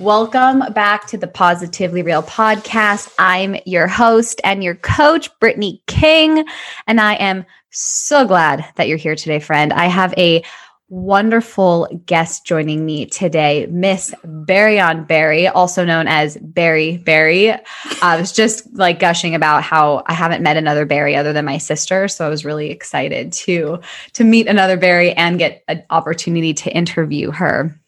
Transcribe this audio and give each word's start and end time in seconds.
Welcome 0.00 0.62
back 0.74 1.08
to 1.08 1.18
the 1.18 1.26
Positively 1.26 2.02
Real 2.02 2.22
podcast. 2.22 3.12
I'm 3.18 3.56
your 3.66 3.88
host 3.88 4.40
and 4.44 4.62
your 4.62 4.76
coach, 4.76 5.28
Brittany 5.40 5.82
King, 5.88 6.44
and 6.86 7.00
I 7.00 7.14
am 7.14 7.44
so 7.70 8.24
glad 8.24 8.64
that 8.76 8.86
you're 8.86 8.96
here 8.96 9.16
today, 9.16 9.40
friend. 9.40 9.72
I 9.72 9.86
have 9.86 10.14
a 10.16 10.44
wonderful 10.88 11.88
guest 12.06 12.46
joining 12.46 12.86
me 12.86 13.06
today, 13.06 13.66
Miss 13.66 14.14
Barryon 14.24 15.08
Barry, 15.08 15.48
also 15.48 15.84
known 15.84 16.06
as 16.06 16.38
Barry 16.42 16.98
Barry. 16.98 17.50
I 18.00 18.20
was 18.20 18.30
just 18.30 18.72
like 18.74 19.00
gushing 19.00 19.34
about 19.34 19.64
how 19.64 20.04
I 20.06 20.14
haven't 20.14 20.44
met 20.44 20.56
another 20.56 20.86
Barry 20.86 21.16
other 21.16 21.32
than 21.32 21.44
my 21.44 21.58
sister, 21.58 22.06
so 22.06 22.24
I 22.24 22.28
was 22.28 22.44
really 22.44 22.70
excited 22.70 23.32
to 23.32 23.80
to 24.12 24.22
meet 24.22 24.46
another 24.46 24.76
Barry 24.76 25.12
and 25.12 25.40
get 25.40 25.64
an 25.66 25.82
opportunity 25.90 26.54
to 26.54 26.70
interview 26.70 27.32
her. 27.32 27.80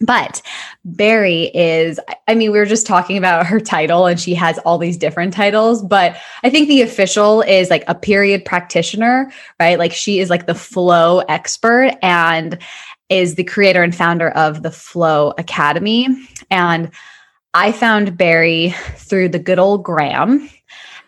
But 0.00 0.42
Barry 0.84 1.44
is, 1.54 1.98
I 2.28 2.34
mean, 2.34 2.52
we 2.52 2.58
were 2.58 2.66
just 2.66 2.86
talking 2.86 3.16
about 3.16 3.46
her 3.46 3.60
title 3.60 4.06
and 4.06 4.20
she 4.20 4.34
has 4.34 4.58
all 4.58 4.76
these 4.76 4.98
different 4.98 5.32
titles, 5.32 5.82
but 5.82 6.16
I 6.42 6.50
think 6.50 6.68
the 6.68 6.82
official 6.82 7.40
is 7.42 7.70
like 7.70 7.84
a 7.88 7.94
period 7.94 8.44
practitioner, 8.44 9.32
right? 9.58 9.78
Like 9.78 9.92
she 9.92 10.20
is 10.20 10.28
like 10.28 10.46
the 10.46 10.54
flow 10.54 11.20
expert 11.20 11.96
and 12.02 12.58
is 13.08 13.36
the 13.36 13.44
creator 13.44 13.82
and 13.82 13.94
founder 13.94 14.30
of 14.30 14.62
the 14.62 14.70
Flow 14.70 15.32
Academy. 15.38 16.08
And 16.50 16.90
I 17.54 17.72
found 17.72 18.16
Barry 18.16 18.74
through 18.96 19.30
the 19.30 19.38
good 19.38 19.58
old 19.58 19.82
Gram. 19.84 20.50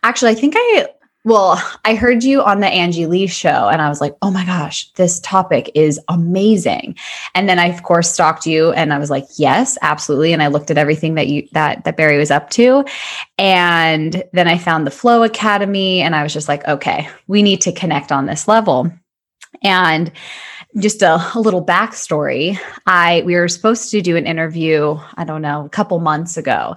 Actually, 0.02 0.30
I 0.30 0.34
think 0.34 0.54
I 0.56 0.86
well, 1.28 1.62
I 1.84 1.94
heard 1.94 2.24
you 2.24 2.42
on 2.42 2.60
the 2.60 2.68
Angie 2.68 3.04
Lee 3.04 3.26
show 3.26 3.68
and 3.68 3.82
I 3.82 3.90
was 3.90 4.00
like, 4.00 4.16
oh 4.22 4.30
my 4.30 4.46
gosh, 4.46 4.90
this 4.92 5.20
topic 5.20 5.70
is 5.74 6.00
amazing. 6.08 6.96
And 7.34 7.50
then 7.50 7.58
I 7.58 7.66
of 7.66 7.82
course 7.82 8.10
stalked 8.10 8.46
you 8.46 8.72
and 8.72 8.94
I 8.94 8.98
was 8.98 9.10
like, 9.10 9.26
yes, 9.36 9.76
absolutely. 9.82 10.32
And 10.32 10.42
I 10.42 10.46
looked 10.46 10.70
at 10.70 10.78
everything 10.78 11.16
that 11.16 11.28
you 11.28 11.46
that 11.52 11.84
that 11.84 11.98
Barry 11.98 12.16
was 12.16 12.30
up 12.30 12.48
to. 12.50 12.82
And 13.36 14.24
then 14.32 14.48
I 14.48 14.56
found 14.56 14.86
the 14.86 14.90
Flow 14.90 15.22
Academy 15.22 16.00
and 16.00 16.16
I 16.16 16.22
was 16.22 16.32
just 16.32 16.48
like, 16.48 16.66
okay, 16.66 17.06
we 17.26 17.42
need 17.42 17.60
to 17.60 17.72
connect 17.72 18.10
on 18.10 18.24
this 18.24 18.48
level. 18.48 18.90
And 19.62 20.10
just 20.78 21.02
a, 21.02 21.20
a, 21.34 21.40
little 21.40 21.64
backstory 21.64 22.58
i 22.86 23.22
we 23.24 23.34
were 23.34 23.48
supposed 23.48 23.90
to 23.90 24.02
do 24.02 24.18
an 24.18 24.26
interview 24.26 24.98
i 25.14 25.24
don't 25.24 25.40
know 25.40 25.64
a 25.64 25.68
couple 25.70 25.98
months 25.98 26.36
ago 26.36 26.76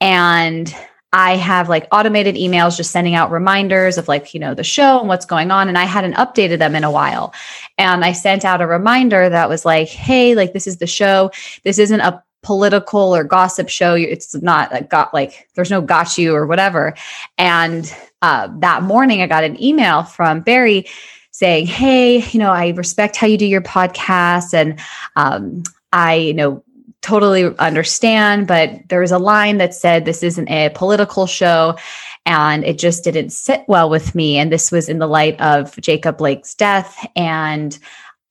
and 0.00 0.74
I 1.16 1.36
have 1.36 1.70
like 1.70 1.88
automated 1.92 2.34
emails 2.34 2.76
just 2.76 2.90
sending 2.90 3.14
out 3.14 3.30
reminders 3.30 3.96
of 3.96 4.06
like, 4.06 4.34
you 4.34 4.38
know, 4.38 4.52
the 4.52 4.62
show 4.62 5.00
and 5.00 5.08
what's 5.08 5.24
going 5.24 5.50
on. 5.50 5.66
And 5.66 5.78
I 5.78 5.84
hadn't 5.84 6.12
updated 6.12 6.58
them 6.58 6.74
in 6.74 6.84
a 6.84 6.90
while. 6.90 7.32
And 7.78 8.04
I 8.04 8.12
sent 8.12 8.44
out 8.44 8.60
a 8.60 8.66
reminder 8.66 9.30
that 9.30 9.48
was 9.48 9.64
like, 9.64 9.88
hey, 9.88 10.34
like, 10.34 10.52
this 10.52 10.66
is 10.66 10.76
the 10.76 10.86
show. 10.86 11.30
This 11.64 11.78
isn't 11.78 12.00
a 12.00 12.22
political 12.42 13.16
or 13.16 13.24
gossip 13.24 13.70
show. 13.70 13.94
It's 13.94 14.34
not 14.42 14.68
a 14.76 14.84
got 14.84 15.14
like, 15.14 15.48
there's 15.54 15.70
no 15.70 15.80
got 15.80 16.18
you 16.18 16.34
or 16.34 16.46
whatever. 16.46 16.94
And 17.38 17.90
uh, 18.20 18.50
that 18.58 18.82
morning, 18.82 19.22
I 19.22 19.26
got 19.26 19.42
an 19.42 19.60
email 19.62 20.02
from 20.02 20.42
Barry 20.42 20.84
saying, 21.30 21.64
hey, 21.64 22.28
you 22.28 22.38
know, 22.38 22.52
I 22.52 22.68
respect 22.68 23.16
how 23.16 23.26
you 23.26 23.38
do 23.38 23.46
your 23.46 23.62
podcast. 23.62 24.52
And, 24.52 24.78
um, 25.16 25.62
I, 25.92 26.16
you 26.16 26.34
know, 26.34 26.62
totally 27.02 27.56
understand, 27.58 28.46
but 28.46 28.88
there 28.88 29.00
was 29.00 29.12
a 29.12 29.18
line 29.18 29.58
that 29.58 29.74
said 29.74 30.04
this 30.04 30.22
isn't 30.22 30.48
a 30.48 30.70
political 30.70 31.26
show. 31.26 31.76
And 32.24 32.64
it 32.64 32.78
just 32.78 33.04
didn't 33.04 33.30
sit 33.30 33.62
well 33.68 33.88
with 33.88 34.14
me. 34.14 34.36
And 34.36 34.50
this 34.50 34.72
was 34.72 34.88
in 34.88 34.98
the 34.98 35.06
light 35.06 35.40
of 35.40 35.76
Jacob 35.80 36.18
Blake's 36.18 36.54
death. 36.54 37.06
And 37.14 37.78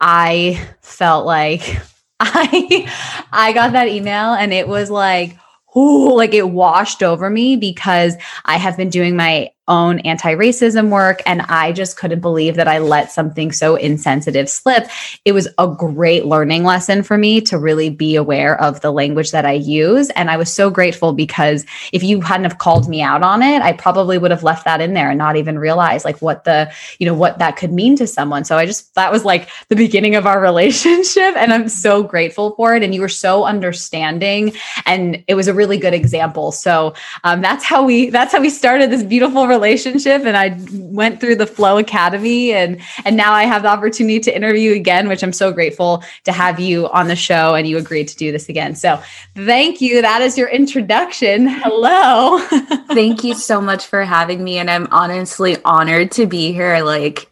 I 0.02 0.62
felt 0.82 1.26
like 1.26 1.78
I 2.20 2.92
I 3.32 3.54
got 3.54 3.74
that 3.74 3.88
email 3.88 4.34
and 4.34 4.54
it 4.54 4.68
was 4.68 4.90
like, 4.90 5.38
oh, 5.76 6.14
like 6.16 6.34
it 6.34 6.50
washed 6.50 7.04
over 7.04 7.30
me 7.30 7.56
because 7.56 8.16
I 8.46 8.58
have 8.58 8.78
been 8.78 8.90
doing 8.90 9.16
my 9.16 9.52
own 9.68 10.00
anti 10.00 10.36
racism 10.36 10.90
work. 10.90 11.22
And 11.26 11.42
I 11.44 11.72
just 11.72 11.98
couldn't 11.98 12.20
believe 12.20 12.56
that 12.56 12.68
I 12.68 12.78
let 12.80 13.12
something 13.12 13.52
so 13.52 13.76
insensitive 13.76 14.50
slip. 14.50 14.88
It 15.24 15.32
was 15.32 15.48
a 15.58 15.68
great 15.68 16.26
learning 16.26 16.64
lesson 16.64 17.04
for 17.04 17.18
me 17.18 17.42
to 17.42 17.58
really 17.58 17.90
be 17.90 18.16
aware 18.16 18.60
of 18.62 18.82
the 18.82 18.92
language 18.92 19.32
that 19.32 19.46
I 19.46 19.54
use. 19.54 20.10
And 20.12 20.30
I 20.30 20.38
was 20.38 20.54
so 20.54 20.70
grateful 20.70 21.14
because 21.14 21.66
if 21.92 22.04
you 22.04 22.22
hadn't 22.22 22.46
have 22.46 22.60
called 22.60 22.88
me 22.88 23.02
out 23.02 23.24
on 23.24 23.42
it, 23.42 23.62
I 23.62 23.74
probably 23.74 24.18
would 24.18 24.32
have 24.32 24.44
left 24.44 24.66
that 24.66 24.82
in 24.82 24.94
there 24.94 25.10
and 25.10 25.18
not 25.18 25.36
even 25.36 25.58
realize 25.58 26.06
like 26.06 26.22
what 26.22 26.44
the, 26.44 26.72
you 27.00 27.06
know, 27.06 27.14
what 27.14 27.40
that 27.40 27.58
could 27.58 27.72
mean 27.72 27.96
to 27.98 28.08
someone. 28.08 28.46
So 28.46 28.58
I 28.58 28.66
just, 28.66 28.94
that 28.96 29.12
was 29.12 29.26
like 29.26 29.50
the 29.70 29.76
beginning 29.76 30.16
of 30.16 30.28
our 30.28 30.40
relationship. 30.46 31.36
And 31.36 31.52
I'm 31.52 31.70
so 31.70 32.04
grateful 32.04 32.56
for 32.56 32.76
it. 32.76 32.84
And 32.84 32.94
you 32.94 33.02
were 33.02 33.10
so 33.10 33.46
understanding. 33.46 34.54
And 34.86 35.24
it 35.28 35.34
was 35.34 35.48
a 35.48 35.54
really 35.54 35.78
good 35.78 35.94
example. 35.94 36.52
So 36.52 36.94
um, 37.24 37.42
that's 37.42 37.64
how 37.64 37.84
we, 37.84 38.10
that's 38.10 38.32
how 38.32 38.42
we 38.42 38.50
started 38.50 38.92
this 38.92 39.04
beautiful 39.04 39.48
relationship 39.48 39.55
relationship 39.56 40.24
and 40.26 40.36
I 40.38 40.60
went 40.72 41.20
through 41.20 41.38
the 41.38 41.48
Flow 41.48 41.78
Academy 41.78 42.54
and 42.54 42.80
and 43.06 43.16
now 43.16 43.32
I 43.34 43.44
have 43.44 43.64
the 43.64 43.70
opportunity 43.70 44.20
to 44.20 44.36
interview 44.36 44.74
again, 44.74 45.08
which 45.08 45.24
I'm 45.24 45.34
so 45.34 45.52
grateful 45.52 46.04
to 46.26 46.32
have 46.32 46.60
you 46.60 46.90
on 46.90 47.08
the 47.08 47.16
show 47.16 47.56
and 47.56 47.68
you 47.68 47.78
agreed 47.78 48.08
to 48.10 48.16
do 48.16 48.32
this 48.32 48.50
again. 48.50 48.76
So 48.76 49.02
thank 49.36 49.82
you. 49.82 50.02
That 50.02 50.22
is 50.22 50.38
your 50.38 50.50
introduction. 50.50 51.48
Hello. 51.48 52.40
thank 52.90 53.24
you 53.24 53.34
so 53.34 53.62
much 53.62 53.86
for 53.86 54.04
having 54.04 54.44
me. 54.44 54.58
And 54.58 54.70
I'm 54.70 54.88
honestly 54.92 55.58
honored 55.64 56.12
to 56.14 56.26
be 56.26 56.52
here. 56.52 56.82
Like 56.82 57.32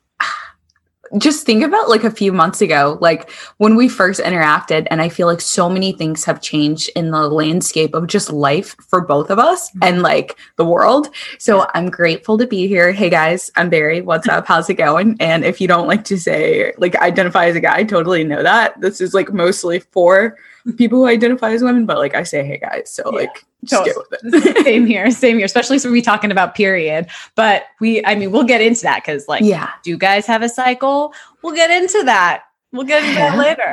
just 1.18 1.46
think 1.46 1.64
about 1.64 1.90
like 1.90 2.04
a 2.04 2.12
few 2.12 2.32
months 2.32 2.62
ago, 2.62 2.98
like 3.02 3.30
when 3.58 3.76
we 3.76 3.90
first 3.90 4.22
interacted, 4.22 4.88
and 4.90 5.02
I 5.02 5.10
feel 5.10 5.28
like 5.28 5.42
so 5.42 5.70
many 5.70 5.92
things 5.92 6.24
have 6.26 6.40
changed 6.40 6.90
in 6.96 7.12
the 7.12 7.28
landscape 7.28 7.94
of 7.94 8.08
just 8.08 8.32
life 8.32 8.76
for 8.88 9.02
both 9.02 9.30
of 9.30 9.40
us 9.40 9.70
mm-hmm. 9.72 9.84
and 9.84 10.02
like 10.02 10.38
the 10.56 10.66
world. 10.66 11.10
So. 11.40 11.68
I'm 11.76 11.90
grateful 11.90 12.38
to 12.38 12.46
be 12.46 12.68
here. 12.68 12.92
Hey 12.92 13.10
guys, 13.10 13.52
I'm 13.56 13.70
Barry. 13.70 14.02
What's 14.02 14.28
up? 14.28 14.46
How's 14.46 14.70
it 14.70 14.76
going? 14.76 15.18
And 15.20 15.44
if 15.44 15.60
you 15.60 15.68
don't 15.68 15.88
like 15.88 16.04
to 16.06 16.20
say, 16.20 16.72
like, 16.78 16.96
identify 16.98 17.46
as 17.46 17.56
a 17.56 17.60
guy, 17.60 17.78
I 17.78 17.84
totally 17.84 18.24
know 18.24 18.44
that. 18.44 18.80
This 18.80 19.02
is 19.02 19.14
like 19.14 19.34
mostly 19.34 19.80
for 19.80 20.38
people 20.78 21.00
who 21.00 21.08
identify 21.08 21.52
as 21.52 21.64
women, 21.64 21.86
but 21.86 21.98
like 21.98 22.16
I 22.16 22.24
say, 22.24 22.46
hey 22.46 22.58
guys. 22.58 22.90
So 22.90 23.04
yeah. 23.06 23.20
like 23.20 23.46
just 23.64 23.86
get 23.86 23.96
with 23.98 24.08
it. 24.12 24.64
same 24.66 24.86
here, 24.86 25.10
same 25.12 25.38
here. 25.38 25.46
Especially 25.46 25.80
so 25.80 25.92
we're 25.92 26.02
talking 26.02 26.32
about 26.32 26.56
period. 26.56 27.08
But 27.36 27.66
we, 27.80 28.04
I 28.06 28.16
mean, 28.16 28.32
we'll 28.32 28.44
get 28.44 28.62
into 28.62 28.82
that 28.84 29.04
because 29.04 29.28
like, 29.28 29.44
yeah, 29.44 29.72
do 29.84 29.90
you 29.90 29.98
guys 29.98 30.26
have 30.26 30.42
a 30.42 30.50
cycle? 30.50 31.14
We'll 31.42 31.56
get 31.56 31.70
into 31.72 32.04
that. 32.06 32.44
We'll 32.72 32.86
get 32.86 33.04
into 33.04 33.16
that 33.16 33.38
later. 33.38 33.64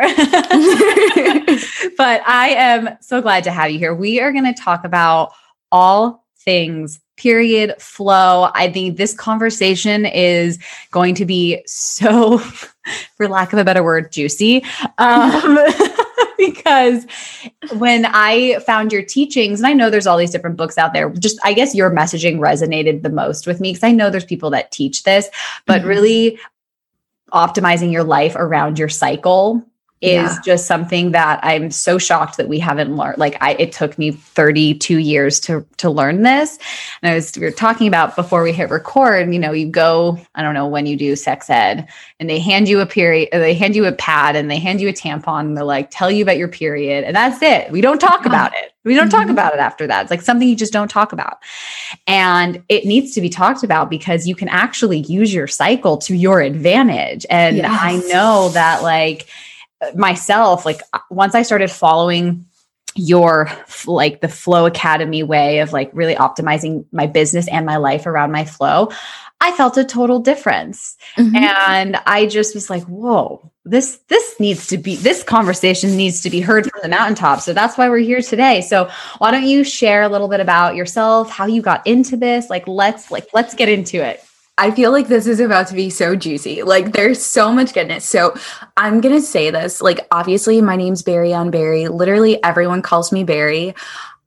but 1.97 2.23
I 2.27 2.51
am 2.51 2.99
so 3.01 3.23
glad 3.23 3.45
to 3.45 3.51
have 3.51 3.71
you 3.71 3.79
here. 3.79 3.95
We 3.95 4.21
are 4.21 4.31
going 4.31 4.53
to 4.53 4.53
talk 4.53 4.85
about 4.85 5.33
all 5.73 6.27
things 6.37 7.01
period 7.21 7.75
flow. 7.81 8.51
I 8.55 8.73
think 8.73 8.97
this 8.97 9.15
conversation 9.15 10.07
is 10.07 10.59
going 10.91 11.15
to 11.17 11.27
be 11.27 11.63
so, 11.67 12.39
for 13.17 13.29
lack 13.29 13.53
of 13.53 13.59
a 13.59 13.65
better 13.65 13.83
word, 13.83 14.11
juicy. 14.11 14.65
Um, 14.99 15.59
because 16.71 17.05
when 17.79 18.07
I 18.07 18.61
found 18.61 18.93
your 18.93 19.03
teachings, 19.03 19.61
and 19.61 19.67
I 19.67 19.73
know 19.73 19.91
there's 19.91 20.07
all 20.07 20.17
these 20.17 20.31
different 20.31 20.57
books 20.57 20.79
out 20.79 20.93
there, 20.93 21.11
just 21.11 21.39
I 21.43 21.53
guess 21.53 21.75
your 21.75 21.91
messaging 21.91 22.39
resonated 22.39 23.03
the 23.03 23.11
most 23.11 23.47
with 23.47 23.61
me 23.61 23.73
because 23.73 23.85
I 23.85 23.91
know 23.91 24.09
there's 24.09 24.25
people 24.25 24.51
that 24.51 24.71
teach 24.71 25.03
this, 25.03 25.29
but 25.67 25.81
mm-hmm. 25.81 25.89
really 25.89 26.39
optimizing 27.33 27.93
your 27.93 28.05
life 28.05 28.37
around 28.37 28.79
your 28.79 28.89
cycle 28.89 29.65
is 30.01 30.33
yeah. 30.33 30.39
just 30.45 30.67
something 30.67 31.11
that 31.13 31.41
I'm 31.43 31.71
so 31.71 31.99
shocked 31.99 32.39
that 32.39 32.49
we 32.49 32.59
haven't 32.59 32.97
learned. 32.97 33.19
Like 33.19 33.37
I, 33.43 33.53
it 33.55 33.73
took 33.73 33.99
me 33.99 34.13
32 34.13 34.99
years 34.99 35.39
to 35.41 35.67
to 35.77 35.91
learn 35.91 36.23
this. 36.23 36.59
And 37.03 37.13
I 37.13 37.15
was 37.15 37.37
we 37.37 37.45
were 37.45 37.51
talking 37.51 37.87
about 37.87 38.17
before 38.17 38.43
we 38.43 38.53
hit 38.53 38.71
record. 38.71 39.33
You 39.33 39.39
know, 39.39 39.53
you 39.53 39.67
go. 39.67 40.19
I 40.35 40.43
don't 40.43 40.55
know 40.55 40.67
when 40.67 40.87
you 40.87 40.97
do 40.97 41.17
sex 41.17 41.51
ed, 41.51 41.87
and 42.19 42.31
they 42.31 42.39
hand 42.39 42.69
you 42.69 42.81
a 42.81 42.87
period. 42.87 43.29
They 43.33 43.55
hand 43.55 43.77
you 43.77 43.85
a 43.85 43.93
pad, 43.93 44.37
and 44.37 44.51
they 44.51 44.59
hand 44.59 44.81
you 44.81 44.89
a 44.89 44.93
tampon, 44.93 45.41
and 45.41 45.57
they're 45.57 45.65
like, 45.65 45.91
"Tell 45.91 46.11
you 46.11 46.23
about 46.23 46.39
your 46.39 46.49
period," 46.49 47.05
and 47.05 47.15
that's 47.15 47.43
it. 47.43 47.71
We 47.71 47.83
don't 47.83 48.01
talk 48.01 48.25
about 48.25 48.53
it. 48.57 48.73
We 48.85 48.95
don't 48.95 49.11
talk 49.11 49.23
mm-hmm. 49.23 49.33
about 49.33 49.53
it 49.53 49.61
after 49.61 49.87
that. 49.87 50.03
It's 50.03 50.11
like 50.11 50.23
something 50.23 50.49
you 50.49 50.57
just 50.57 50.73
don't 50.73 50.89
talk 50.89 51.13
about. 51.13 51.39
And 52.07 52.63
it 52.71 52.87
needs 52.87 53.15
to 53.15 53.21
be 53.21 53.29
talked 53.29 53.63
about 53.63 53.91
because 53.91 54.27
you 54.27 54.35
can 54.35 54.49
actually 54.49 55.01
use 55.01 55.35
your 55.35 55.47
cycle 55.47 55.99
to 55.99 56.15
your 56.15 56.41
advantage. 56.41 57.27
And 57.29 57.59
yes. 57.59 57.69
I 57.71 57.97
know 58.09 58.49
that 58.51 58.83
like 58.83 59.29
myself, 59.95 60.65
like 60.65 60.81
once 61.11 61.35
I 61.35 61.43
started 61.43 61.71
following 61.71 62.47
your 62.97 63.51
like 63.87 64.21
the 64.21 64.29
flow 64.29 64.67
academy 64.67 65.23
way 65.23 65.61
of 65.61 65.73
like 65.73 65.91
really 65.93 66.15
optimizing 66.17 66.85
my 66.93 67.07
business 67.07 67.47
and 67.49 67.65
my 67.65 67.77
life 67.77 68.05
around 68.05 68.33
my 68.33 68.45
flow 68.45 68.91
i 69.41 69.53
felt 69.53 69.77
a 69.77 69.85
total 69.85 70.19
difference. 70.19 70.97
Mm-hmm. 71.17 71.37
and 71.37 71.97
i 72.07 72.27
just 72.27 72.53
was 72.53 72.69
like 72.69 72.83
whoa 72.87 73.49
this 73.65 73.99
this 74.09 74.41
needs 74.41 74.67
to 74.67 74.77
be 74.79 74.97
this 74.97 75.23
conversation 75.23 75.97
needs 75.97 76.21
to 76.23 76.31
be 76.31 76.41
heard 76.41 76.69
from 76.69 76.81
the 76.83 76.89
mountaintop 76.89 77.41
so 77.41 77.53
that's 77.53 77.79
why 77.79 77.89
we're 77.89 77.99
here 77.99 78.23
today. 78.23 78.61
So 78.63 78.89
why 79.19 79.31
don't 79.31 79.47
you 79.47 79.65
share 79.65 80.03
a 80.03 80.09
little 80.09 80.29
bit 80.29 80.41
about 80.41 80.77
yourself 80.77 81.31
how 81.31 81.47
you 81.47 81.63
got 81.63 81.87
into 81.87 82.17
this? 82.17 82.49
Like 82.49 82.67
let's 82.67 83.11
like 83.11 83.29
let's 83.33 83.55
get 83.55 83.69
into 83.69 84.05
it 84.05 84.25
I 84.61 84.71
feel 84.71 84.93
like 84.93 85.09
this 85.09 85.27
is 85.27 85.41
about 85.41 85.69
to 85.69 85.75
be 85.75 85.89
so 85.89 86.15
juicy. 86.15 86.63
Like 86.63 86.93
there's 86.93 87.25
so 87.25 87.51
much 87.51 87.73
goodness. 87.73 88.05
So 88.05 88.35
I'm 88.77 89.01
going 89.01 89.15
to 89.15 89.23
say 89.23 89.51
this. 89.51 89.81
Like 89.81 90.07
obviously 90.11 90.61
my 90.61 90.77
name's 90.77 91.03
Barry 91.03 91.33
on 91.33 91.51
Barry. 91.51 91.89
Literally 91.89 92.43
everyone 92.45 92.83
calls 92.83 93.11
me 93.11 93.25
Barry. 93.25 93.75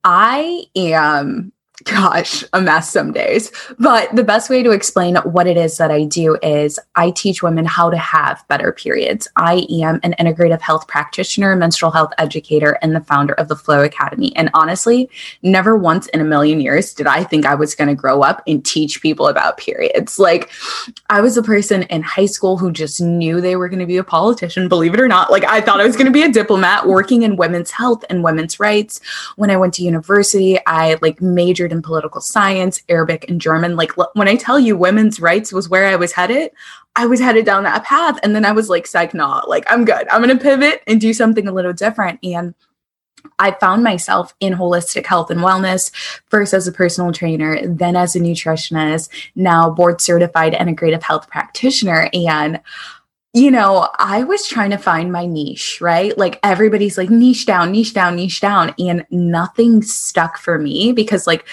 I 0.04 0.66
am 0.76 1.54
gosh, 1.84 2.44
a 2.54 2.62
mess 2.62 2.90
some 2.90 3.12
days. 3.12 3.52
But 3.80 4.16
the 4.16 4.24
best 4.24 4.50
way 4.50 4.64
to 4.64 4.72
explain 4.72 5.16
what 5.18 5.48
it 5.48 5.58
is 5.58 5.78
that 5.78 5.92
I 5.92 6.06
do 6.06 6.38
is 6.42 6.80
I 6.96 7.12
teach 7.12 7.44
women 7.44 7.66
how 7.66 7.90
to 7.90 7.98
have 7.98 8.44
better 8.48 8.72
periods. 8.72 9.28
I 9.36 9.66
am 9.82 10.00
an 10.04 10.16
integrative 10.20 10.62
health 10.62 10.88
practitioner, 10.88 11.56
menstrual 11.56 11.92
health 11.92 12.14
educator, 12.18 12.78
and 12.82 12.96
the 12.96 13.02
founder 13.02 13.34
of 13.34 13.48
the 13.48 13.56
Flow 13.56 13.84
Academy. 13.84 14.36
And 14.36 14.50
honestly, 14.54 15.10
never 15.42 15.78
once 15.78 16.08
in 16.08 16.22
a 16.22 16.26
million 16.26 16.62
years 16.62 16.94
did 16.94 17.08
I 17.08 17.24
think 17.24 17.46
I 17.46 17.56
was 17.56 17.76
going 17.76 17.90
to 17.90 17.96
grow 17.96 18.22
up 18.22 18.42
and 18.48 18.64
teach 18.64 19.02
people 19.02 19.28
about 19.28 19.58
periods. 19.58 20.20
Like, 20.20 20.50
I 21.10 21.22
was 21.22 21.38
a 21.38 21.44
person 21.44 21.84
in 21.84 22.02
high 22.02 22.26
school 22.26 22.58
who 22.58 22.72
just 22.72 23.02
knew 23.02 23.42
they 23.42 23.56
were 23.56 23.70
going 23.70 23.80
to 23.80 23.86
be 23.86 23.98
a 23.98 24.04
politician, 24.04 24.70
believe 24.70 24.94
it 24.94 25.00
or 25.00 25.08
not. 25.08 25.32
Like, 25.32 25.44
I 25.44 25.62
thought 25.62 25.82
I 25.82 25.86
was 25.86 25.96
going 25.96 26.06
to 26.06 26.12
be 26.12 26.24
a 26.24 26.32
diplomat 26.32 26.88
working 26.88 27.24
in 27.24 27.36
women's 27.36 27.72
health 27.72 28.06
and 28.10 28.24
women's 28.24 28.60
rights. 28.60 29.02
When 29.36 29.50
I 29.50 29.58
went 29.58 29.74
to 29.76 29.84
university, 29.84 30.60
I 30.66 30.98
like 31.02 31.22
majored 31.22 31.73
in 31.74 31.82
political 31.82 32.22
science, 32.22 32.82
Arabic, 32.88 33.28
and 33.28 33.42
German. 33.42 33.76
Like 33.76 33.92
when 34.14 34.30
I 34.30 34.38
tell 34.38 34.60
you 34.60 34.78
women's 34.78 35.20
rights 35.20 35.52
was 35.52 35.68
where 35.68 35.88
I 35.88 35.98
was 35.98 36.14
headed, 36.14 36.52
I 36.96 37.08
was 37.08 37.20
headed 37.20 37.46
down 37.46 37.64
that 37.64 37.84
path. 37.84 38.18
And 38.24 38.34
then 38.34 38.46
I 38.46 38.54
was 38.54 38.70
like, 38.70 38.88
psych, 38.88 39.14
not 39.14 39.50
like 39.50 39.66
I'm 39.68 39.84
good. 39.84 40.08
I'm 40.08 40.24
going 40.24 40.38
to 40.38 40.42
pivot 40.42 40.82
and 40.88 41.02
do 41.02 41.14
something 41.14 41.48
a 41.48 41.52
little 41.52 41.74
different. 41.74 42.20
And 42.24 42.54
I 43.40 43.52
found 43.52 43.84
myself 43.84 44.34
in 44.40 44.54
holistic 44.54 45.06
health 45.06 45.32
and 45.32 45.42
wellness, 45.42 45.92
first 46.30 46.54
as 46.54 46.68
a 46.68 46.72
personal 46.72 47.12
trainer, 47.12 47.66
then 47.68 47.96
as 47.96 48.16
a 48.16 48.20
nutritionist, 48.20 49.10
now 49.36 49.70
board 49.70 50.02
certified 50.02 50.54
integrative 50.54 51.02
health 51.02 51.30
practitioner. 51.30 52.10
And 52.14 52.62
you 53.34 53.50
know, 53.50 53.90
I 53.98 54.24
was 54.24 54.48
trying 54.48 54.70
to 54.72 54.78
find 54.78 55.12
my 55.12 55.26
niche, 55.26 55.82
right? 55.82 56.16
Like 56.16 56.40
everybody's 56.44 57.00
like 57.00 57.10
niche 57.10 57.48
down, 57.48 57.72
niche 57.72 57.94
down, 57.94 58.16
niche 58.16 58.40
down. 58.42 58.76
And 58.78 59.06
nothing 59.10 59.82
stuck 59.82 60.38
for 60.38 60.60
me 60.60 60.92
because, 60.92 61.26
like, 61.26 61.46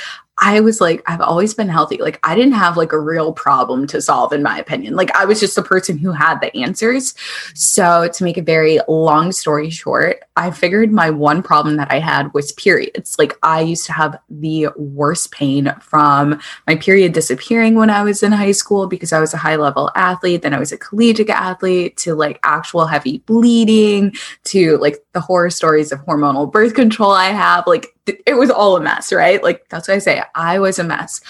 I 0.43 0.61
was 0.61 0.81
like, 0.81 1.03
I've 1.07 1.21
always 1.21 1.53
been 1.53 1.69
healthy. 1.69 1.99
Like, 1.99 2.19
I 2.23 2.35
didn't 2.35 2.53
have 2.53 2.77
like 2.77 2.93
a 2.93 2.99
real 2.99 3.33
problem 3.33 3.87
to 3.89 4.01
solve, 4.01 4.33
in 4.33 4.43
my 4.43 4.59
opinion. 4.59 4.95
Like, 4.95 5.15
I 5.15 5.25
was 5.25 5.41
just 5.41 5.55
the 5.55 5.63
person 5.63 5.99
who 5.99 6.13
had 6.13 6.41
the 6.41 6.55
answers. 6.57 7.15
So, 7.55 8.09
to 8.09 8.25
make 8.25 8.39
a 8.39 8.43
very 8.43 8.81
long 8.89 9.33
story 9.33 9.71
short, 9.71 10.23
I 10.41 10.51
figured 10.51 10.91
my 10.91 11.11
one 11.11 11.43
problem 11.43 11.77
that 11.77 11.93
I 11.93 11.99
had 11.99 12.33
was 12.33 12.53
periods. 12.53 13.19
Like, 13.19 13.37
I 13.43 13.61
used 13.61 13.85
to 13.87 13.93
have 13.93 14.19
the 14.31 14.69
worst 14.75 15.33
pain 15.33 15.75
from 15.83 16.41
my 16.67 16.77
period 16.77 17.13
disappearing 17.13 17.75
when 17.75 17.91
I 17.91 18.03
was 18.03 18.23
in 18.23 18.33
high 18.33 18.53
school 18.53 18.87
because 18.87 19.13
I 19.13 19.21
was 19.21 19.35
a 19.35 19.37
high 19.37 19.57
level 19.57 19.91
athlete. 19.95 20.41
Then 20.41 20.55
I 20.55 20.59
was 20.59 20.73
a 20.73 20.79
collegiate 20.79 21.29
athlete 21.29 21.99
to 21.99 22.15
like 22.15 22.41
actual 22.43 22.87
heavy 22.87 23.19
bleeding 23.19 24.15
to 24.45 24.79
like 24.79 25.05
the 25.13 25.21
horror 25.21 25.51
stories 25.51 25.93
of 25.93 26.01
hormonal 26.07 26.51
birth 26.51 26.73
control 26.73 27.11
I 27.11 27.27
have. 27.27 27.67
Like, 27.67 27.95
it 28.07 28.39
was 28.39 28.49
all 28.49 28.79
a 28.79 28.81
mess, 28.81 29.13
right? 29.13 29.43
Like 29.43 29.69
that's 29.69 29.89
what 29.89 29.95
I 29.95 29.99
say. 29.99 30.23
I 30.35 30.59
was 30.59 30.79
a 30.79 30.85
mess. 30.85 31.21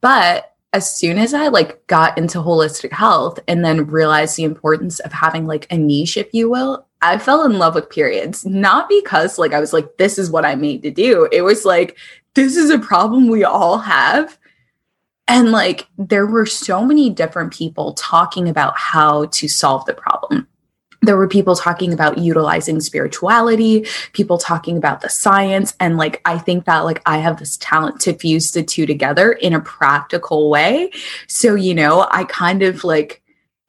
But 0.00 0.52
as 0.72 0.96
soon 0.96 1.18
as 1.18 1.34
I 1.34 1.48
like 1.48 1.84
got 1.88 2.16
into 2.16 2.38
holistic 2.38 2.92
health 2.92 3.40
and 3.48 3.64
then 3.64 3.86
realized 3.86 4.36
the 4.36 4.44
importance 4.44 5.00
of 5.00 5.12
having 5.12 5.48
like 5.48 5.66
a 5.70 5.76
niche, 5.76 6.16
if 6.16 6.32
you 6.32 6.48
will, 6.48 6.86
I 7.02 7.18
fell 7.18 7.44
in 7.44 7.58
love 7.58 7.74
with 7.74 7.90
periods. 7.90 8.46
Not 8.46 8.88
because 8.88 9.38
like 9.38 9.52
I 9.52 9.60
was 9.60 9.72
like, 9.72 9.96
this 9.98 10.18
is 10.18 10.30
what 10.30 10.44
I 10.44 10.54
made 10.54 10.82
to 10.82 10.90
do. 10.90 11.28
It 11.32 11.42
was 11.42 11.64
like, 11.64 11.96
this 12.34 12.56
is 12.56 12.70
a 12.70 12.78
problem 12.78 13.28
we 13.28 13.44
all 13.44 13.78
have. 13.78 14.38
And 15.28 15.52
like 15.52 15.88
there 15.98 16.26
were 16.26 16.46
so 16.46 16.84
many 16.84 17.10
different 17.10 17.52
people 17.52 17.94
talking 17.94 18.48
about 18.48 18.78
how 18.78 19.26
to 19.26 19.48
solve 19.48 19.84
the 19.84 19.94
problem 19.94 20.48
there 21.02 21.16
were 21.16 21.28
people 21.28 21.56
talking 21.56 21.92
about 21.92 22.18
utilizing 22.18 22.80
spirituality, 22.80 23.86
people 24.12 24.38
talking 24.38 24.76
about 24.76 25.00
the 25.00 25.08
science. 25.08 25.74
And 25.80 25.96
like, 25.96 26.20
I 26.24 26.38
think 26.38 26.64
that 26.64 26.80
like 26.80 27.02
I 27.06 27.18
have 27.18 27.38
this 27.38 27.56
talent 27.56 28.00
to 28.02 28.14
fuse 28.14 28.52
the 28.52 28.62
two 28.62 28.86
together 28.86 29.32
in 29.32 29.52
a 29.52 29.60
practical 29.60 30.48
way. 30.48 30.90
So, 31.26 31.54
you 31.54 31.74
know, 31.74 32.06
I 32.10 32.24
kind 32.24 32.62
of 32.62 32.84
like, 32.84 33.21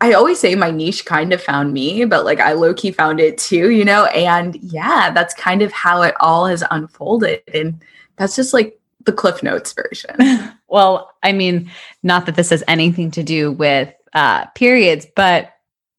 I 0.03 0.11
always 0.11 0.37
say 0.37 0.53
my 0.55 0.69
niche 0.69 1.05
kind 1.05 1.31
of 1.31 1.41
found 1.41 1.71
me, 1.71 2.03
but 2.03 2.25
like 2.25 2.41
I 2.41 2.51
low 2.51 2.73
key 2.73 2.91
found 2.91 3.21
it 3.21 3.37
too, 3.37 3.71
you 3.71 3.85
know? 3.85 4.03
And 4.07 4.55
yeah, 4.61 5.11
that's 5.11 5.33
kind 5.33 5.61
of 5.61 5.71
how 5.71 6.01
it 6.01 6.13
all 6.19 6.45
has 6.45 6.61
unfolded. 6.71 7.41
And 7.53 7.81
that's 8.17 8.35
just 8.35 8.53
like 8.53 8.77
the 9.05 9.13
CliffNotes 9.13 9.73
version. 9.73 10.51
well, 10.67 11.13
I 11.23 11.31
mean, 11.31 11.71
not 12.03 12.25
that 12.25 12.35
this 12.35 12.49
has 12.49 12.65
anything 12.67 13.11
to 13.11 13.23
do 13.23 13.53
with 13.53 13.93
uh, 14.13 14.47
periods, 14.47 15.07
but 15.15 15.52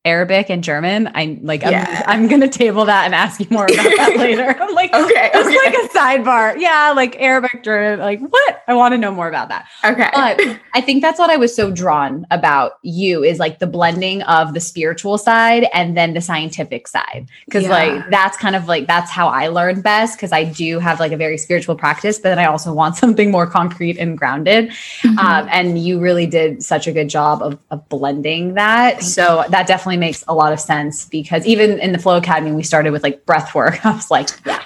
Arabic 0.05 0.51
and 0.51 0.62
German. 0.62 1.11
I'm 1.15 1.41
like 1.43 1.62
yeah. 1.62 2.03
I'm, 2.06 2.25
I'm 2.25 2.29
gonna 2.29 2.49
table 2.49 2.85
that 2.85 3.06
and 3.06 3.15
ask 3.15 3.41
you 3.41 3.47
more 3.51 3.65
about 3.65 3.77
that 3.77 4.15
later. 4.19 4.55
I'm 4.61 4.75
like, 4.75 4.93
okay, 4.93 5.31
it's 5.35 5.47
okay. 5.47 5.56
like 5.56 5.75
a 5.75 6.23
sidebar. 6.23 6.61
Yeah, 6.61 6.93
like 6.95 7.17
Arabic, 7.21 7.62
German, 7.62 8.01
like 8.01 8.21
what? 8.21 8.62
I 8.69 8.75
want 8.75 8.93
to 8.93 8.99
know 8.99 9.11
more 9.11 9.29
about 9.29 9.49
that. 9.49 9.67
Okay. 9.83 10.11
But 10.12 10.61
I 10.75 10.81
think 10.83 11.01
that's 11.01 11.19
what 11.19 11.31
I 11.31 11.37
was 11.37 11.55
so 11.55 11.71
drawn 11.71 12.27
about 12.31 12.79
you 12.83 13.25
is 13.25 13.39
like 13.39 13.61
the 13.61 13.67
blending 13.67 14.23
of 14.23 14.53
the 14.53 14.61
spiritual 14.61 15.17
side 15.17 15.67
and 15.73 15.97
then 15.97 16.12
the 16.12 16.21
scientific 16.21 16.87
side. 16.87 17.27
Cause 17.50 17.62
yeah. 17.62 17.71
like 17.71 18.11
that's 18.11 18.37
kind 18.37 18.57
of 18.57 18.69
like 18.69 18.87
that's 18.87 19.11
how 19.11 19.29
I 19.29 19.49
learn 19.49 19.81
best 19.81 20.17
because 20.17 20.33
I 20.33 20.45
do 20.45 20.81
have 20.81 21.00
like 21.00 21.12
a 21.12 21.17
very 21.17 21.39
spiritual 21.39 21.77
practice, 21.77 22.19
but 22.19 22.29
then 22.29 22.39
I 22.39 22.47
also 22.47 22.75
want 22.75 22.97
something 22.97 23.31
more 23.31 23.47
concrete 23.47 23.97
and 23.99 24.19
grounded. 24.19 24.69
Mm-hmm. 24.69 25.19
Um, 25.19 25.49
and 25.50 25.79
you 25.79 25.99
really 25.99 26.27
did 26.27 26.62
such 26.62 26.87
a 26.87 26.93
good 26.93 27.09
job 27.09 27.43
of, 27.43 27.59
of 27.71 27.89
blending 27.89 28.55
that. 28.55 28.95
Thank 28.95 29.03
so 29.03 29.45
you. 29.45 29.50
that 29.50 29.67
definitely 29.67 29.94
definitely 29.94 30.06
makes 30.06 30.25
a 30.29 30.35
lot 30.35 30.52
of 30.52 30.61
sense 30.61 31.08
because 31.08 31.46
even 31.46 31.79
in 31.79 31.93
the 31.93 31.99
Flow 31.99 32.17
Academy, 32.17 32.52
we 32.52 32.62
started 32.62 32.91
with 32.93 33.02
like 33.02 33.25
breath 33.26 33.55
work. 33.55 33.85
I 33.87 33.93
was 33.93 34.11
like, 34.11 34.29
yeah, 34.46 34.62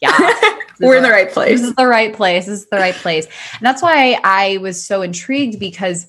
yeah. 0.00 0.58
We're 0.80 0.96
in 0.96 1.04
the 1.04 1.10
right 1.10 1.30
place. 1.30 1.60
This 1.60 1.68
is 1.68 1.76
the 1.76 1.86
right 1.86 2.12
place. 2.12 2.46
This 2.46 2.62
is 2.62 2.66
the 2.66 2.78
right 2.78 2.94
place. 2.94 3.26
And 3.26 3.62
that's 3.62 3.80
why 3.80 4.18
I 4.24 4.58
was 4.58 4.84
so 4.84 5.02
intrigued 5.02 5.60
because 5.60 6.08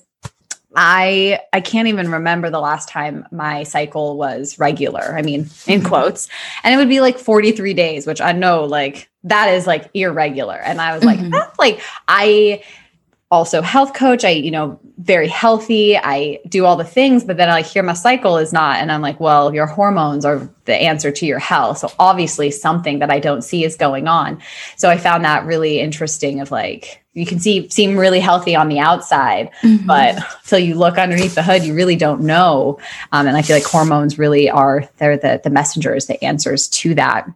I 0.74 1.38
I 1.52 1.60
can't 1.60 1.86
even 1.86 2.10
remember 2.10 2.50
the 2.50 2.60
last 2.60 2.88
time 2.88 3.24
my 3.30 3.62
cycle 3.62 4.18
was 4.18 4.58
regular. 4.58 5.16
I 5.16 5.22
mean, 5.22 5.42
in 5.66 5.80
mm-hmm. 5.80 5.86
quotes. 5.86 6.28
And 6.64 6.74
it 6.74 6.78
would 6.78 6.88
be 6.88 7.00
like 7.00 7.16
43 7.16 7.74
days, 7.74 8.06
which 8.08 8.20
I 8.20 8.32
know 8.32 8.64
like 8.64 9.08
that 9.22 9.54
is 9.54 9.68
like 9.68 9.88
irregular. 9.94 10.56
And 10.56 10.80
I 10.80 10.94
was 10.94 11.04
like, 11.04 11.20
mm-hmm. 11.20 11.30
that's 11.30 11.58
like 11.58 11.80
I 12.08 12.64
also 13.30 13.60
health 13.60 13.94
coach. 13.94 14.24
I, 14.24 14.30
you 14.30 14.50
know, 14.50 14.78
very 14.98 15.28
healthy. 15.28 15.96
I 15.96 16.38
do 16.48 16.64
all 16.64 16.76
the 16.76 16.84
things, 16.84 17.24
but 17.24 17.36
then 17.36 17.48
I 17.48 17.62
hear 17.62 17.82
my 17.82 17.92
cycle 17.92 18.38
is 18.38 18.52
not. 18.52 18.78
And 18.78 18.90
I'm 18.92 19.02
like, 19.02 19.18
well, 19.20 19.52
your 19.54 19.66
hormones 19.66 20.24
are 20.24 20.48
the 20.64 20.74
answer 20.74 21.10
to 21.10 21.26
your 21.26 21.38
health. 21.38 21.78
So 21.78 21.92
obviously 21.98 22.50
something 22.50 23.00
that 23.00 23.10
I 23.10 23.18
don't 23.18 23.42
see 23.42 23.64
is 23.64 23.76
going 23.76 24.08
on. 24.08 24.40
So 24.76 24.88
I 24.88 24.96
found 24.96 25.24
that 25.24 25.44
really 25.44 25.80
interesting 25.80 26.40
of 26.40 26.50
like, 26.50 27.04
you 27.14 27.24
can 27.24 27.40
see 27.40 27.68
seem 27.70 27.96
really 27.96 28.20
healthy 28.20 28.54
on 28.54 28.68
the 28.68 28.78
outside, 28.78 29.50
mm-hmm. 29.62 29.86
but 29.86 30.22
till 30.44 30.58
you 30.58 30.74
look 30.74 30.98
underneath 30.98 31.34
the 31.34 31.42
hood, 31.42 31.64
you 31.64 31.72
really 31.72 31.96
don't 31.96 32.20
know. 32.20 32.78
Um, 33.10 33.26
and 33.26 33.38
I 33.38 33.42
feel 33.42 33.56
like 33.56 33.64
hormones 33.64 34.18
really 34.18 34.50
are 34.50 34.86
they're 34.98 35.16
the 35.16 35.40
the 35.42 35.48
messengers, 35.48 36.06
the 36.06 36.22
answers 36.22 36.68
to 36.68 36.94
that. 36.96 37.26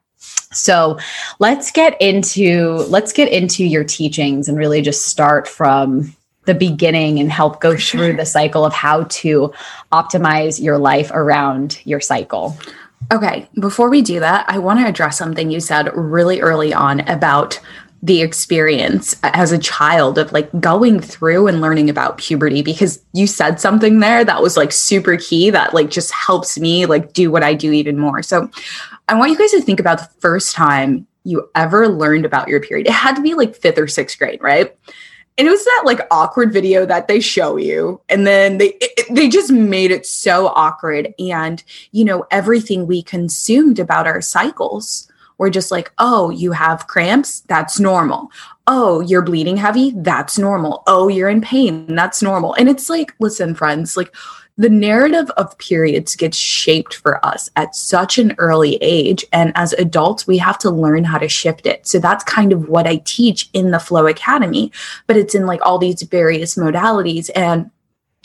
So 0.53 0.99
let's 1.39 1.71
get 1.71 2.01
into 2.01 2.85
let's 2.89 3.13
get 3.13 3.31
into 3.31 3.65
your 3.65 3.85
teachings 3.85 4.49
and 4.49 4.59
really 4.59 4.83
just 4.83 5.07
start 5.07 5.47
from 5.47 6.15
the 6.47 6.55
beginning 6.55 7.21
and 7.21 7.31
help 7.31 7.61
go 7.61 7.77
through 7.77 8.17
the 8.17 8.27
cycle 8.27 8.65
of 8.65 8.73
how 8.73 9.05
to 9.05 9.53
optimize 9.93 10.61
your 10.61 10.79
life 10.79 11.11
around 11.13 11.81
your 11.85 12.01
cycle. 12.01 12.59
Okay, 13.13 13.49
before 13.61 13.89
we 13.89 14.03
do 14.03 14.21
that, 14.21 14.45
I 14.49 14.59
want 14.59 14.81
to 14.81 14.87
address 14.87 15.17
something 15.17 15.51
you 15.51 15.61
said 15.61 15.91
really 15.95 16.41
early 16.41 16.75
on 16.75 17.01
about 17.09 17.61
the 18.03 18.23
experience 18.23 19.15
as 19.23 19.53
a 19.53 19.59
child 19.59 20.17
of 20.17 20.33
like 20.33 20.49
going 20.59 21.01
through 21.01 21.47
and 21.47 21.61
learning 21.61 21.91
about 21.91 22.17
puberty 22.17 22.63
because 22.63 23.03
you 23.13 23.27
said 23.27 23.61
something 23.61 24.01
there 24.01 24.25
that 24.25 24.43
was 24.43 24.57
like 24.57 24.73
super 24.73 25.19
key 25.19 25.51
that 25.51 25.75
like 25.75 25.91
just 25.91 26.11
helps 26.11 26.59
me 26.59 26.87
like 26.87 27.13
do 27.13 27.31
what 27.31 27.43
I 27.43 27.53
do 27.53 27.73
even 27.73 27.99
more. 27.99 28.23
So 28.23 28.51
I 29.11 29.15
want 29.15 29.33
you 29.33 29.39
guys 29.39 29.51
to 29.51 29.61
think 29.61 29.81
about 29.81 29.99
the 29.99 30.09
first 30.21 30.55
time 30.55 31.07
you 31.25 31.51
ever 31.57 31.89
learned 31.89 32.25
about 32.25 32.47
your 32.47 32.61
period. 32.61 32.87
It 32.87 32.93
had 32.93 33.17
to 33.17 33.23
be 33.23 33.35
like 33.35 33.59
5th 33.59 33.79
or 33.79 33.87
6th 33.87 34.17
grade, 34.19 34.41
right? 34.41 34.75
And 35.37 35.49
it 35.49 35.51
was 35.51 35.65
that 35.65 35.83
like 35.85 36.07
awkward 36.11 36.53
video 36.53 36.87
that 36.87 37.09
they 37.09 37.19
show 37.19 37.57
you 37.57 38.01
and 38.09 38.27
then 38.27 38.59
they 38.59 38.77
it, 38.81 39.13
they 39.15 39.29
just 39.29 39.51
made 39.51 39.91
it 39.91 40.07
so 40.07 40.49
awkward 40.49 41.13
and 41.19 41.63
you 41.93 42.05
know 42.05 42.27
everything 42.31 42.87
we 42.87 43.03
consumed 43.03 43.79
about 43.79 44.07
our 44.07 44.21
cycles 44.21 45.11
we're 45.41 45.49
just 45.49 45.71
like, 45.71 45.91
oh, 45.97 46.29
you 46.29 46.53
have 46.53 46.87
cramps? 46.87 47.41
That's 47.41 47.81
normal. 47.81 48.31
Oh, 48.67 49.01
you're 49.01 49.23
bleeding 49.23 49.57
heavy? 49.57 49.95
That's 49.97 50.39
normal. 50.39 50.83
Oh, 50.87 51.09
you're 51.09 51.31
in 51.31 51.41
pain? 51.41 51.95
That's 51.95 52.21
normal. 52.23 52.53
And 52.53 52.69
it's 52.69 52.91
like, 52.91 53.15
listen, 53.21 53.55
friends, 53.55 53.97
like, 53.97 54.15
the 54.57 54.69
narrative 54.69 55.31
of 55.37 55.57
periods 55.59 56.17
gets 56.17 56.37
shaped 56.37 56.95
for 56.95 57.25
us 57.25 57.51
at 57.57 57.75
such 57.75 58.19
an 58.19 58.35
early 58.39 58.77
age. 58.81 59.25
And 59.33 59.53
as 59.55 59.73
adults, 59.75 60.27
we 60.27 60.39
have 60.39 60.59
to 60.59 60.71
learn 60.71 61.05
how 61.05 61.19
to 61.19 61.29
shift 61.29 61.67
it. 61.67 61.87
So 61.87 61.99
that's 61.99 62.25
kind 62.25 62.53
of 62.53 62.69
what 62.69 62.87
I 62.87 62.97
teach 63.05 63.49
in 63.53 63.71
the 63.71 63.79
Flow 63.79 64.07
Academy, 64.07 64.71
but 65.07 65.17
it's 65.17 65.35
in 65.35 65.47
like 65.47 65.61
all 65.65 65.79
these 65.79 66.03
various 66.03 66.57
modalities. 66.57 67.31
And 67.35 67.71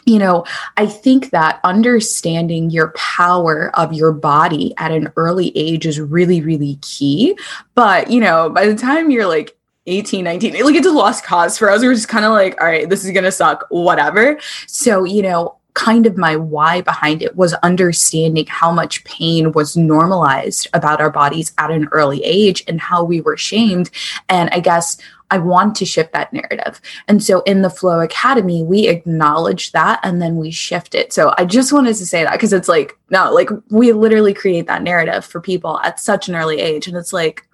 you 0.06 0.20
know, 0.20 0.46
I 0.78 0.86
think 0.86 1.32
that 1.32 1.60
understanding 1.64 2.70
your 2.70 2.90
power 2.90 3.72
of 3.74 3.92
your 3.92 4.12
body 4.12 4.74
at 4.78 4.92
an 4.92 5.12
early 5.18 5.52
age 5.58 5.86
is 5.86 6.00
really, 6.00 6.42
really 6.42 6.78
key. 6.82 7.38
But, 7.74 8.12
you 8.12 8.22
know, 8.22 8.50
by 8.52 8.68
the 8.68 8.76
time 8.76 9.10
you're 9.10 9.26
like 9.26 9.58
18, 9.88 10.24
19, 10.24 10.64
like 10.64 10.76
it's 10.76 10.88
a 10.88 10.92
lost 10.92 11.24
cause 11.24 11.58
for 11.58 11.70
us. 11.70 11.82
We're 11.82 11.96
just 11.96 12.08
kind 12.08 12.26
of 12.26 12.34
like, 12.34 12.60
all 12.62 12.68
right, 12.68 12.88
this 12.88 13.04
is 13.04 13.12
going 13.12 13.24
to 13.24 13.32
suck, 13.32 13.66
whatever. 13.70 14.40
So, 14.68 15.04
you 15.06 15.24
know, 15.24 15.58
kind 15.76 16.06
of 16.06 16.18
my 16.18 16.36
why 16.36 16.82
behind 16.82 17.22
it 17.22 17.36
was 17.36 17.54
understanding 17.56 18.46
how 18.48 18.72
much 18.72 19.04
pain 19.04 19.52
was 19.52 19.78
normalized 19.78 20.68
about 20.74 21.02
our 21.02 21.12
bodies 21.12 21.54
at 21.58 21.70
an 21.70 21.88
early 21.92 22.24
age 22.24 22.64
and 22.68 22.82
how 22.82 23.04
we 23.04 23.22
were 23.22 23.38
shamed. 23.38 23.92
And 24.30 24.50
I 24.52 24.62
guess 24.62 24.98
I 25.32 25.38
want 25.38 25.76
to 25.76 25.86
shift 25.86 26.14
that 26.14 26.32
narrative. 26.32 26.80
And 27.08 27.22
so 27.22 27.42
in 27.42 27.62
the 27.62 27.70
Flow 27.70 28.00
Academy, 28.00 28.64
we 28.64 28.88
acknowledge 28.88 29.74
that 29.74 30.00
and 30.02 30.22
then 30.22 30.38
we 30.38 30.50
shift 30.50 30.96
it. 30.96 31.12
So 31.12 31.34
I 31.38 31.46
just 31.46 31.74
wanted 31.74 31.96
to 31.98 32.06
say 32.06 32.24
that 32.24 32.34
because 32.34 32.54
it's 32.54 32.70
like, 32.70 32.98
no, 33.10 33.34
like 33.34 33.50
we 33.70 33.92
literally 33.92 34.34
create 34.34 34.68
that 34.68 34.82
narrative 34.82 35.26
for 35.26 35.42
people 35.42 35.80
at 35.82 36.00
such 36.00 36.30
an 36.30 36.36
early 36.36 36.60
age. 36.60 36.88
And 36.88 36.96
it's 36.96 37.12
like, 37.12 37.48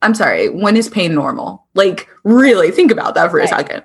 I'm 0.00 0.14
sorry, 0.14 0.48
when 0.48 0.76
is 0.76 0.88
pain 0.88 1.14
normal? 1.14 1.66
Like, 1.74 2.08
really 2.24 2.70
think 2.70 2.90
about 2.90 3.14
that 3.16 3.30
for 3.30 3.36
right. 3.36 3.44
a 3.44 3.48
second. 3.48 3.82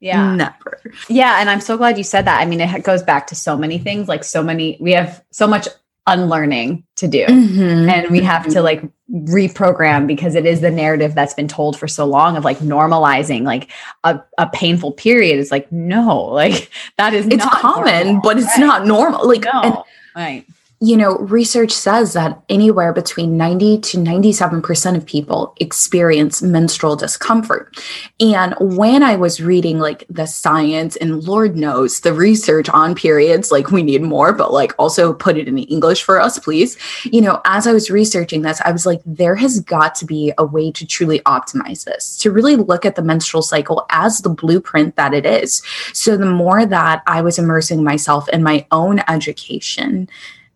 Yeah. 0.00 0.34
Never. 0.34 0.80
Yeah. 1.08 1.40
And 1.40 1.48
I'm 1.48 1.60
so 1.60 1.76
glad 1.76 1.96
you 1.98 2.04
said 2.04 2.26
that. 2.26 2.40
I 2.40 2.46
mean, 2.46 2.60
it 2.60 2.82
goes 2.84 3.02
back 3.02 3.26
to 3.28 3.34
so 3.34 3.56
many 3.56 3.78
things, 3.78 4.08
like 4.08 4.24
so 4.24 4.42
many, 4.42 4.76
we 4.80 4.92
have 4.92 5.24
so 5.30 5.46
much 5.46 5.68
unlearning 6.06 6.84
to 6.96 7.08
do. 7.08 7.24
Mm-hmm. 7.24 7.88
And 7.88 8.10
we 8.10 8.20
have 8.20 8.46
to 8.48 8.60
like 8.60 8.82
reprogram 9.10 10.06
because 10.06 10.34
it 10.34 10.44
is 10.44 10.60
the 10.60 10.70
narrative 10.70 11.14
that's 11.14 11.34
been 11.34 11.48
told 11.48 11.78
for 11.78 11.88
so 11.88 12.04
long 12.04 12.36
of 12.36 12.44
like 12.44 12.58
normalizing 12.58 13.42
like 13.42 13.70
a, 14.04 14.20
a 14.38 14.48
painful 14.48 14.92
period 14.92 15.38
It's 15.38 15.50
like, 15.50 15.70
no, 15.72 16.22
like 16.24 16.70
that 16.98 17.14
is 17.14 17.26
it's 17.26 17.44
common, 17.46 18.06
normal. 18.06 18.22
but 18.22 18.36
it's 18.38 18.46
right. 18.46 18.60
not 18.60 18.86
normal. 18.86 19.26
Like, 19.26 19.44
no. 19.44 19.62
and, 19.62 19.76
right 20.14 20.46
you 20.80 20.96
know, 20.96 21.16
research 21.18 21.70
says 21.70 22.12
that 22.12 22.42
anywhere 22.48 22.92
between 22.92 23.36
90 23.36 23.78
to 23.78 23.96
97% 23.96 24.96
of 24.96 25.06
people 25.06 25.54
experience 25.58 26.42
menstrual 26.42 26.96
discomfort. 26.96 27.74
And 28.20 28.54
when 28.60 29.02
I 29.02 29.16
was 29.16 29.40
reading 29.40 29.78
like 29.78 30.04
the 30.10 30.26
science 30.26 30.96
and 30.96 31.24
Lord 31.24 31.56
knows 31.56 32.00
the 32.00 32.12
research 32.12 32.68
on 32.68 32.94
periods, 32.94 33.50
like 33.50 33.70
we 33.70 33.82
need 33.82 34.02
more, 34.02 34.32
but 34.32 34.52
like 34.52 34.74
also 34.78 35.14
put 35.14 35.38
it 35.38 35.48
in 35.48 35.58
English 35.58 36.02
for 36.02 36.20
us, 36.20 36.38
please. 36.38 36.76
You 37.04 37.22
know, 37.22 37.40
as 37.44 37.66
I 37.66 37.72
was 37.72 37.90
researching 37.90 38.42
this, 38.42 38.60
I 38.62 38.72
was 38.72 38.84
like, 38.84 39.00
there 39.06 39.36
has 39.36 39.60
got 39.60 39.94
to 39.96 40.04
be 40.04 40.32
a 40.38 40.44
way 40.44 40.70
to 40.72 40.86
truly 40.86 41.20
optimize 41.20 41.84
this, 41.84 42.16
to 42.18 42.30
really 42.30 42.56
look 42.56 42.84
at 42.84 42.96
the 42.96 43.02
menstrual 43.02 43.42
cycle 43.42 43.86
as 43.90 44.18
the 44.18 44.28
blueprint 44.28 44.96
that 44.96 45.14
it 45.14 45.24
is. 45.24 45.62
So 45.92 46.16
the 46.16 46.26
more 46.26 46.66
that 46.66 47.02
I 47.06 47.22
was 47.22 47.38
immersing 47.38 47.84
myself 47.84 48.28
in 48.28 48.42
my 48.42 48.66
own 48.70 49.00
education, 49.08 50.08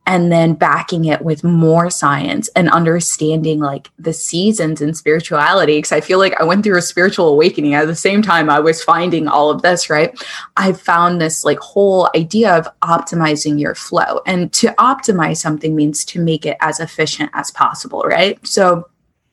and 0.09 0.33
then 0.33 0.55
backing 0.55 1.05
it 1.05 1.21
with 1.21 1.45
more 1.45 1.91
science 1.91 2.49
and 2.57 2.71
understanding 2.71 3.61
like 3.61 3.91
the 3.99 4.15
seasons 4.15 4.81
and 4.81 4.97
spirituality. 4.97 5.77
Because 5.77 5.93
i 5.93 6.00
feel 6.00 6.19
like 6.19 6.35
i 6.41 6.45
went 6.45 6.65
through 6.65 6.79
a 6.79 6.83
spiritual 6.83 7.29
awakening. 7.29 7.75
At 7.75 7.87
the 7.87 7.95
same 7.95 8.23
time 8.23 8.49
i 8.50 8.59
was 8.59 8.83
finding 8.83 9.29
all 9.29 9.50
of 9.50 9.62
this 9.62 9.91
right? 9.91 10.19
I 10.57 10.73
found 10.73 11.21
this 11.21 11.45
like 11.45 11.59
whole 11.61 12.09
idea 12.17 12.57
of 12.57 12.67
optimizing 12.81 13.61
your 13.61 13.75
flow. 13.75 14.23
And 14.27 14.50
to 14.55 14.69
optimize 14.79 15.37
something 15.37 15.77
means 15.77 16.05
to 16.07 16.21
make 16.21 16.47
it 16.47 16.57
as 16.61 16.81
efficient 16.81 17.31
as 17.35 17.50
possible 17.50 18.03
right? 18.03 18.45
So 18.47 18.88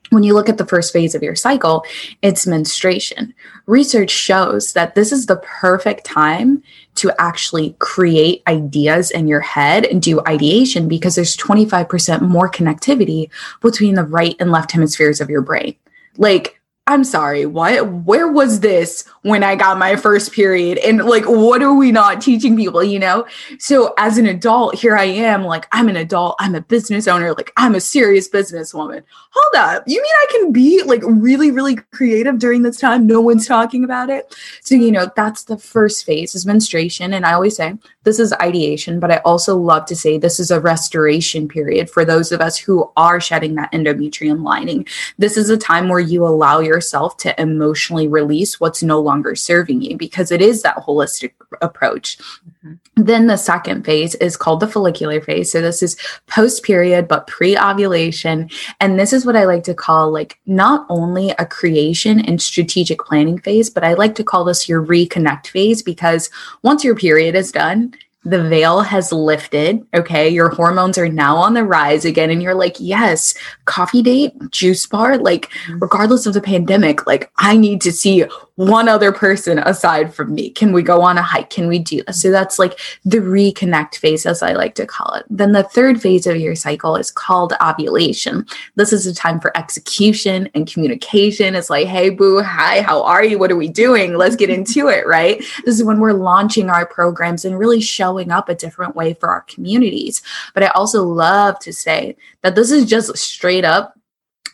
when 0.10 0.24
you 0.24 0.34
look 0.34 0.50
at 0.50 0.58
the 0.58 0.66
first 0.66 0.94
phase 0.94 1.16
of 1.16 1.24
your 1.24 1.36
cycle, 1.36 1.84
it's 2.22 2.46
menstruation. 2.46 3.34
Research 3.66 4.12
shows 4.12 4.74
that 4.74 4.94
this 4.94 5.12
is 5.12 5.26
the 5.26 5.38
perfect 5.38 6.06
time 6.06 6.62
to 6.96 7.12
actually 7.20 7.76
create 7.80 8.42
ideas 8.48 9.12
in 9.12 9.28
your 9.28 9.42
head 9.42 9.86
and 9.86 10.02
do 10.02 10.22
ideation 10.28 10.88
because 10.88 11.16
there's 11.16 11.38
25% 11.38 12.22
more 12.22 12.50
connectivity 12.50 13.30
between 13.62 13.96
the 13.96 14.04
right 14.04 14.36
and 14.40 14.52
left 14.52 14.72
hemispheres 14.72 15.22
of 15.22 15.30
your 15.30 15.42
brain. 15.42 15.76
Like, 16.18 16.60
I'm 16.88 17.04
sorry, 17.04 17.48
what? 17.48 17.92
Where 18.06 18.32
was 18.32 18.60
this 18.60 19.06
when 19.24 19.44
I 19.44 19.56
got 19.56 19.80
my 19.80 19.96
first 19.96 20.32
period? 20.32 20.78
And 20.78 21.04
like, 21.04 21.26
what 21.26 21.64
are 21.64 21.74
we 21.74 21.92
not 21.92 22.22
teaching 22.22 22.56
people, 22.56 22.84
you 22.84 23.00
know? 23.00 23.26
So, 23.58 23.96
as 23.98 24.20
an 24.20 24.28
adult, 24.28 24.76
here 24.76 24.96
I 24.96 25.06
am, 25.06 25.44
like, 25.44 25.68
I'm 25.72 25.90
an 25.90 25.96
adult, 25.96 26.36
I'm 26.40 26.54
a 26.54 26.62
business 26.62 27.08
owner, 27.08 27.34
like, 27.34 27.52
I'm 27.58 27.74
a 27.74 27.80
serious 27.82 28.30
businesswoman. 28.30 29.02
Hold 29.32 29.56
up, 29.56 29.84
you 29.88 30.00
mean 30.00 30.06
I 30.06 30.28
can 30.30 30.52
be 30.52 30.84
like 30.84 31.02
really, 31.04 31.50
really 31.50 31.78
creative 31.92 32.38
during 32.38 32.62
this 32.62 32.78
time? 32.78 33.08
No 33.08 33.20
one's 33.20 33.48
talking 33.48 33.84
about 33.84 34.12
it. 34.12 34.36
So, 34.62 34.76
you 34.76 34.92
know, 34.92 35.10
that's 35.16 35.46
the 35.46 35.58
first 35.58 36.06
phase 36.06 36.36
is 36.36 36.46
menstruation. 36.46 37.14
And 37.14 37.26
I 37.26 37.34
always 37.34 37.56
say 37.56 37.74
this 38.04 38.20
is 38.20 38.32
ideation, 38.34 39.00
but 39.00 39.12
I 39.12 39.18
also 39.26 39.58
love 39.58 39.88
to 39.88 39.96
say 39.96 40.20
this 40.20 40.40
is 40.40 40.52
a 40.52 40.62
restoration 40.62 41.48
period 41.48 41.90
for 41.90 42.06
those 42.06 42.32
of 42.32 42.42
us 42.42 42.58
who 42.58 42.92
are 42.96 43.20
shedding 43.20 43.56
that 43.56 43.72
endometrium 43.72 44.44
lining. 44.44 44.86
This 45.18 45.36
is 45.36 45.50
a 45.50 45.58
time 45.58 45.90
where 45.90 46.00
you 46.00 46.24
allow 46.24 46.60
your 46.60 46.75
yourself 46.76 47.18
to 47.18 47.42
emotionally 47.42 48.08
release 48.08 48.60
what's 48.60 48.84
no 48.84 49.00
longer 49.00 49.36
serving 49.36 49.82
you 49.82 49.98
because 49.98 50.32
it 50.32 50.42
is 50.42 50.62
that 50.62 50.78
holistic 50.78 51.32
approach. 51.62 52.18
Mm-hmm. 52.18 52.74
Then 52.98 53.28
the 53.28 53.38
second 53.38 53.86
phase 53.86 54.16
is 54.16 54.36
called 54.36 54.60
the 54.60 54.68
follicular 54.68 55.22
phase. 55.22 55.52
So 55.52 55.62
this 55.62 55.82
is 55.82 55.96
post 56.28 56.64
period, 56.64 57.08
but 57.08 57.28
pre 57.28 57.58
ovulation. 57.58 58.50
And 58.80 59.00
this 59.00 59.14
is 59.14 59.26
what 59.26 59.36
I 59.36 59.46
like 59.46 59.64
to 59.64 59.74
call 59.74 60.12
like 60.12 60.40
not 60.46 60.86
only 60.90 61.32
a 61.32 61.46
creation 61.46 62.20
and 62.20 62.42
strategic 62.42 63.00
planning 63.00 63.40
phase, 63.40 63.70
but 63.70 63.84
I 63.84 63.94
like 63.94 64.16
to 64.16 64.24
call 64.24 64.44
this 64.44 64.68
your 64.68 64.86
reconnect 64.86 65.48
phase 65.48 65.82
because 65.82 66.30
once 66.62 66.84
your 66.84 66.96
period 66.96 67.36
is 67.36 67.52
done, 67.52 67.94
the 68.26 68.44
veil 68.50 68.82
has 68.82 69.12
lifted. 69.12 69.86
Okay. 69.94 70.28
Your 70.28 70.50
hormones 70.50 70.98
are 70.98 71.08
now 71.08 71.38
on 71.38 71.54
the 71.54 71.64
rise 71.64 72.06
again. 72.06 72.32
And 72.32 72.42
you're 72.42 72.56
like, 72.56 72.76
yes, 72.80 73.36
coffee 73.66 74.02
date, 74.02 74.34
juice 74.50 74.86
bar, 74.88 75.18
like, 75.18 75.50
mm-hmm. 75.50 75.80
regardless 75.80 76.26
of 76.26 76.34
the 76.34 76.42
pandemic, 76.42 77.06
like, 77.06 77.32
I 77.38 77.56
need 77.56 77.82
to 77.82 77.92
see 77.92 78.26
one 78.56 78.88
other 78.88 79.12
person 79.12 79.60
aside 79.60 80.14
from 80.14 80.34
me. 80.34 80.50
Can 80.50 80.72
we 80.72 80.82
go 80.82 81.02
on 81.02 81.18
a 81.18 81.22
hike? 81.22 81.50
Can 81.50 81.68
we 81.68 81.78
do 81.78 82.02
this? 82.04 82.22
So 82.22 82.32
that's 82.32 82.58
like 82.58 82.80
the 83.04 83.18
reconnect 83.18 83.96
phase, 83.96 84.26
as 84.26 84.42
I 84.42 84.54
like 84.54 84.76
to 84.76 84.86
call 84.86 85.14
it. 85.16 85.26
Then 85.30 85.52
the 85.52 85.64
third 85.64 86.02
phase 86.02 86.26
of 86.26 86.38
your 86.38 86.56
cycle 86.56 86.96
is 86.96 87.12
called 87.12 87.54
ovulation. 87.62 88.46
This 88.76 88.94
is 88.94 89.06
a 89.06 89.14
time 89.14 89.42
for 89.42 89.56
execution 89.58 90.50
and 90.56 90.72
communication. 90.72 91.54
It's 91.54 91.70
like, 91.70 91.88
hey, 91.88 92.10
boo, 92.10 92.42
hi, 92.42 92.82
how 92.82 93.04
are 93.04 93.26
you? 93.26 93.38
What 93.38 93.52
are 93.52 93.58
we 93.58 93.68
doing? 93.68 94.16
Let's 94.16 94.38
get 94.38 94.50
into 94.50 94.88
it, 94.88 95.06
right? 95.06 95.40
This 95.66 95.76
is 95.76 95.84
when 95.84 96.00
we're 96.00 96.14
launching 96.14 96.70
our 96.70 96.86
programs 96.86 97.44
and 97.44 97.60
really 97.60 97.82
showing 97.82 98.32
up 98.32 98.48
a 98.48 98.56
different 98.56 98.96
way 98.96 99.16
for 99.16 99.28
our 99.28 99.42
communities. 99.42 100.22
But 100.54 100.64
I 100.64 100.68
also 100.68 101.04
love 101.04 101.60
to 101.60 101.74
say 101.74 102.16
that 102.42 102.56
this 102.56 102.72
is 102.72 102.86
just 102.86 103.18
straight 103.18 103.66
up, 103.66 104.00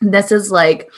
this 0.02 0.32
is 0.32 0.52
like, 0.52 0.90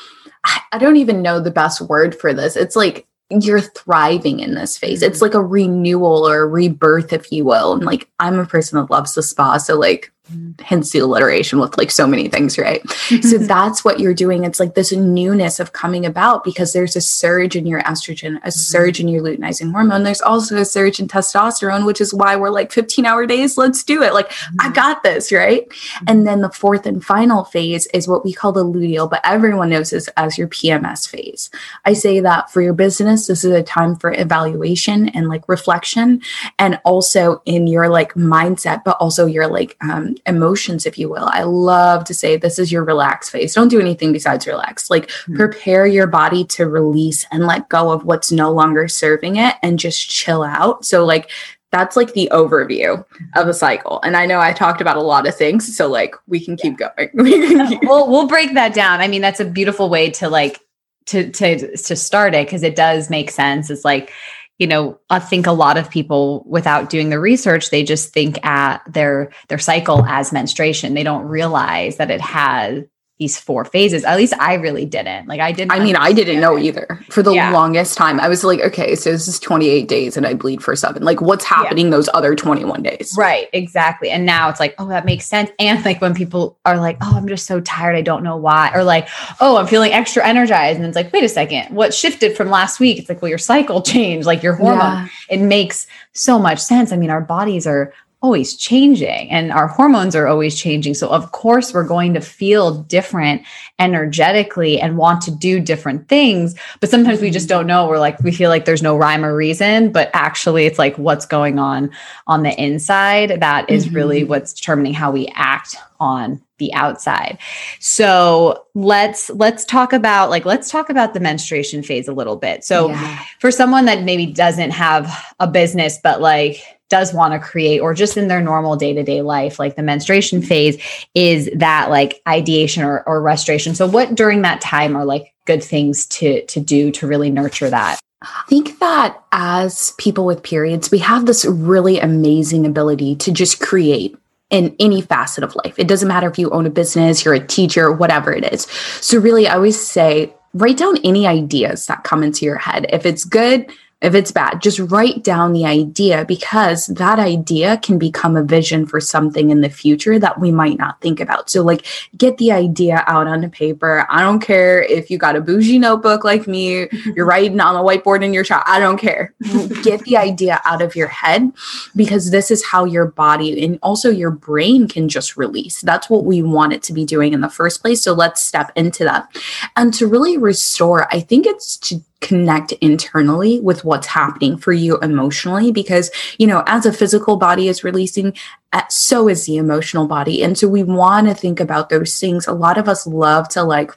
I 0.46 0.78
don't 0.78 0.98
even 0.98 1.22
know 1.22 1.40
the 1.40 1.52
best 1.52 1.82
word 1.82 2.16
for 2.16 2.34
this. 2.34 2.56
It's 2.56 2.76
like 2.76 3.08
you're 3.30 3.62
thriving 3.62 4.40
in 4.40 4.56
this 4.56 4.78
phase. 4.78 5.02
It's 5.02 5.18
mm-hmm. 5.18 5.26
like 5.26 5.34
a 5.34 5.44
renewal 5.44 6.28
or 6.28 6.42
a 6.42 6.48
rebirth, 6.48 7.14
if 7.14 7.32
you 7.32 7.46
will. 7.46 7.74
And 7.74 7.84
like 7.84 8.10
I'm 8.20 8.40
a 8.40 8.46
person 8.46 8.80
that 8.80 8.92
loves 8.92 9.14
the 9.14 9.24
spa. 9.24 9.58
So 9.58 9.78
like 9.78 10.13
hence 10.62 10.92
the 10.92 11.00
alliteration 11.00 11.60
with 11.60 11.78
like 11.78 11.92
so 11.92 12.08
many 12.08 12.30
things, 12.30 12.58
right? 12.58 12.88
so 13.22 13.38
that's 13.38 13.84
what 13.84 14.00
you're 14.00 14.14
doing. 14.14 14.46
It's 14.46 14.60
like 14.60 14.74
this 14.74 14.94
newness 14.94 15.60
of 15.60 15.74
coming 15.74 16.06
about 16.06 16.46
because 16.46 16.72
there's 16.72 16.96
a 16.96 17.02
surge 17.02 17.58
in 17.58 17.68
your 17.68 17.82
estrogen, 17.82 18.38
a 18.38 18.40
mm-hmm. 18.40 18.50
surge 18.50 19.00
in 19.02 19.10
your 19.10 19.22
luteinizing 19.22 19.72
hormone. 19.72 20.04
There's 20.04 20.22
also 20.22 20.58
a 20.58 20.66
surge 20.66 21.00
in 21.00 21.10
testosterone, 21.10 21.86
which 21.86 22.00
is 22.00 22.14
why 22.14 22.38
we're 22.38 22.52
like 22.52 22.72
15 22.72 23.06
hour 23.06 23.26
days. 23.26 23.58
Let's 23.58 23.84
do 23.84 24.02
it. 24.02 24.14
Like, 24.14 24.30
mm-hmm. 24.30 24.62
I 24.62 24.72
got 24.72 25.04
this, 25.04 25.32
right? 25.32 25.68
Mm-hmm. 25.68 26.06
And 26.08 26.28
then 26.28 26.42
the 26.42 26.50
fourth 26.50 26.86
and 26.86 27.04
final 27.04 27.44
phase 27.44 27.88
is 27.88 28.08
what 28.08 28.24
we 28.24 28.32
call 28.32 28.54
the 28.54 28.66
luteal, 28.66 29.10
but 29.10 29.22
everyone 29.26 29.70
knows 29.70 29.90
this 29.90 30.08
as 30.16 30.38
your 30.38 30.48
PMS 30.48 31.08
phase. 31.08 31.50
I 31.84 31.94
say 31.94 32.22
that 32.22 32.50
for 32.50 32.62
your 32.62 32.74
business, 32.74 33.28
this 33.28 33.44
is 33.44 33.52
a 33.52 33.62
time 33.62 33.98
for 33.98 34.14
evaluation 34.14 35.10
and 35.10 35.28
like 35.28 35.50
reflection, 35.50 36.22
and 36.58 36.80
also 36.86 37.42
in 37.46 37.68
your 37.68 37.90
like 37.90 38.14
mindset, 38.14 38.84
but 38.86 38.96
also 39.02 39.26
your 39.26 39.48
like 39.48 39.76
um, 39.82 40.13
emotions, 40.26 40.86
if 40.86 40.98
you 40.98 41.10
will. 41.10 41.30
I 41.32 41.44
love 41.44 42.04
to 42.06 42.14
say 42.14 42.38
this 42.38 42.60
is 42.60 42.72
your 42.72 42.84
relax 42.84 43.30
phase. 43.30 43.54
Don't 43.54 43.68
do 43.68 43.80
anything 43.80 44.12
besides 44.12 44.48
relax. 44.48 44.90
Like 44.90 45.08
mm-hmm. 45.08 45.36
prepare 45.36 45.86
your 45.86 46.08
body 46.08 46.44
to 46.46 46.68
release 46.68 47.26
and 47.32 47.46
let 47.46 47.70
go 47.70 47.92
of 47.92 48.06
what's 48.06 48.32
no 48.32 48.52
longer 48.52 48.88
serving 48.88 49.38
it 49.38 49.56
and 49.62 49.80
just 49.80 50.10
chill 50.10 50.44
out. 50.44 50.86
So, 50.86 51.06
like, 51.06 51.30
that's 51.74 51.96
like 51.96 52.14
the 52.14 52.30
overview 52.32 53.04
of 53.36 53.48
a 53.48 53.54
cycle. 53.54 54.00
And 54.04 54.16
I 54.16 54.28
know 54.28 54.40
I 54.40 54.54
talked 54.54 54.80
about 54.80 54.96
a 54.96 55.02
lot 55.02 55.28
of 55.28 55.36
things, 55.36 55.76
so 55.76 55.88
like 55.88 56.16
we 56.28 56.40
can 56.40 56.56
keep 56.56 56.78
going. 56.78 57.10
we 57.16 57.32
can 57.48 57.68
keep- 57.68 57.82
we'll 57.84 58.10
we'll 58.10 58.28
break 58.28 58.54
that 58.54 58.76
down. 58.76 59.02
I 59.02 59.08
mean, 59.08 59.22
that's 59.22 59.40
a 59.40 59.46
beautiful 59.46 59.90
way 59.90 60.12
to 60.12 60.30
like 60.30 60.60
to 61.08 61.32
to 61.32 61.76
to 61.76 61.96
start 61.96 62.36
it 62.36 62.46
because 62.46 62.62
it 62.62 62.76
does 62.76 63.10
make 63.10 63.32
sense. 63.32 63.72
It's 63.72 63.84
like 63.84 64.14
you 64.60 64.68
know 64.68 65.00
i 65.10 65.20
think 65.20 65.48
a 65.48 65.52
lot 65.52 65.78
of 65.78 65.90
people 65.90 66.44
without 66.48 66.90
doing 66.90 67.10
the 67.10 67.20
research 67.20 67.70
they 67.70 67.84
just 67.84 68.14
think 68.14 68.44
at 68.46 68.82
their 68.88 69.32
their 69.48 69.58
cycle 69.58 70.06
as 70.06 70.32
menstruation. 70.32 70.94
They 70.94 71.04
don't 71.04 71.26
realize 71.26 71.98
that 71.98 72.12
it 72.12 72.22
has 72.22 72.84
these 73.24 73.40
four 73.40 73.64
phases. 73.64 74.04
At 74.04 74.18
least 74.18 74.34
I 74.38 74.56
really 74.56 74.86
didn't. 74.86 75.30
Like 75.30 75.40
I 75.40 75.54
didn't. 75.54 75.72
I 75.72 75.80
mean, 75.80 75.96
I 75.96 76.12
didn't 76.12 76.42
know 76.42 76.58
either 76.58 77.00
for 77.10 77.24
the 77.24 77.32
yeah. 77.32 77.52
longest 77.52 77.98
time. 77.98 78.20
I 78.20 78.28
was 78.28 78.44
like, 78.44 78.60
okay, 78.60 78.96
so 78.96 79.12
this 79.12 79.30
is 79.30 79.40
28 79.40 79.88
days 79.88 80.18
and 80.18 80.28
I 80.28 80.34
bleed 80.34 80.62
for 80.62 80.76
seven. 80.76 81.04
Like 81.04 81.22
what's 81.22 81.46
happening 81.46 81.86
yeah. 81.86 81.92
those 81.92 82.10
other 82.14 82.36
21 82.36 82.84
days? 82.84 83.16
Right. 83.18 83.48
Exactly. 83.54 84.10
And 84.10 84.26
now 84.26 84.50
it's 84.50 84.60
like, 84.60 84.76
oh, 84.78 84.90
that 84.90 85.06
makes 85.06 85.26
sense. 85.26 85.52
And 85.58 85.84
like 85.86 86.02
when 86.02 86.14
people 86.14 86.58
are 86.66 86.78
like, 86.78 86.98
oh, 87.02 87.16
I'm 87.16 87.28
just 87.30 87.46
so 87.46 87.62
tired. 87.62 87.96
I 87.96 88.02
don't 88.02 88.24
know 88.24 88.36
why. 88.36 88.72
Or 88.76 88.84
like, 88.84 89.08
oh, 89.40 89.56
I'm 89.56 89.68
feeling 89.68 89.94
extra 89.94 90.26
energized. 90.28 90.78
And 90.78 90.86
it's 90.86 90.98
like, 90.98 91.14
wait 91.14 91.24
a 91.24 91.30
second, 91.30 91.74
what 91.74 91.94
shifted 91.94 92.36
from 92.36 92.50
last 92.50 92.82
week? 92.82 93.00
It's 93.00 93.08
like, 93.08 93.22
well, 93.22 93.30
your 93.30 93.38
cycle 93.38 93.82
changed, 93.94 94.28
like 94.28 94.44
your 94.44 94.56
hormone. 94.56 94.80
Yeah. 94.80 95.08
It 95.30 95.40
makes 95.40 95.88
so 96.12 96.38
much 96.38 96.60
sense. 96.60 96.92
I 96.92 96.98
mean, 96.98 97.10
our 97.10 97.22
bodies 97.22 97.66
are 97.66 97.94
always 98.24 98.56
changing 98.56 99.30
and 99.30 99.52
our 99.52 99.68
hormones 99.68 100.16
are 100.16 100.28
always 100.28 100.58
changing. 100.58 100.94
So, 100.94 101.10
of 101.10 101.34
course, 101.34 101.74
we're 101.74 101.84
going 101.84 102.14
to 102.14 102.22
feel 102.22 102.82
different 102.84 103.44
energetically 103.80 104.80
and 104.80 104.98
want 104.98 105.22
to 105.24 105.32
do 105.32 105.60
different 105.60 106.08
things. 106.08 106.56
But 106.80 106.90
sometimes 106.90 107.20
we 107.20 107.32
just 107.32 107.50
don't 107.50 107.68
know. 107.68 107.86
We're 107.86 108.00
like, 108.00 108.18
we 108.22 108.32
feel 108.32 108.50
like 108.50 108.64
there's 108.64 108.82
no 108.82 108.96
rhyme 108.96 109.26
or 109.26 109.36
reason, 109.36 109.92
but 109.92 110.10
actually, 110.14 110.66
it's 110.66 110.80
like 110.80 110.98
what's 110.98 111.26
going 111.26 111.60
on 111.60 111.92
on 112.26 112.44
the 112.44 112.60
inside 112.60 113.42
that 113.42 113.70
is 113.70 113.88
mm-hmm. 113.88 113.96
really 113.96 114.24
what's 114.24 114.54
determining 114.54 114.94
how 114.94 115.12
we 115.12 115.28
act 115.36 115.76
on 116.00 116.42
the 116.60 116.74
outside. 116.74 117.38
So 117.80 118.66
let's 118.74 119.30
let's 119.32 119.66
talk 119.66 119.92
about 119.92 120.30
like 120.30 120.46
let's 120.46 120.70
talk 120.70 120.90
about 120.90 121.14
the 121.14 121.20
menstruation 121.20 121.84
phase 121.84 122.08
a 122.08 122.14
little 122.14 122.38
bit. 122.38 122.64
So 122.64 122.90
yeah. 122.90 123.24
for 123.40 123.52
someone 123.52 123.86
that 123.86 124.04
maybe 124.04 124.28
doesn't 124.28 124.72
have 124.72 125.36
a 125.42 125.48
business 125.48 125.98
but 126.02 126.22
like 126.22 126.73
does 126.90 127.14
want 127.14 127.34
to 127.34 127.40
create 127.40 127.80
or 127.80 127.94
just 127.94 128.18
in 128.18 128.28
their 128.28 128.42
normal 128.42 128.76
day-to-day 128.76 129.22
life 129.22 129.60
like 129.60 129.76
the 129.76 129.84
menstruation 129.84 130.42
phase 130.42 130.82
is 131.16 131.50
that 131.56 131.90
like 131.90 132.22
ideation 132.28 132.84
or, 132.84 133.04
or 133.08 133.22
restoration 133.22 133.74
so 133.74 133.88
what 133.88 134.14
during 134.16 134.42
that 134.42 134.62
time 134.62 134.96
are 134.96 135.06
like 135.06 135.34
good 135.46 135.64
things 135.64 136.06
to 136.06 136.46
to 136.46 136.60
do 136.60 136.92
to 136.92 137.08
really 137.08 137.30
nurture 137.30 137.70
that 137.70 138.00
I 138.24 138.44
think 138.48 138.80
that 138.80 139.22
as 139.34 139.94
people 139.98 140.26
with 140.26 140.44
periods, 140.44 140.90
we 140.90 141.00
have 141.00 141.26
this 141.26 141.44
really 141.44 142.00
amazing 142.00 142.66
ability 142.66 143.18
to 143.18 143.34
just 143.34 143.60
create 143.60 144.18
in 144.50 144.76
any 144.80 145.02
facet 145.02 145.44
of 145.44 145.56
life. 145.56 145.78
It 145.78 145.88
doesn't 145.88 146.08
matter 146.08 146.30
if 146.30 146.40
you 146.40 146.50
own 146.52 146.66
a 146.66 146.70
business, 146.70 147.26
you're 147.26 147.34
a 147.34 147.46
teacher, 147.46 147.92
whatever 147.92 148.32
it 148.32 148.54
is. 148.54 148.64
So, 149.02 149.20
really, 149.20 149.48
I 149.48 149.56
always 149.56 149.80
say 149.80 150.34
write 150.54 150.78
down 150.78 150.98
any 151.04 151.28
ideas 151.28 151.88
that 151.88 152.04
come 152.04 152.24
into 152.24 152.46
your 152.46 152.58
head. 152.58 152.86
If 152.90 153.06
it's 153.06 153.26
good, 153.26 153.70
if 154.04 154.14
it's 154.14 154.34
bad, 154.34 154.62
just 154.62 154.80
write 154.80 155.24
down 155.24 155.54
the 155.54 155.66
idea 155.66 156.26
because 156.26 156.88
that 156.88 157.20
idea 157.20 157.78
can 157.78 157.98
become 157.98 158.36
a 158.36 158.44
vision 158.44 158.86
for 158.86 159.00
something 159.00 159.50
in 159.50 159.62
the 159.62 159.70
future 159.70 160.20
that 160.20 160.42
we 160.42 160.52
might 160.52 160.78
not 160.78 161.00
think 161.00 161.22
about. 161.22 161.50
So, 161.50 161.64
like, 161.64 161.86
get 162.18 162.38
the 162.38 162.52
idea 162.52 163.06
out 163.08 163.28
on 163.28 163.40
the 163.40 163.48
paper. 163.48 164.06
I 164.10 164.22
don't 164.22 164.42
care 164.42 164.84
if 164.84 165.10
you 165.10 165.18
got 165.18 165.38
a 165.38 165.42
bougie 165.42 165.80
notebook 165.80 166.26
like 166.26 166.48
me, 166.48 166.90
you're 167.16 167.26
writing 167.26 167.62
on 167.62 167.78
a 167.78 167.80
whiteboard 167.80 168.26
in 168.26 168.34
your 168.34 168.44
shop. 168.44 168.66
I 168.68 168.80
don't 168.80 168.98
care. 168.98 169.34
get 169.84 170.02
the 170.02 170.18
idea 170.18 170.60
out 170.66 170.82
of 170.82 170.98
your 170.98 171.08
head 171.08 171.54
because 171.96 172.30
this 172.30 172.52
is 172.52 172.66
how 172.66 172.84
your 172.84 173.06
body 173.06 173.64
and 173.64 173.80
also 173.82 174.10
your 174.10 174.32
brain 174.32 174.90
can 174.90 175.08
just 175.08 175.38
release. 175.38 175.80
That's 175.80 176.10
what 176.10 176.26
we 176.26 176.42
want 176.42 176.74
it 176.74 176.84
to 176.84 176.94
be 176.94 177.06
doing 177.06 177.32
in 177.32 177.40
the 177.40 177.50
first 177.50 177.82
place. 177.82 178.04
So, 178.04 178.12
let's 178.12 178.42
step 178.42 178.74
into 178.76 179.06
that. 179.06 179.34
And 179.78 179.94
to 179.94 180.08
really 180.08 180.38
restore, 180.38 181.08
I 181.10 181.22
think 181.22 181.46
it's 181.46 181.78
to 181.78 182.02
connect 182.24 182.72
internally 182.74 183.60
with 183.60 183.86
what's 183.86 184.08
happening 184.08 184.58
for 184.58 184.74
you 184.74 184.98
emotionally 185.00 185.72
because 185.72 186.10
you 186.40 186.48
know 186.48 186.64
as 186.66 186.88
a 186.88 186.94
physical 186.94 187.38
body 187.38 187.68
is 187.68 187.84
releasing 187.84 188.34
uh, 188.74 188.82
so 188.90 189.30
is 189.30 189.46
the 189.46 189.58
emotional 189.58 190.08
body. 190.08 190.44
And 190.44 190.58
so 190.58 190.68
we 190.68 190.84
want 190.84 191.28
to 191.28 191.36
think 191.36 191.60
about 191.60 191.90
those 191.90 192.20
things. 192.20 192.48
A 192.48 192.54
lot 192.54 192.80
of 192.80 192.90
us 192.90 193.06
love 193.06 193.48
to 193.50 193.64
like 193.64 193.92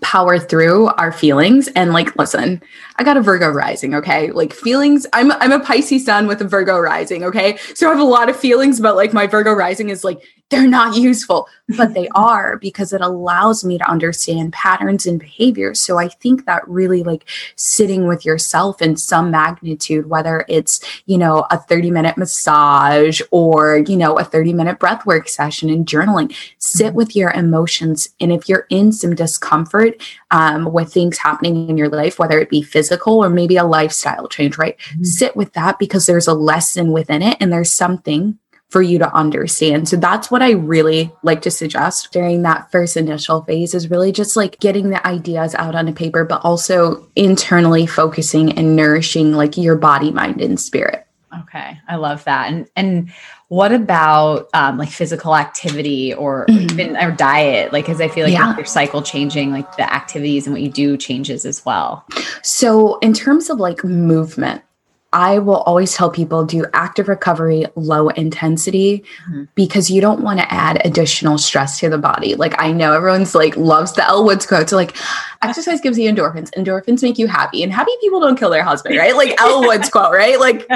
power 0.00 0.38
through 0.38 0.86
our 0.86 1.12
feelings 1.12 1.68
and 1.76 1.92
like 1.92 2.16
listen 2.16 2.62
i 2.96 3.04
got 3.04 3.18
a 3.18 3.20
virgo 3.20 3.50
rising 3.50 3.94
okay? 3.94 4.30
Like 4.30 4.54
feelings 4.54 5.06
i'm 5.12 5.30
i'm 5.32 5.52
a 5.52 5.60
pisces 5.60 6.06
sun 6.06 6.26
with 6.26 6.40
a 6.40 6.48
virgo 6.48 6.78
rising 6.78 7.24
okay? 7.24 7.58
So 7.74 7.88
i 7.88 7.90
have 7.90 8.00
a 8.00 8.04
lot 8.04 8.30
of 8.30 8.36
feelings 8.36 8.80
but 8.80 8.96
like 8.96 9.12
my 9.12 9.26
virgo 9.26 9.52
rising 9.52 9.90
is 9.90 10.02
like 10.02 10.22
they're 10.52 10.68
not 10.68 10.96
useful, 10.96 11.48
but 11.76 11.94
they 11.94 12.06
are 12.14 12.58
because 12.58 12.92
it 12.92 13.00
allows 13.00 13.64
me 13.64 13.78
to 13.78 13.90
understand 13.90 14.52
patterns 14.52 15.06
and 15.06 15.18
behaviors. 15.18 15.80
So 15.80 15.98
I 15.98 16.08
think 16.08 16.44
that 16.44 16.66
really 16.68 17.02
like 17.02 17.28
sitting 17.56 18.06
with 18.06 18.24
yourself 18.24 18.80
in 18.80 18.96
some 18.96 19.30
magnitude, 19.30 20.08
whether 20.08 20.44
it's, 20.48 20.80
you 21.06 21.18
know, 21.18 21.46
a 21.50 21.58
30 21.58 21.90
minute 21.90 22.16
massage 22.16 23.20
or, 23.30 23.78
you 23.78 23.96
know, 23.96 24.16
a 24.18 24.24
30 24.24 24.52
minute 24.52 24.78
breath 24.78 25.04
work 25.06 25.28
session 25.28 25.68
and 25.70 25.86
journaling, 25.86 26.34
sit 26.58 26.88
mm-hmm. 26.88 26.96
with 26.96 27.16
your 27.16 27.30
emotions. 27.32 28.10
And 28.20 28.30
if 28.30 28.48
you're 28.48 28.66
in 28.68 28.92
some 28.92 29.14
discomfort 29.14 30.00
um, 30.30 30.72
with 30.72 30.92
things 30.92 31.18
happening 31.18 31.68
in 31.68 31.76
your 31.76 31.88
life, 31.88 32.18
whether 32.18 32.38
it 32.38 32.50
be 32.50 32.62
physical 32.62 33.24
or 33.24 33.30
maybe 33.30 33.56
a 33.56 33.64
lifestyle 33.64 34.28
change, 34.28 34.58
right? 34.58 34.76
Mm-hmm. 34.78 35.04
Sit 35.04 35.34
with 35.34 35.54
that 35.54 35.78
because 35.78 36.06
there's 36.06 36.28
a 36.28 36.34
lesson 36.34 36.92
within 36.92 37.22
it 37.22 37.38
and 37.40 37.52
there's 37.52 37.72
something 37.72 38.38
for 38.72 38.80
you 38.80 38.98
to 38.98 39.14
understand. 39.14 39.86
So 39.86 39.98
that's 39.98 40.30
what 40.30 40.40
I 40.40 40.52
really 40.52 41.12
like 41.22 41.42
to 41.42 41.50
suggest 41.50 42.10
during 42.10 42.40
that 42.42 42.70
first 42.72 42.96
initial 42.96 43.42
phase 43.42 43.74
is 43.74 43.90
really 43.90 44.12
just 44.12 44.34
like 44.34 44.58
getting 44.60 44.88
the 44.88 45.06
ideas 45.06 45.54
out 45.54 45.74
on 45.74 45.88
a 45.88 45.92
paper, 45.92 46.24
but 46.24 46.42
also 46.42 47.06
internally 47.14 47.84
focusing 47.84 48.52
and 48.58 48.74
nourishing 48.74 49.32
like 49.32 49.58
your 49.58 49.76
body, 49.76 50.10
mind, 50.10 50.40
and 50.40 50.58
spirit. 50.58 51.06
Okay, 51.40 51.78
I 51.86 51.96
love 51.96 52.24
that. 52.24 52.50
And 52.50 52.66
and 52.74 53.12
what 53.48 53.72
about 53.72 54.48
um, 54.54 54.78
like 54.78 54.88
physical 54.88 55.36
activity 55.36 56.14
or 56.14 56.46
mm-hmm. 56.48 56.80
even 56.80 56.96
or 56.96 57.10
diet? 57.10 57.74
Like, 57.74 57.84
because 57.84 58.00
I 58.00 58.08
feel 58.08 58.24
like 58.24 58.32
yeah. 58.32 58.56
your 58.56 58.64
cycle 58.64 59.02
changing, 59.02 59.50
like 59.50 59.76
the 59.76 59.92
activities 59.92 60.46
and 60.46 60.54
what 60.54 60.62
you 60.62 60.70
do 60.70 60.96
changes 60.96 61.44
as 61.44 61.62
well. 61.66 62.06
So, 62.42 62.98
in 63.00 63.12
terms 63.12 63.50
of 63.50 63.58
like 63.58 63.84
movement, 63.84 64.62
I 65.12 65.38
will 65.38 65.58
always 65.58 65.94
tell 65.94 66.10
people 66.10 66.44
do 66.44 66.64
active 66.72 67.08
recovery, 67.08 67.66
low 67.76 68.08
intensity, 68.10 69.04
mm-hmm. 69.28 69.44
because 69.54 69.90
you 69.90 70.00
don't 70.00 70.22
want 70.22 70.40
to 70.40 70.52
add 70.52 70.84
additional 70.86 71.36
stress 71.36 71.78
to 71.80 71.90
the 71.90 71.98
body. 71.98 72.34
Like 72.34 72.54
I 72.58 72.72
know 72.72 72.94
everyone's 72.94 73.34
like 73.34 73.56
loves 73.56 73.92
the 73.92 74.04
Elle 74.04 74.24
Woods 74.24 74.46
quote. 74.46 74.70
So 74.70 74.76
like 74.76 74.96
exercise 75.42 75.80
gives 75.80 75.98
you 75.98 76.10
endorphins. 76.10 76.50
Endorphins 76.54 77.02
make 77.02 77.18
you 77.18 77.26
happy, 77.26 77.62
and 77.62 77.72
happy 77.72 77.92
people 78.00 78.20
don't 78.20 78.38
kill 78.38 78.50
their 78.50 78.64
husband, 78.64 78.96
right? 78.96 79.14
Like 79.14 79.38
Elle 79.40 79.62
Woods 79.62 79.88
quote, 79.90 80.12
right? 80.12 80.40
Like 80.40 80.66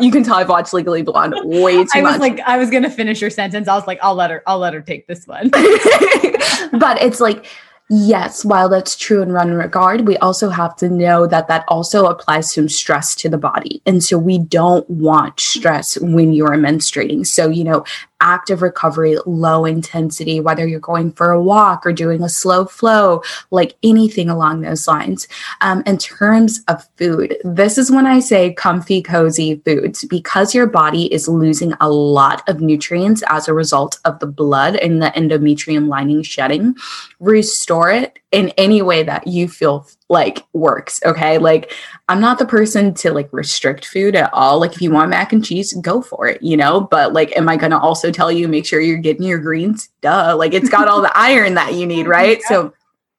you 0.00 0.10
can 0.10 0.22
tell 0.22 0.36
I've 0.36 0.48
watched 0.48 0.72
Legally 0.72 1.02
Blonde 1.02 1.34
way 1.44 1.72
too 1.72 1.84
much. 1.84 1.96
I 1.96 2.02
was 2.02 2.20
like, 2.20 2.40
I 2.40 2.58
was 2.58 2.70
gonna 2.70 2.90
finish 2.90 3.20
your 3.20 3.30
sentence. 3.30 3.68
I 3.68 3.74
was 3.74 3.86
like, 3.86 3.98
I'll 4.02 4.14
let 4.14 4.30
her, 4.30 4.42
I'll 4.46 4.58
let 4.58 4.74
her 4.74 4.80
take 4.80 5.06
this 5.06 5.26
one. 5.26 5.48
but 5.50 7.00
it's 7.02 7.20
like 7.20 7.46
Yes, 7.94 8.42
while 8.42 8.70
that's 8.70 8.96
true 8.96 9.20
in 9.20 9.34
one 9.34 9.52
regard, 9.52 10.06
we 10.06 10.16
also 10.16 10.48
have 10.48 10.74
to 10.76 10.88
know 10.88 11.26
that 11.26 11.46
that 11.48 11.62
also 11.68 12.06
applies 12.06 12.50
some 12.50 12.66
stress 12.66 13.14
to 13.16 13.28
the 13.28 13.36
body. 13.36 13.82
And 13.84 14.02
so 14.02 14.16
we 14.16 14.38
don't 14.38 14.88
want 14.88 15.38
stress 15.38 16.00
when 16.00 16.32
you're 16.32 16.56
menstruating. 16.56 17.26
So, 17.26 17.50
you 17.50 17.64
know, 17.64 17.84
active 18.22 18.62
recovery, 18.62 19.18
low 19.26 19.66
intensity, 19.66 20.40
whether 20.40 20.66
you're 20.66 20.80
going 20.80 21.12
for 21.12 21.30
a 21.30 21.42
walk 21.42 21.84
or 21.84 21.92
doing 21.92 22.22
a 22.22 22.28
slow 22.28 22.64
flow, 22.64 23.22
like 23.50 23.74
anything 23.82 24.30
along 24.30 24.62
those 24.62 24.88
lines. 24.88 25.28
Um, 25.60 25.82
in 25.84 25.98
terms 25.98 26.62
of 26.68 26.88
food, 26.96 27.36
this 27.44 27.76
is 27.76 27.90
when 27.90 28.06
I 28.06 28.20
say 28.20 28.54
comfy, 28.54 29.02
cozy 29.02 29.56
foods 29.64 30.04
because 30.04 30.54
your 30.54 30.66
body 30.66 31.12
is 31.12 31.28
losing 31.28 31.74
a 31.80 31.90
lot 31.90 32.48
of 32.48 32.60
nutrients 32.60 33.22
as 33.28 33.48
a 33.48 33.54
result 33.54 33.98
of 34.04 34.20
the 34.20 34.26
blood 34.26 34.76
and 34.76 35.02
the 35.02 35.12
endometrium 35.16 35.88
lining 35.88 36.22
shedding. 36.22 36.76
Restore 37.18 37.90
it 37.90 38.18
in 38.32 38.48
any 38.56 38.80
way 38.80 39.02
that 39.02 39.26
you 39.26 39.46
feel 39.46 39.86
like 40.08 40.42
works. 40.54 41.00
Okay. 41.04 41.38
Like 41.38 41.70
I'm 42.08 42.20
not 42.20 42.38
the 42.38 42.46
person 42.46 42.94
to 42.94 43.12
like 43.12 43.28
restrict 43.30 43.86
food 43.86 44.16
at 44.16 44.30
all. 44.32 44.58
Like 44.58 44.72
if 44.72 44.80
you 44.80 44.90
want 44.90 45.10
mac 45.10 45.32
and 45.32 45.44
cheese, 45.44 45.74
go 45.74 46.00
for 46.00 46.26
it, 46.26 46.42
you 46.42 46.56
know? 46.56 46.80
But 46.80 47.12
like, 47.12 47.36
am 47.36 47.48
I 47.48 47.56
going 47.56 47.70
to 47.70 47.78
also 47.78 48.10
tell 48.10 48.32
you 48.32 48.48
make 48.48 48.66
sure 48.66 48.80
you're 48.80 48.96
getting 48.96 49.24
your 49.24 49.38
greens? 49.38 49.90
Duh. 50.00 50.34
Like 50.36 50.54
it's 50.54 50.70
got 50.70 50.88
all 50.88 51.02
the 51.02 51.16
iron 51.16 51.54
that 51.54 51.74
you 51.74 51.86
need, 51.86 52.06
right? 52.06 52.40
Yeah. 52.40 52.44
So 52.48 52.74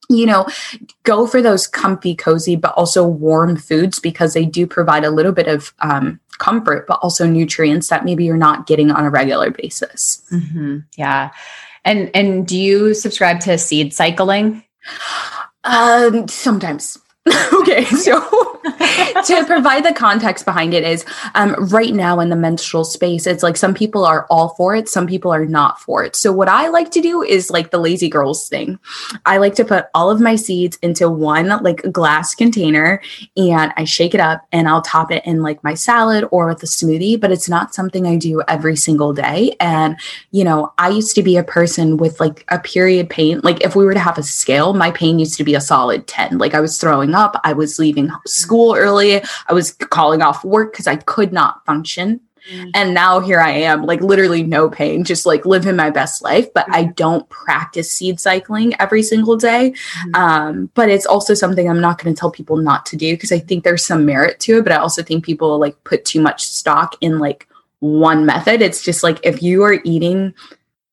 you 0.09 0.25
know, 0.25 0.45
go 1.03 1.25
for 1.25 1.41
those 1.41 1.65
comfy, 1.65 2.13
cozy, 2.13 2.55
but 2.57 2.73
also 2.73 3.07
warm 3.07 3.55
foods 3.55 3.99
because 3.99 4.33
they 4.33 4.45
do 4.45 4.67
provide 4.67 5.05
a 5.05 5.09
little 5.09 5.31
bit 5.31 5.47
of 5.47 5.73
um, 5.79 6.19
comfort, 6.39 6.85
but 6.87 6.99
also 7.01 7.25
nutrients 7.25 7.87
that 7.87 8.03
maybe 8.05 8.25
you're 8.25 8.37
not 8.37 8.67
getting 8.67 8.91
on 8.91 9.05
a 9.05 9.09
regular 9.09 9.49
basis. 9.49 10.21
Mm-hmm. 10.31 10.79
Yeah. 10.97 11.31
And 11.85 12.11
and 12.13 12.45
do 12.45 12.57
you 12.57 12.93
subscribe 12.93 13.39
to 13.41 13.57
seed 13.57 13.93
cycling? 13.93 14.63
Um, 15.63 16.27
sometimes. 16.27 16.97
okay, 17.53 17.85
so 17.85 18.19
to 19.25 19.43
provide 19.45 19.85
the 19.85 19.93
context 19.95 20.43
behind 20.43 20.73
it 20.73 20.83
is 20.83 21.05
um, 21.35 21.55
right 21.69 21.93
now 21.93 22.19
in 22.19 22.27
the 22.27 22.35
menstrual 22.35 22.83
space, 22.83 23.25
it's 23.25 23.43
like 23.43 23.55
some 23.55 23.73
people 23.73 24.03
are 24.03 24.27
all 24.29 24.49
for 24.49 24.75
it, 24.75 24.89
some 24.89 25.07
people 25.07 25.33
are 25.33 25.45
not 25.45 25.79
for 25.79 26.03
it. 26.03 26.17
So, 26.17 26.33
what 26.33 26.49
I 26.49 26.67
like 26.67 26.91
to 26.91 27.01
do 27.01 27.21
is 27.21 27.49
like 27.49 27.71
the 27.71 27.77
lazy 27.77 28.09
girls 28.09 28.49
thing. 28.49 28.77
I 29.25 29.37
like 29.37 29.55
to 29.55 29.63
put 29.63 29.85
all 29.93 30.09
of 30.09 30.19
my 30.19 30.35
seeds 30.35 30.77
into 30.81 31.09
one 31.09 31.47
like 31.63 31.89
glass 31.93 32.35
container 32.35 33.01
and 33.37 33.71
I 33.77 33.85
shake 33.85 34.13
it 34.13 34.19
up 34.19 34.45
and 34.51 34.67
I'll 34.67 34.81
top 34.81 35.09
it 35.09 35.25
in 35.25 35.41
like 35.41 35.63
my 35.63 35.75
salad 35.75 36.25
or 36.31 36.47
with 36.47 36.61
a 36.63 36.67
smoothie, 36.67 37.19
but 37.19 37.31
it's 37.31 37.47
not 37.47 37.73
something 37.73 38.05
I 38.05 38.17
do 38.17 38.41
every 38.49 38.75
single 38.75 39.13
day. 39.13 39.55
And, 39.61 39.97
you 40.31 40.43
know, 40.43 40.73
I 40.77 40.89
used 40.89 41.15
to 41.15 41.23
be 41.23 41.37
a 41.37 41.43
person 41.43 41.95
with 41.95 42.19
like 42.19 42.43
a 42.49 42.59
period 42.59 43.09
pain. 43.09 43.39
Like, 43.43 43.63
if 43.63 43.77
we 43.77 43.85
were 43.85 43.93
to 43.93 43.99
have 43.99 44.17
a 44.17 44.23
scale, 44.23 44.73
my 44.73 44.91
pain 44.91 45.19
used 45.19 45.37
to 45.37 45.45
be 45.45 45.55
a 45.55 45.61
solid 45.61 46.07
10. 46.07 46.37
Like, 46.37 46.53
I 46.53 46.59
was 46.59 46.77
throwing 46.77 47.12
up. 47.13 47.39
I 47.43 47.53
was 47.53 47.79
leaving 47.79 48.09
school 48.25 48.75
early. 48.75 49.21
I 49.47 49.53
was 49.53 49.71
calling 49.71 50.21
off 50.21 50.43
work 50.43 50.71
because 50.73 50.87
I 50.87 50.97
could 50.97 51.33
not 51.33 51.65
function. 51.65 52.19
Mm-hmm. 52.51 52.69
And 52.73 52.93
now 52.93 53.19
here 53.19 53.39
I 53.39 53.51
am, 53.51 53.85
like 53.85 54.01
literally 54.01 54.43
no 54.43 54.69
pain, 54.69 55.03
just 55.03 55.25
like 55.25 55.45
living 55.45 55.75
my 55.75 55.89
best 55.89 56.21
life. 56.21 56.53
But 56.53 56.65
mm-hmm. 56.65 56.75
I 56.75 56.83
don't 56.85 57.27
practice 57.29 57.91
seed 57.91 58.19
cycling 58.19 58.73
every 58.79 59.03
single 59.03 59.37
day. 59.37 59.71
Mm-hmm. 59.71 60.15
Um, 60.15 60.71
but 60.73 60.89
it's 60.89 61.05
also 61.05 61.33
something 61.33 61.69
I'm 61.69 61.81
not 61.81 62.01
going 62.01 62.13
to 62.13 62.19
tell 62.19 62.31
people 62.31 62.57
not 62.57 62.85
to 62.87 62.97
do 62.97 63.13
because 63.13 63.31
I 63.31 63.39
think 63.39 63.63
there's 63.63 63.85
some 63.85 64.05
merit 64.05 64.39
to 64.41 64.57
it. 64.57 64.63
But 64.63 64.73
I 64.73 64.77
also 64.77 65.03
think 65.03 65.23
people 65.23 65.57
like 65.57 65.81
put 65.83 66.05
too 66.05 66.21
much 66.21 66.43
stock 66.43 66.95
in 67.01 67.19
like 67.19 67.47
one 67.79 68.25
method. 68.25 68.61
It's 68.61 68.83
just 68.83 69.03
like 69.03 69.19
if 69.23 69.41
you 69.41 69.63
are 69.63 69.79
eating 69.83 70.33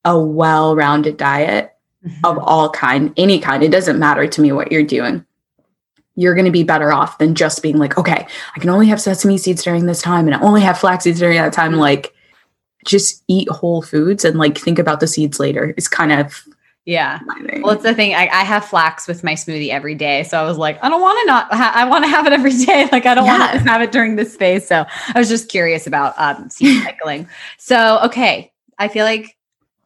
a 0.05 0.19
well-rounded 0.19 1.17
diet 1.17 1.77
of 2.25 2.37
mm-hmm. 2.37 2.45
all 2.45 2.71
kind, 2.71 3.13
any 3.17 3.41
kind, 3.41 3.63
it 3.63 3.73
doesn't 3.73 3.99
matter 3.99 4.27
to 4.27 4.41
me 4.41 4.53
what 4.53 4.73
you're 4.73 4.83
doing 4.83 5.25
you're 6.21 6.35
going 6.35 6.45
to 6.45 6.51
be 6.51 6.63
better 6.63 6.93
off 6.93 7.17
than 7.17 7.35
just 7.35 7.63
being 7.63 7.79
like, 7.79 7.97
okay, 7.97 8.27
I 8.55 8.61
can 8.61 8.69
only 8.69 8.87
have 8.89 9.01
sesame 9.01 9.39
seeds 9.39 9.63
during 9.63 9.87
this 9.87 10.03
time 10.03 10.27
and 10.27 10.35
I 10.35 10.41
only 10.41 10.61
have 10.61 10.79
flax 10.79 11.05
seeds 11.05 11.19
during 11.19 11.39
that 11.39 11.55
time. 11.55 11.73
Like, 11.73 12.13
just 12.85 13.23
eat 13.27 13.49
whole 13.49 13.81
foods 13.81 14.25
and 14.25 14.39
like 14.39 14.59
think 14.59 14.79
about 14.79 15.01
the 15.01 15.07
seeds 15.07 15.41
later. 15.41 15.75
It's 15.77 15.89
kind 15.89 16.13
of 16.13 16.47
yeah. 16.87 17.21
Well, 17.61 17.73
it's 17.73 17.83
the 17.83 17.95
thing. 17.95 18.15
I, 18.15 18.23
I, 18.29 18.43
have 18.43 18.65
flax 18.65 19.07
with 19.07 19.23
my 19.23 19.35
smoothie 19.35 19.69
every 19.69 19.95
day, 19.95 20.25
so 20.25 20.41
I 20.41 20.45
was 20.45 20.57
like, 20.57 20.83
I 20.83 20.89
don't 20.89 21.01
want 21.01 21.21
to 21.21 21.27
not. 21.27 21.53
Ha- 21.53 21.73
I 21.75 21.85
want 21.85 22.05
to 22.05 22.11
have 22.11 22.27
it 22.27 22.33
every 22.33 22.53
day. 22.65 22.89
Like 22.91 23.07
I 23.07 23.15
don't 23.15 23.27
yeah. 23.27 23.39
want 23.39 23.53
to 23.53 23.71
have 23.71 23.83
it 23.83 23.93
during 23.93 24.17
this 24.17 24.35
phase. 24.35 24.67
So 24.67 24.87
I 25.15 25.19
was 25.19 25.29
just 25.29 25.49
curious 25.49 25.87
about 25.87 26.15
um, 26.17 26.49
seed 26.49 26.83
cycling. 26.85 27.29
So 27.59 28.01
okay, 28.05 28.51
I 28.79 28.89
feel 28.89 29.05
like 29.05 29.37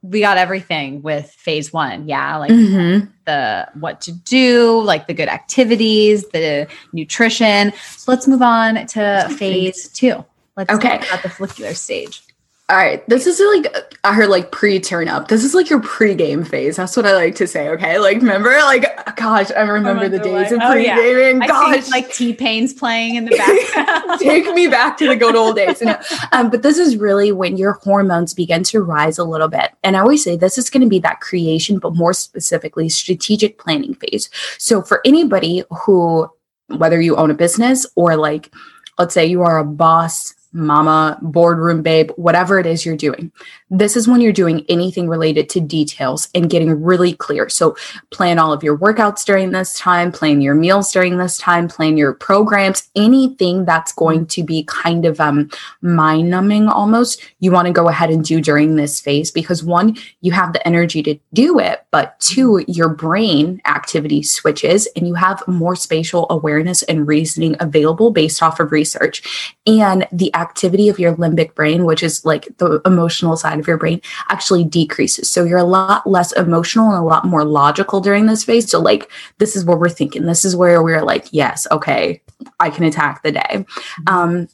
we 0.04 0.20
got 0.20 0.36
everything 0.36 1.00
with 1.00 1.30
phase 1.30 1.72
one. 1.72 2.06
Yeah. 2.06 2.36
Like 2.36 2.50
mm-hmm. 2.50 3.06
the 3.24 3.66
what 3.80 4.02
to 4.02 4.12
do, 4.12 4.82
like 4.82 5.06
the 5.06 5.14
good 5.14 5.28
activities, 5.28 6.28
the 6.28 6.68
nutrition. 6.92 7.72
So 7.96 8.12
let's 8.12 8.28
move 8.28 8.42
on 8.42 8.86
to 8.88 9.34
phase 9.38 9.88
two. 9.88 10.22
Let's 10.56 10.72
okay. 10.72 10.98
talk 10.98 11.06
about 11.08 11.22
the 11.22 11.30
follicular 11.30 11.72
stage. 11.72 12.22
All 12.70 12.78
right, 12.78 13.06
this 13.10 13.26
is 13.26 13.38
like 13.40 13.76
her 14.04 14.26
like 14.26 14.50
pre-turn 14.50 15.06
up. 15.06 15.28
This 15.28 15.44
is 15.44 15.52
like 15.52 15.68
your 15.68 15.80
pre-game 15.80 16.44
phase. 16.44 16.76
That's 16.76 16.96
what 16.96 17.04
I 17.04 17.12
like 17.12 17.34
to 17.34 17.46
say. 17.46 17.68
Okay, 17.68 17.98
like 17.98 18.16
remember, 18.22 18.48
like 18.48 19.16
gosh, 19.16 19.50
I 19.50 19.60
remember 19.60 20.08
the 20.08 20.18
days 20.18 20.50
of 20.50 20.60
pre-gaming. 20.60 21.42
Oh, 21.42 21.44
yeah. 21.44 21.46
Gosh, 21.46 21.90
like 21.90 22.10
T-Pain's 22.10 22.72
playing 22.72 23.16
in 23.16 23.26
the 23.26 23.36
background. 23.74 24.18
Take 24.18 24.46
me 24.54 24.66
back 24.68 24.96
to 24.96 25.08
the 25.08 25.14
good 25.14 25.36
old 25.36 25.56
days. 25.56 25.78
You 25.84 25.88
know? 25.88 26.00
um, 26.32 26.48
but 26.48 26.62
this 26.62 26.78
is 26.78 26.96
really 26.96 27.32
when 27.32 27.58
your 27.58 27.72
hormones 27.72 28.32
begin 28.32 28.62
to 28.64 28.80
rise 28.80 29.18
a 29.18 29.24
little 29.24 29.48
bit. 29.48 29.72
And 29.82 29.94
I 29.94 30.00
always 30.00 30.24
say 30.24 30.36
this 30.36 30.56
is 30.56 30.70
going 30.70 30.82
to 30.82 30.88
be 30.88 31.00
that 31.00 31.20
creation, 31.20 31.78
but 31.78 31.94
more 31.94 32.14
specifically, 32.14 32.88
strategic 32.88 33.58
planning 33.58 33.94
phase. 33.94 34.30
So 34.56 34.80
for 34.80 35.02
anybody 35.04 35.64
who, 35.84 36.30
whether 36.68 36.98
you 37.00 37.16
own 37.16 37.30
a 37.30 37.34
business 37.34 37.84
or 37.96 38.16
like, 38.16 38.50
let's 38.98 39.12
say 39.12 39.26
you 39.26 39.42
are 39.42 39.58
a 39.58 39.64
boss 39.64 40.34
mama, 40.54 41.18
boardroom 41.20 41.82
babe, 41.82 42.10
whatever 42.16 42.58
it 42.58 42.66
is 42.66 42.86
you're 42.86 42.96
doing. 42.96 43.30
This 43.70 43.96
is 43.96 44.06
when 44.08 44.20
you're 44.20 44.32
doing 44.32 44.64
anything 44.68 45.08
related 45.08 45.48
to 45.50 45.60
details 45.60 46.28
and 46.34 46.48
getting 46.48 46.82
really 46.82 47.12
clear. 47.12 47.48
So, 47.48 47.76
plan 48.10 48.38
all 48.38 48.52
of 48.52 48.62
your 48.62 48.78
workouts 48.78 49.24
during 49.24 49.50
this 49.50 49.76
time, 49.78 50.12
plan 50.12 50.40
your 50.40 50.54
meals 50.54 50.92
during 50.92 51.18
this 51.18 51.36
time, 51.36 51.68
plan 51.68 51.96
your 51.96 52.14
programs, 52.14 52.88
anything 52.94 53.64
that's 53.64 53.92
going 53.92 54.26
to 54.26 54.42
be 54.42 54.64
kind 54.64 55.04
of 55.04 55.20
um, 55.20 55.50
mind 55.82 56.30
numbing 56.30 56.68
almost, 56.68 57.20
you 57.40 57.50
want 57.50 57.66
to 57.66 57.72
go 57.72 57.88
ahead 57.88 58.10
and 58.10 58.24
do 58.24 58.40
during 58.40 58.76
this 58.76 59.00
phase 59.00 59.30
because 59.30 59.64
one, 59.64 59.96
you 60.20 60.32
have 60.32 60.52
the 60.52 60.66
energy 60.66 61.02
to 61.02 61.18
do 61.32 61.58
it, 61.58 61.84
but 61.90 62.18
two, 62.20 62.64
your 62.68 62.88
brain 62.88 63.60
activity 63.66 64.22
switches 64.22 64.86
and 64.96 65.08
you 65.08 65.14
have 65.14 65.46
more 65.48 65.76
spatial 65.76 66.26
awareness 66.30 66.82
and 66.84 67.08
reasoning 67.08 67.56
available 67.60 68.10
based 68.10 68.42
off 68.42 68.60
of 68.60 68.72
research. 68.72 69.56
And 69.66 70.06
the 70.12 70.32
activity 70.44 70.88
of 70.88 70.98
your 70.98 71.14
limbic 71.16 71.54
brain, 71.54 71.84
which 71.84 72.02
is 72.02 72.24
like 72.24 72.44
the 72.58 72.80
emotional 72.84 73.36
side 73.36 73.58
of 73.58 73.66
your 73.66 73.78
brain, 73.78 74.00
actually 74.28 74.64
decreases. 74.64 75.30
So 75.30 75.44
you're 75.44 75.58
a 75.58 75.64
lot 75.78 76.06
less 76.06 76.32
emotional 76.32 76.90
and 76.90 76.98
a 76.98 77.08
lot 77.12 77.24
more 77.24 77.44
logical 77.44 78.00
during 78.00 78.26
this 78.26 78.44
phase. 78.44 78.70
So, 78.70 78.80
like, 78.80 79.10
this 79.38 79.56
is 79.56 79.64
what 79.64 79.78
we're 79.80 79.88
thinking. 80.00 80.26
This 80.26 80.44
is 80.44 80.54
where 80.54 80.82
we're 80.82 81.02
like, 81.02 81.26
yes, 81.32 81.66
okay, 81.70 82.22
I 82.60 82.70
can 82.70 82.84
attack 82.84 83.22
the 83.22 83.32
day. 83.32 83.52
Mm-hmm. 83.52 84.14
Um, 84.14 84.48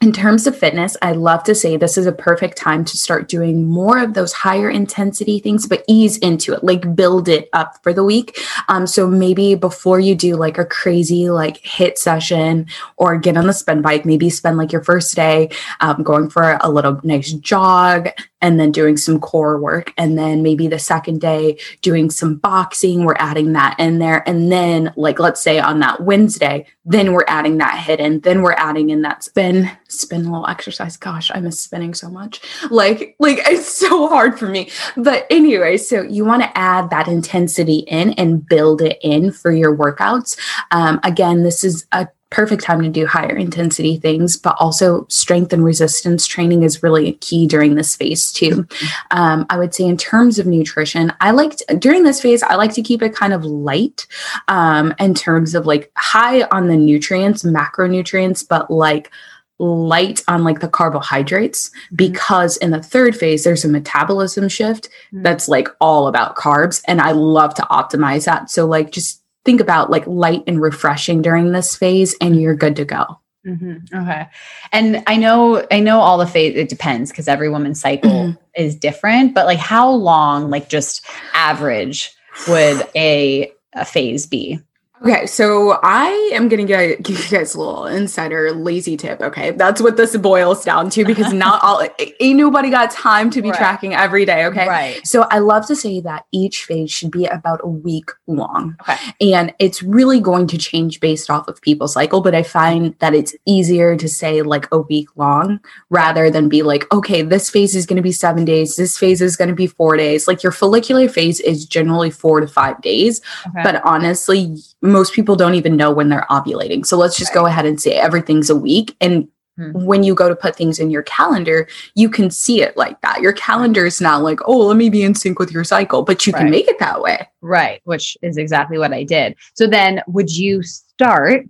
in 0.00 0.12
terms 0.12 0.46
of 0.46 0.56
fitness, 0.56 0.96
I 1.02 1.12
love 1.12 1.42
to 1.44 1.54
say 1.54 1.76
this 1.76 1.98
is 1.98 2.06
a 2.06 2.12
perfect 2.12 2.56
time 2.56 2.84
to 2.84 2.96
start 2.96 3.28
doing 3.28 3.64
more 3.64 3.98
of 3.98 4.14
those 4.14 4.32
higher 4.32 4.70
intensity 4.70 5.40
things, 5.40 5.66
but 5.66 5.82
ease 5.88 6.18
into 6.18 6.52
it, 6.52 6.62
like 6.62 6.94
build 6.94 7.28
it 7.28 7.48
up 7.52 7.82
for 7.82 7.92
the 7.92 8.04
week. 8.04 8.38
Um, 8.68 8.86
so 8.86 9.08
maybe 9.08 9.56
before 9.56 9.98
you 9.98 10.14
do 10.14 10.36
like 10.36 10.56
a 10.56 10.64
crazy 10.64 11.30
like 11.30 11.60
HIIT 11.64 11.98
session 11.98 12.66
or 12.96 13.18
get 13.18 13.36
on 13.36 13.48
the 13.48 13.52
spin 13.52 13.82
bike, 13.82 14.04
maybe 14.04 14.30
spend 14.30 14.56
like 14.56 14.70
your 14.70 14.84
first 14.84 15.16
day 15.16 15.50
um, 15.80 16.04
going 16.04 16.30
for 16.30 16.58
a 16.60 16.70
little 16.70 17.00
nice 17.02 17.32
jog 17.32 18.08
and 18.40 18.58
then 18.58 18.70
doing 18.70 18.96
some 18.96 19.20
core 19.20 19.58
work. 19.60 19.92
And 19.96 20.16
then 20.18 20.42
maybe 20.42 20.68
the 20.68 20.78
second 20.78 21.20
day 21.20 21.58
doing 21.82 22.10
some 22.10 22.36
boxing, 22.36 23.04
we're 23.04 23.16
adding 23.18 23.52
that 23.52 23.78
in 23.78 23.98
there. 23.98 24.26
And 24.28 24.50
then, 24.50 24.92
like, 24.96 25.18
let's 25.18 25.40
say 25.40 25.58
on 25.58 25.80
that 25.80 26.02
Wednesday, 26.02 26.66
then 26.84 27.12
we're 27.12 27.24
adding 27.28 27.58
that 27.58 27.78
hidden, 27.78 28.20
then 28.20 28.42
we're 28.42 28.52
adding 28.52 28.90
in 28.90 29.02
that 29.02 29.24
spin, 29.24 29.70
spin 29.88 30.24
little 30.24 30.46
exercise. 30.46 30.96
Gosh, 30.96 31.30
I 31.34 31.40
miss 31.40 31.60
spinning 31.60 31.94
so 31.94 32.08
much. 32.08 32.40
Like, 32.70 33.16
like 33.18 33.38
it's 33.46 33.68
so 33.88 34.08
hard 34.08 34.38
for 34.38 34.48
me. 34.48 34.70
But 34.96 35.26
anyway, 35.30 35.76
so 35.76 36.02
you 36.02 36.24
want 36.24 36.42
to 36.42 36.58
add 36.58 36.90
that 36.90 37.08
intensity 37.08 37.78
in 37.78 38.12
and 38.12 38.46
build 38.46 38.82
it 38.82 38.98
in 39.02 39.32
for 39.32 39.52
your 39.52 39.76
workouts. 39.76 40.38
Um, 40.70 41.00
again, 41.02 41.42
this 41.42 41.64
is 41.64 41.86
a 41.92 42.08
perfect 42.30 42.62
time 42.62 42.82
to 42.82 42.88
do 42.88 43.06
higher 43.06 43.36
intensity 43.36 43.96
things, 43.96 44.36
but 44.36 44.56
also 44.58 45.06
strength 45.08 45.52
and 45.52 45.64
resistance 45.64 46.26
training 46.26 46.62
is 46.62 46.82
really 46.82 47.08
a 47.08 47.12
key 47.14 47.46
during 47.46 47.74
this 47.74 47.96
phase 47.96 48.30
too. 48.32 48.66
Um, 49.10 49.46
I 49.48 49.56
would 49.56 49.74
say 49.74 49.84
in 49.84 49.96
terms 49.96 50.38
of 50.38 50.46
nutrition, 50.46 51.12
I 51.20 51.30
like 51.30 51.56
to, 51.56 51.76
during 51.76 52.02
this 52.02 52.20
phase, 52.20 52.42
I 52.42 52.56
like 52.56 52.74
to 52.74 52.82
keep 52.82 53.02
it 53.02 53.14
kind 53.14 53.32
of 53.32 53.44
light 53.44 54.06
um, 54.48 54.94
in 54.98 55.14
terms 55.14 55.54
of 55.54 55.66
like 55.66 55.90
high 55.96 56.42
on 56.44 56.68
the 56.68 56.76
nutrients, 56.76 57.42
macronutrients, 57.42 58.46
but 58.46 58.70
like 58.70 59.10
light 59.58 60.22
on 60.28 60.44
like 60.44 60.60
the 60.60 60.68
carbohydrates 60.68 61.70
mm-hmm. 61.70 61.96
because 61.96 62.56
in 62.58 62.70
the 62.70 62.82
third 62.82 63.16
phase 63.16 63.42
there's 63.42 63.64
a 63.64 63.68
metabolism 63.68 64.48
shift 64.48 64.88
mm-hmm. 64.88 65.22
that's 65.22 65.48
like 65.48 65.68
all 65.80 66.06
about 66.06 66.36
carbs 66.36 66.80
and 66.86 67.00
I 67.00 67.10
love 67.12 67.54
to 67.54 67.62
optimize 67.62 68.24
that 68.26 68.50
so 68.50 68.66
like 68.66 68.92
just 68.92 69.22
think 69.48 69.62
about 69.62 69.88
like 69.90 70.06
light 70.06 70.44
and 70.46 70.60
refreshing 70.60 71.22
during 71.22 71.52
this 71.52 71.74
phase 71.74 72.14
and 72.20 72.38
you're 72.38 72.54
good 72.54 72.76
to 72.76 72.84
go. 72.84 73.18
Mm-hmm. 73.46 73.96
Okay. 73.96 74.26
And 74.72 75.02
I 75.06 75.16
know, 75.16 75.66
I 75.70 75.80
know 75.80 76.00
all 76.00 76.18
the 76.18 76.26
phase, 76.26 76.54
it 76.54 76.68
depends 76.68 77.10
because 77.10 77.28
every 77.28 77.48
woman's 77.48 77.80
cycle 77.80 78.10
mm-hmm. 78.10 78.42
is 78.54 78.76
different, 78.76 79.32
but 79.32 79.46
like 79.46 79.58
how 79.58 79.88
long, 79.88 80.50
like 80.50 80.68
just 80.68 81.02
average 81.32 82.14
would 82.46 82.86
a, 82.94 83.50
a 83.72 83.86
phase 83.86 84.26
be? 84.26 84.60
Okay, 85.02 85.26
so 85.26 85.78
I 85.82 86.30
am 86.32 86.48
going 86.48 86.66
to 86.66 86.96
give 87.02 87.18
you 87.18 87.38
guys 87.38 87.54
a 87.54 87.58
little 87.58 87.86
insider 87.86 88.52
lazy 88.52 88.96
tip. 88.96 89.20
Okay, 89.20 89.52
that's 89.52 89.80
what 89.80 89.96
this 89.96 90.16
boils 90.16 90.64
down 90.64 90.90
to 90.90 91.04
because 91.04 91.32
not 91.34 91.62
all 91.62 91.86
ain't 92.20 92.38
nobody 92.38 92.70
got 92.70 92.90
time 92.90 93.30
to 93.30 93.42
be 93.42 93.50
right. 93.50 93.58
tracking 93.58 93.94
every 93.94 94.24
day. 94.24 94.46
Okay, 94.46 94.66
right. 94.66 95.06
So 95.06 95.22
I 95.30 95.38
love 95.38 95.66
to 95.66 95.76
say 95.76 96.00
that 96.00 96.24
each 96.32 96.64
phase 96.64 96.90
should 96.90 97.10
be 97.10 97.26
about 97.26 97.60
a 97.62 97.68
week 97.68 98.10
long. 98.26 98.76
Okay, 98.80 98.96
and 99.32 99.54
it's 99.58 99.82
really 99.82 100.20
going 100.20 100.46
to 100.48 100.58
change 100.58 101.00
based 101.00 101.30
off 101.30 101.46
of 101.48 101.60
people's 101.60 101.94
cycle. 101.94 102.20
But 102.20 102.34
I 102.34 102.42
find 102.42 102.94
that 102.98 103.14
it's 103.14 103.36
easier 103.46 103.96
to 103.96 104.08
say 104.08 104.42
like 104.42 104.66
a 104.72 104.78
week 104.78 105.08
long 105.16 105.60
rather 105.90 106.30
than 106.30 106.48
be 106.48 106.62
like, 106.62 106.92
okay, 106.92 107.22
this 107.22 107.50
phase 107.50 107.76
is 107.76 107.86
going 107.86 107.96
to 107.96 108.02
be 108.02 108.12
seven 108.12 108.44
days. 108.44 108.76
This 108.76 108.98
phase 108.98 109.22
is 109.22 109.36
going 109.36 109.48
to 109.48 109.54
be 109.54 109.66
four 109.66 109.96
days. 109.96 110.26
Like 110.26 110.42
your 110.42 110.52
follicular 110.52 111.08
phase 111.08 111.38
is 111.40 111.64
generally 111.64 112.10
four 112.10 112.40
to 112.40 112.48
five 112.48 112.80
days. 112.82 113.20
Okay. 113.46 113.62
But 113.62 113.84
honestly 113.84 114.56
most 114.92 115.12
people 115.12 115.36
don't 115.36 115.54
even 115.54 115.76
know 115.76 115.90
when 115.90 116.08
they're 116.08 116.26
ovulating. 116.30 116.84
So 116.84 116.96
let's 116.96 117.16
just 117.16 117.30
right. 117.30 117.42
go 117.42 117.46
ahead 117.46 117.66
and 117.66 117.80
say 117.80 117.92
everything's 117.92 118.50
a 118.50 118.56
week. 118.56 118.96
And 119.00 119.28
mm-hmm. 119.58 119.84
when 119.84 120.02
you 120.02 120.14
go 120.14 120.28
to 120.28 120.36
put 120.36 120.56
things 120.56 120.78
in 120.78 120.90
your 120.90 121.02
calendar, 121.02 121.68
you 121.94 122.08
can 122.08 122.30
see 122.30 122.62
it 122.62 122.76
like 122.76 123.00
that. 123.02 123.20
Your 123.20 123.32
calendar 123.32 123.86
is 123.86 124.00
not 124.00 124.22
like, 124.22 124.40
oh, 124.46 124.58
let 124.66 124.76
me 124.76 124.90
be 124.90 125.02
in 125.02 125.14
sync 125.14 125.38
with 125.38 125.52
your 125.52 125.64
cycle, 125.64 126.02
but 126.02 126.26
you 126.26 126.32
right. 126.32 126.40
can 126.40 126.50
make 126.50 126.68
it 126.68 126.78
that 126.78 127.00
way. 127.00 127.28
Right. 127.40 127.80
Which 127.84 128.16
is 128.22 128.36
exactly 128.36 128.78
what 128.78 128.92
I 128.92 129.04
did. 129.04 129.36
So 129.54 129.66
then 129.66 130.02
would 130.06 130.34
you 130.34 130.62
start 130.62 131.46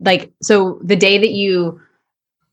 like 0.00 0.32
so 0.42 0.80
the 0.82 0.96
day 0.96 1.18
that 1.18 1.30
you 1.30 1.80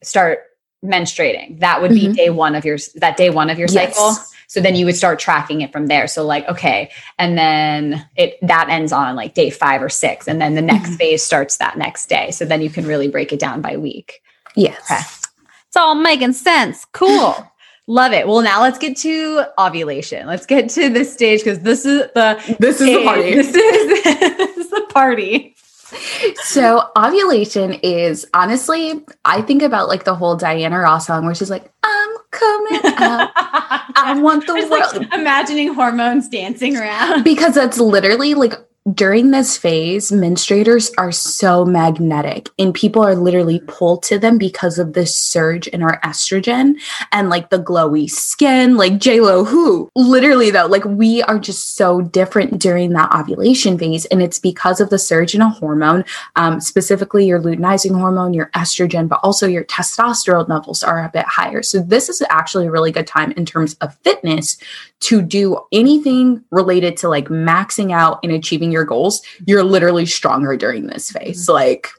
start 0.03 0.39
menstruating 0.85 1.59
that 1.59 1.81
would 1.81 1.91
be 1.91 2.07
Mhm. 2.07 2.15
day 2.15 2.29
one 2.29 2.55
of 2.55 2.63
your 2.63 2.77
that 2.95 3.17
day 3.17 3.29
one 3.29 3.49
of 3.49 3.59
your 3.59 3.67
Yes. 3.69 3.95
cycle 3.95 4.15
so 4.49 4.59
then 4.59 4.75
you 4.75 4.83
would 4.85 4.95
start 4.97 5.19
tracking 5.19 5.61
it 5.61 5.71
from 5.71 5.85
there. 5.87 6.07
So 6.07 6.25
like 6.25 6.45
okay 6.49 6.89
and 7.17 7.37
then 7.37 8.05
it 8.17 8.37
that 8.41 8.67
ends 8.69 8.91
on 8.91 9.15
like 9.15 9.33
day 9.35 9.49
five 9.51 9.81
or 9.81 9.89
six 9.89 10.27
and 10.27 10.41
then 10.41 10.55
the 10.55 10.61
next 10.61 10.89
Mhm. 10.89 10.97
phase 10.97 11.23
starts 11.23 11.57
that 11.57 11.77
next 11.77 12.09
day. 12.09 12.31
So 12.31 12.43
then 12.45 12.61
you 12.61 12.69
can 12.69 12.85
really 12.85 13.07
break 13.07 13.31
it 13.31 13.39
down 13.39 13.61
by 13.61 13.77
week. 13.77 14.21
Yes. 14.55 14.79
Okay. 14.91 15.01
it's 15.67 15.77
all 15.77 15.95
making 15.95 16.33
sense. 16.33 16.85
Cool. 16.93 17.35
Love 17.87 18.11
it. 18.13 18.27
Well 18.27 18.41
now 18.41 18.61
let's 18.61 18.77
get 18.79 18.97
to 18.97 19.45
ovulation. 19.57 20.27
Let's 20.27 20.45
get 20.45 20.69
to 20.71 20.89
this 20.89 21.13
stage 21.13 21.39
because 21.43 21.59
this 21.59 21.85
is 21.85 22.07
the 22.15 22.37
This 22.59 22.81
is 22.81 22.87
the 22.87 23.03
party. 23.03 23.35
this 23.35 23.47
is, 23.55 24.03
this 24.37 24.57
is 24.57 24.69
the 24.71 24.85
party. 24.89 25.55
So 26.43 26.87
ovulation 26.95 27.73
is 27.81 28.25
honestly, 28.33 29.03
I 29.25 29.41
think 29.41 29.61
about 29.63 29.87
like 29.87 30.03
the 30.03 30.13
whole 30.15 30.35
Diana 30.35 30.77
Ross 30.79 31.07
song 31.07 31.25
where 31.25 31.33
she's 31.33 31.49
like, 31.49 31.71
I'm 31.83 31.98
coming 32.31 32.79
out. 32.97 33.31
I 33.35 34.17
want 34.21 34.45
the 34.47 34.53
Just 34.57 34.69
world. 34.71 34.95
like 35.11 35.13
imagining 35.13 35.73
hormones 35.73 36.27
dancing 36.29 36.77
around. 36.77 37.23
because 37.23 37.55
that's 37.55 37.79
literally 37.79 38.33
like 38.33 38.53
during 38.93 39.31
this 39.31 39.57
phase, 39.57 40.11
menstruators 40.11 40.91
are 40.97 41.11
so 41.11 41.65
magnetic 41.65 42.49
and 42.57 42.73
people 42.73 43.03
are 43.03 43.15
literally 43.15 43.59
pulled 43.67 44.03
to 44.03 44.17
them 44.17 44.37
because 44.37 44.79
of 44.79 44.93
this 44.93 45.15
surge 45.15 45.67
in 45.67 45.83
our 45.83 45.99
estrogen 46.01 46.75
and 47.11 47.29
like 47.29 47.49
the 47.49 47.61
glowy 47.61 48.09
skin, 48.09 48.77
like 48.77 48.93
JLo 48.93 49.45
who 49.45 49.89
literally 49.95 50.51
though, 50.51 50.65
like 50.65 50.85
we 50.85 51.21
are 51.23 51.39
just 51.39 51.75
so 51.75 52.01
different 52.01 52.61
during 52.61 52.91
that 52.91 53.13
ovulation 53.13 53.77
phase. 53.77 54.05
And 54.05 54.21
it's 54.21 54.39
because 54.39 54.79
of 54.79 54.89
the 54.89 54.99
surge 54.99 55.35
in 55.35 55.41
a 55.41 55.49
hormone, 55.49 56.05
um, 56.35 56.61
specifically 56.61 57.25
your 57.25 57.41
luteinizing 57.41 57.97
hormone, 57.97 58.33
your 58.33 58.49
estrogen, 58.55 59.07
but 59.07 59.19
also 59.23 59.47
your 59.47 59.65
testosterone 59.65 60.47
levels 60.47 60.83
are 60.83 61.03
a 61.03 61.09
bit 61.09 61.25
higher. 61.25 61.61
So 61.63 61.81
this 61.81 62.09
is 62.09 62.23
actually 62.29 62.67
a 62.67 62.71
really 62.71 62.91
good 62.91 63.07
time 63.07 63.31
in 63.33 63.45
terms 63.45 63.75
of 63.81 63.95
fitness 63.99 64.57
to 65.01 65.21
do 65.21 65.57
anything 65.71 66.43
related 66.51 66.97
to 66.97 67.09
like 67.09 67.25
maxing 67.25 67.91
out 67.91 68.19
and 68.23 68.31
achieving 68.33 68.71
your 68.71 68.78
goals, 68.83 69.21
you're 69.45 69.63
literally 69.63 70.05
stronger 70.05 70.55
during 70.57 70.87
this 70.87 71.11
phase. 71.11 71.47
Like 71.49 71.89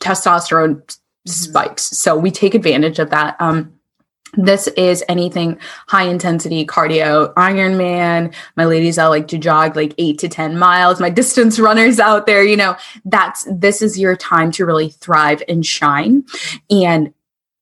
testosterone 0.00 0.82
spikes. 1.26 1.84
So 1.84 2.16
we 2.16 2.30
take 2.30 2.54
advantage 2.54 2.98
of 2.98 3.10
that. 3.10 3.36
Um, 3.40 3.72
this 4.34 4.66
is 4.68 5.04
anything 5.08 5.58
high 5.88 6.04
intensity 6.04 6.64
cardio, 6.64 7.34
Ironman. 7.34 8.34
My 8.56 8.64
ladies 8.64 8.96
I 8.96 9.06
like 9.06 9.28
to 9.28 9.38
jog 9.38 9.76
like 9.76 9.94
eight 9.98 10.18
to 10.20 10.28
10 10.28 10.58
miles. 10.58 11.00
My 11.00 11.10
distance 11.20 11.58
runners 11.58 12.00
out 12.00 12.26
there, 12.26 12.42
you 12.42 12.56
know, 12.56 12.76
that's 13.04 13.46
this 13.50 13.82
is 13.82 13.98
your 13.98 14.16
time 14.16 14.50
to 14.52 14.64
really 14.64 14.88
thrive 14.88 15.42
and 15.48 15.64
shine 15.64 16.24
and 16.70 17.12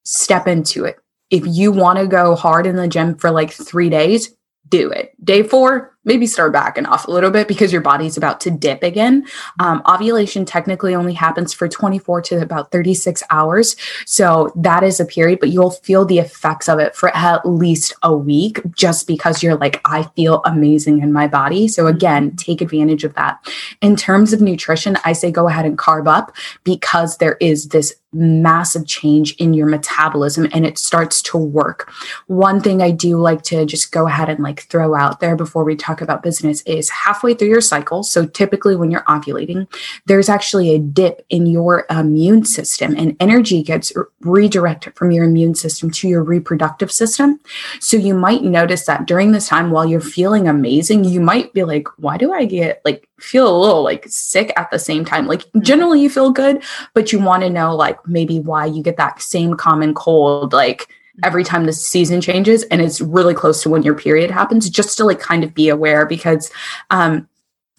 step 0.05 0.47
into 0.47 0.85
it. 0.85 0.99
If 1.31 1.43
you 1.47 1.73
want 1.73 1.99
to 1.99 2.07
go 2.07 2.35
hard 2.35 2.67
in 2.67 2.77
the 2.77 2.89
gym 2.89 3.17
for 3.17 3.31
like 3.31 3.53
three 3.53 3.89
days, 3.89 4.35
do 4.69 4.91
it. 4.91 5.13
Day 5.25 5.43
four, 5.43 5.90
maybe 6.05 6.27
start 6.27 6.53
backing 6.53 6.87
off 6.87 7.07
a 7.07 7.11
little 7.11 7.31
bit 7.31 7.47
because 7.47 7.73
your 7.73 7.83
body's 7.83 8.17
about 8.17 8.41
to 8.41 8.51
dip 8.51 8.83
again. 8.83 9.27
Um, 9.59 9.83
ovulation 9.87 10.45
technically 10.45 10.95
only 10.95 11.13
happens 11.13 11.53
for 11.53 11.69
24 11.69 12.23
to 12.23 12.43
about 12.43 12.73
36 12.73 13.23
hours. 13.31 13.77
So 14.07 14.53
that 14.57 14.83
is 14.83 14.99
a 14.99 15.05
period, 15.05 15.41
but 15.41 15.51
you'll 15.51 15.71
feel 15.71 16.05
the 16.05 16.19
effects 16.19 16.69
of 16.69 16.79
it 16.79 16.97
for 16.97 17.15
at 17.15 17.47
least 17.47 17.93
a 18.03 18.17
week 18.17 18.61
just 18.75 19.07
because 19.07 19.43
you're 19.43 19.57
like, 19.57 19.81
I 19.85 20.05
feel 20.17 20.41
amazing 20.45 21.03
in 21.03 21.13
my 21.13 21.27
body. 21.27 21.69
So 21.69 21.87
again, 21.87 22.35
take 22.37 22.61
advantage 22.61 23.05
of 23.05 23.15
that. 23.15 23.39
In 23.81 23.97
terms 23.97 24.33
of 24.33 24.41
nutrition, 24.41 24.97
I 25.05 25.13
say 25.13 25.31
go 25.31 25.49
ahead 25.49 25.67
and 25.67 25.77
carb 25.77 26.09
up 26.09 26.35
because 26.65 27.19
there 27.19 27.37
is 27.41 27.69
this 27.69 27.95
massive 28.13 28.87
change 28.87 29.35
in 29.37 29.55
your 29.55 29.67
metabolism 29.67 30.49
and 30.53 30.67
it 30.67 30.79
starts 30.79 31.23
to 31.23 31.39
work. 31.39 31.93
One 32.27 32.61
thing 32.61 32.83
I 32.83 32.91
do 32.91 33.19
like 33.19 33.43
to 33.45 33.65
just 33.65 33.93
go 33.93 34.07
ahead 34.07 34.29
and 34.29 34.43
like 34.43 34.63
throw 34.63 34.95
out 34.95 35.21
there 35.21 35.37
before 35.37 35.65
we 35.65 35.77
talk 35.77 36.01
about 36.01 36.23
business 36.23 36.63
is 36.63 36.91
halfway 36.91 37.35
through 37.35 37.49
your 37.49 37.61
cycle. 37.61 38.03
So 38.03 38.27
typically 38.27 38.77
when 38.77 38.91
you're 38.91 39.03
ovulating, 39.03 39.69
there's 40.07 40.29
actually 40.29 40.75
a 40.75 40.79
dip 40.79 41.25
in 41.31 41.47
your 41.47 41.87
immune 41.91 42.45
system 42.45 42.95
and 42.97 43.17
energy 43.21 43.63
gets 43.63 43.93
r- 43.97 44.09
redirected 44.21 44.97
from 44.97 45.13
your 45.13 45.25
immune 45.25 45.55
system 45.55 45.91
to 45.93 46.09
your 46.09 46.23
reproductive 46.23 46.91
system. 46.91 47.41
So 47.79 47.97
you 47.97 48.15
might 48.15 48.43
notice 48.43 48.87
that 48.87 49.07
during 49.07 49.33
this 49.33 49.49
time 49.49 49.71
while 49.71 49.87
you're 49.87 50.01
feeling 50.01 50.49
amazing, 50.49 51.05
you 51.05 51.21
might 51.21 51.53
be 51.53 51.65
like, 51.65 51.87
why 51.99 52.17
do 52.17 52.33
I 52.33 52.45
get 52.45 52.81
like 52.85 53.09
feel 53.21 53.49
a 53.49 53.61
little 53.61 53.83
like 53.83 54.05
sick 54.09 54.53
at 54.57 54.71
the 54.71 54.79
same 54.79 55.05
time? 55.05 55.27
Like 55.27 55.43
generally 55.61 56.01
you 56.01 56.11
feel 56.11 56.31
good, 56.31 56.63
but 56.95 57.13
you 57.13 57.19
want 57.19 57.43
to 57.43 57.51
know 57.51 57.75
like 57.75 57.99
maybe 58.07 58.41
why 58.41 58.67
you 58.67 58.83
get 58.83 58.97
that 58.97 59.21
same 59.21 59.55
common 59.55 59.95
cold 59.95 60.53
like 60.53 60.89
every 61.23 61.45
time 61.45 61.67
the 61.67 61.73
season 61.73 62.21
changes 62.21 62.63
and 62.65 62.81
it's 62.81 63.01
really 63.01 63.35
close 63.35 63.63
to 63.63 63.69
when 63.69 63.83
your 63.83 63.95
period 63.95 64.31
happens 64.31 64.71
just 64.71 64.97
to 64.97 65.05
like 65.05 65.21
kind 65.21 65.45
of 65.45 65.53
be 65.53 65.69
aware 65.69 66.07
because 66.07 66.51
um 66.91 67.29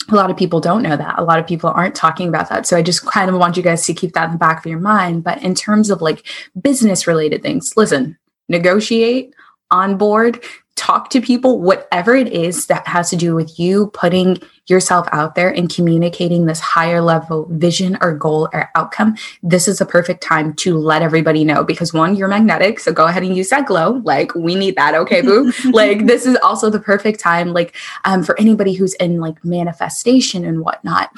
a 0.09 0.15
lot 0.15 0.29
of 0.29 0.37
people 0.37 0.59
don't 0.59 0.81
know 0.81 0.97
that. 0.97 1.19
A 1.19 1.23
lot 1.23 1.39
of 1.39 1.47
people 1.47 1.69
aren't 1.69 1.95
talking 1.95 2.27
about 2.27 2.49
that. 2.49 2.65
So 2.65 2.75
I 2.75 2.81
just 2.81 3.05
kind 3.05 3.29
of 3.29 3.37
want 3.37 3.55
you 3.55 3.63
guys 3.63 3.85
to 3.85 3.93
keep 3.93 4.13
that 4.13 4.25
in 4.25 4.31
the 4.31 4.37
back 4.37 4.65
of 4.65 4.69
your 4.69 4.79
mind. 4.79 5.23
But 5.23 5.41
in 5.43 5.53
terms 5.55 5.89
of 5.89 6.01
like 6.01 6.25
business 6.59 7.07
related 7.07 7.43
things, 7.43 7.73
listen, 7.77 8.17
negotiate, 8.49 9.33
onboard, 9.69 10.43
talk 10.75 11.09
to 11.11 11.21
people, 11.21 11.61
whatever 11.61 12.15
it 12.15 12.27
is 12.29 12.67
that 12.67 12.87
has 12.87 13.09
to 13.11 13.15
do 13.15 13.35
with 13.35 13.59
you 13.59 13.87
putting 13.93 14.37
yourself 14.71 15.07
out 15.11 15.35
there 15.35 15.49
and 15.49 15.71
communicating 15.71 16.47
this 16.47 16.59
higher 16.59 17.01
level 17.01 17.47
vision 17.51 17.97
or 18.01 18.15
goal 18.15 18.49
or 18.53 18.71
outcome. 18.73 19.15
This 19.43 19.67
is 19.67 19.79
a 19.79 19.85
perfect 19.85 20.23
time 20.23 20.53
to 20.55 20.77
let 20.77 21.03
everybody 21.03 21.43
know 21.43 21.63
because 21.63 21.93
one, 21.93 22.15
you're 22.15 22.27
magnetic. 22.27 22.79
So 22.79 22.91
go 22.91 23.05
ahead 23.05 23.21
and 23.21 23.37
use 23.37 23.49
that 23.49 23.67
glow. 23.67 24.01
Like 24.03 24.33
we 24.33 24.55
need 24.55 24.75
that. 24.77 24.95
Okay, 24.95 25.21
boo. 25.21 25.53
like 25.71 26.07
this 26.07 26.25
is 26.25 26.37
also 26.41 26.71
the 26.71 26.79
perfect 26.79 27.19
time, 27.19 27.53
like 27.53 27.75
um, 28.05 28.23
for 28.23 28.39
anybody 28.39 28.73
who's 28.73 28.95
in 28.95 29.19
like 29.19 29.45
manifestation 29.45 30.43
and 30.45 30.61
whatnot 30.61 31.11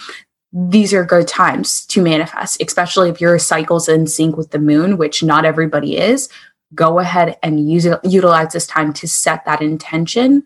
these 0.53 0.93
are 0.93 1.03
good 1.03 1.27
times 1.27 1.83
to 1.87 2.01
manifest, 2.01 2.61
especially 2.61 3.09
if 3.09 3.19
your 3.19 3.39
cycle's 3.39 3.89
in 3.89 4.05
sync 4.05 4.37
with 4.37 4.51
the 4.51 4.59
moon, 4.59 4.97
which 4.97 5.23
not 5.23 5.45
everybody 5.45 5.97
is. 5.97 6.29
Go 6.75 6.99
ahead 6.99 7.37
and 7.41 7.69
use 7.69 7.85
it, 7.85 7.99
utilize 8.03 8.53
this 8.53 8.67
time 8.67 8.93
to 8.93 9.07
set 9.07 9.45
that 9.45 9.61
intention. 9.61 10.43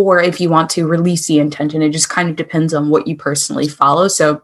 Or 0.00 0.20
if 0.20 0.40
you 0.40 0.48
want 0.48 0.70
to 0.70 0.86
release 0.86 1.26
the 1.26 1.38
intention, 1.38 1.82
it 1.82 1.90
just 1.90 2.08
kind 2.08 2.30
of 2.30 2.36
depends 2.36 2.72
on 2.72 2.88
what 2.88 3.06
you 3.06 3.16
personally 3.16 3.68
follow. 3.68 4.08
So 4.08 4.42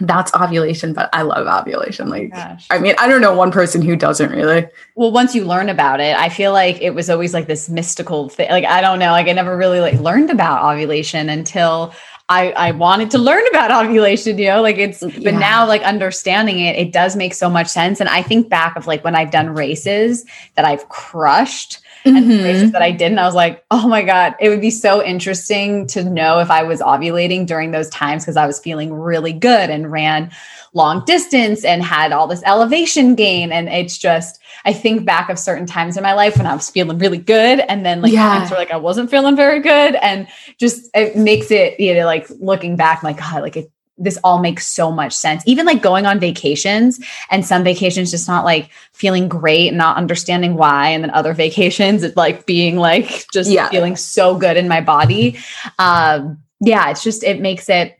that's 0.00 0.32
ovulation, 0.34 0.92
but 0.92 1.10
I 1.12 1.22
love 1.22 1.46
ovulation. 1.46 2.08
Like, 2.08 2.32
Gosh. 2.32 2.66
I 2.70 2.78
mean, 2.78 2.94
I 2.98 3.08
don't 3.08 3.20
know 3.20 3.34
one 3.34 3.50
person 3.50 3.82
who 3.82 3.96
doesn't 3.96 4.30
really. 4.30 4.66
Well, 4.94 5.10
once 5.10 5.34
you 5.34 5.44
learn 5.44 5.68
about 5.68 6.00
it, 6.00 6.16
I 6.16 6.28
feel 6.28 6.52
like 6.52 6.80
it 6.80 6.90
was 6.94 7.10
always 7.10 7.34
like 7.34 7.46
this 7.46 7.68
mystical 7.68 8.28
thing. 8.28 8.48
Like 8.50 8.64
I 8.64 8.80
don't 8.80 8.98
know, 8.98 9.10
like 9.10 9.26
I 9.28 9.32
never 9.32 9.56
really 9.56 9.80
like 9.80 9.98
learned 10.00 10.30
about 10.30 10.64
ovulation 10.72 11.28
until 11.28 11.92
I 12.28 12.52
I 12.52 12.70
wanted 12.72 13.10
to 13.12 13.18
learn 13.18 13.42
about 13.48 13.70
ovulation, 13.84 14.38
you 14.38 14.46
know, 14.46 14.62
like 14.62 14.78
it's 14.78 15.00
but 15.00 15.16
Yeah. 15.16 15.38
now 15.38 15.66
like 15.66 15.82
understanding 15.82 16.60
it, 16.60 16.76
it 16.76 16.92
does 16.92 17.16
make 17.16 17.34
so 17.34 17.50
much 17.50 17.66
sense. 17.66 17.98
And 18.00 18.08
I 18.08 18.22
think 18.22 18.48
back 18.48 18.76
of 18.76 18.86
like 18.86 19.02
when 19.02 19.16
I've 19.16 19.32
done 19.32 19.54
races 19.54 20.24
that 20.54 20.64
I've 20.64 20.88
crushed 20.88 21.80
and 22.08 22.26
Mhm. 22.26 22.42
races 22.44 22.72
that 22.72 22.82
I 22.82 22.90
didn't, 22.90 23.18
I 23.18 23.24
was 23.26 23.34
like, 23.34 23.64
oh 23.70 23.88
my 23.88 24.02
God, 24.02 24.34
it 24.40 24.48
would 24.48 24.60
be 24.60 24.70
so 24.70 25.02
interesting 25.04 25.86
to 25.88 26.02
know 26.04 26.38
if 26.40 26.50
I 26.50 26.62
was 26.62 26.80
ovulating 26.80 27.46
during 27.46 27.70
those 27.70 27.88
times 27.90 28.24
because 28.24 28.36
I 28.36 28.46
was 28.46 28.58
feeling 28.58 28.92
really 28.92 29.32
good 29.32 29.70
and 29.70 29.90
ran 29.90 30.30
long 30.74 31.02
distance 31.06 31.64
and 31.64 31.82
had 31.82 32.12
all 32.12 32.26
this 32.26 32.42
elevation 32.44 33.14
gain. 33.14 33.52
And 33.52 33.68
it's 33.68 33.96
just, 33.96 34.38
I 34.64 34.72
think 34.72 35.04
back 35.06 35.30
of 35.30 35.38
certain 35.38 35.66
times 35.66 35.96
in 35.96 36.02
my 36.02 36.12
life 36.12 36.36
when 36.36 36.46
I 36.46 36.54
was 36.54 36.68
feeling 36.68 36.98
really 36.98 37.18
good 37.18 37.60
and 37.60 37.86
then 37.86 38.02
like 38.02 38.12
Yeah. 38.12 38.28
times 38.28 38.50
where 38.50 38.60
like 38.60 38.70
I 38.70 38.76
wasn't 38.76 39.10
feeling 39.10 39.34
very 39.34 39.60
good. 39.60 39.94
And 39.96 40.28
just 40.58 40.90
it 40.94 41.16
makes 41.16 41.50
it, 41.50 41.80
you 41.80 41.94
know, 41.94 42.04
like 42.04 42.28
looking 42.38 42.76
back, 42.76 43.02
like, 43.02 43.18
God, 43.18 43.42
like 43.42 43.56
it 43.56 43.70
this 43.98 44.18
all 44.22 44.38
makes 44.38 44.66
so 44.66 44.90
much 44.92 45.12
sense. 45.12 45.42
Even 45.46 45.66
like 45.66 45.82
going 45.82 46.06
on 46.06 46.20
vacations 46.20 47.00
and 47.30 47.44
some 47.44 47.64
vacations 47.64 48.10
just 48.10 48.28
not 48.28 48.44
like 48.44 48.70
feeling 48.92 49.28
great 49.28 49.68
and 49.68 49.76
not 49.78 49.96
understanding 49.96 50.54
why. 50.54 50.90
And 50.90 51.02
then 51.04 51.10
other 51.10 51.34
vacations, 51.44 52.02
it's 52.02 52.16
like 52.16 52.46
being 52.46 52.76
like 52.76 53.26
just 53.32 53.50
Yeah. 53.50 53.68
feeling 53.68 53.96
so 53.96 54.36
good 54.38 54.56
in 54.56 54.68
my 54.68 54.80
body. 54.80 55.38
Um, 55.78 56.38
yeah, 56.60 56.90
it's 56.90 57.02
just, 57.02 57.24
it 57.24 57.40
makes 57.40 57.68
it, 57.68 57.98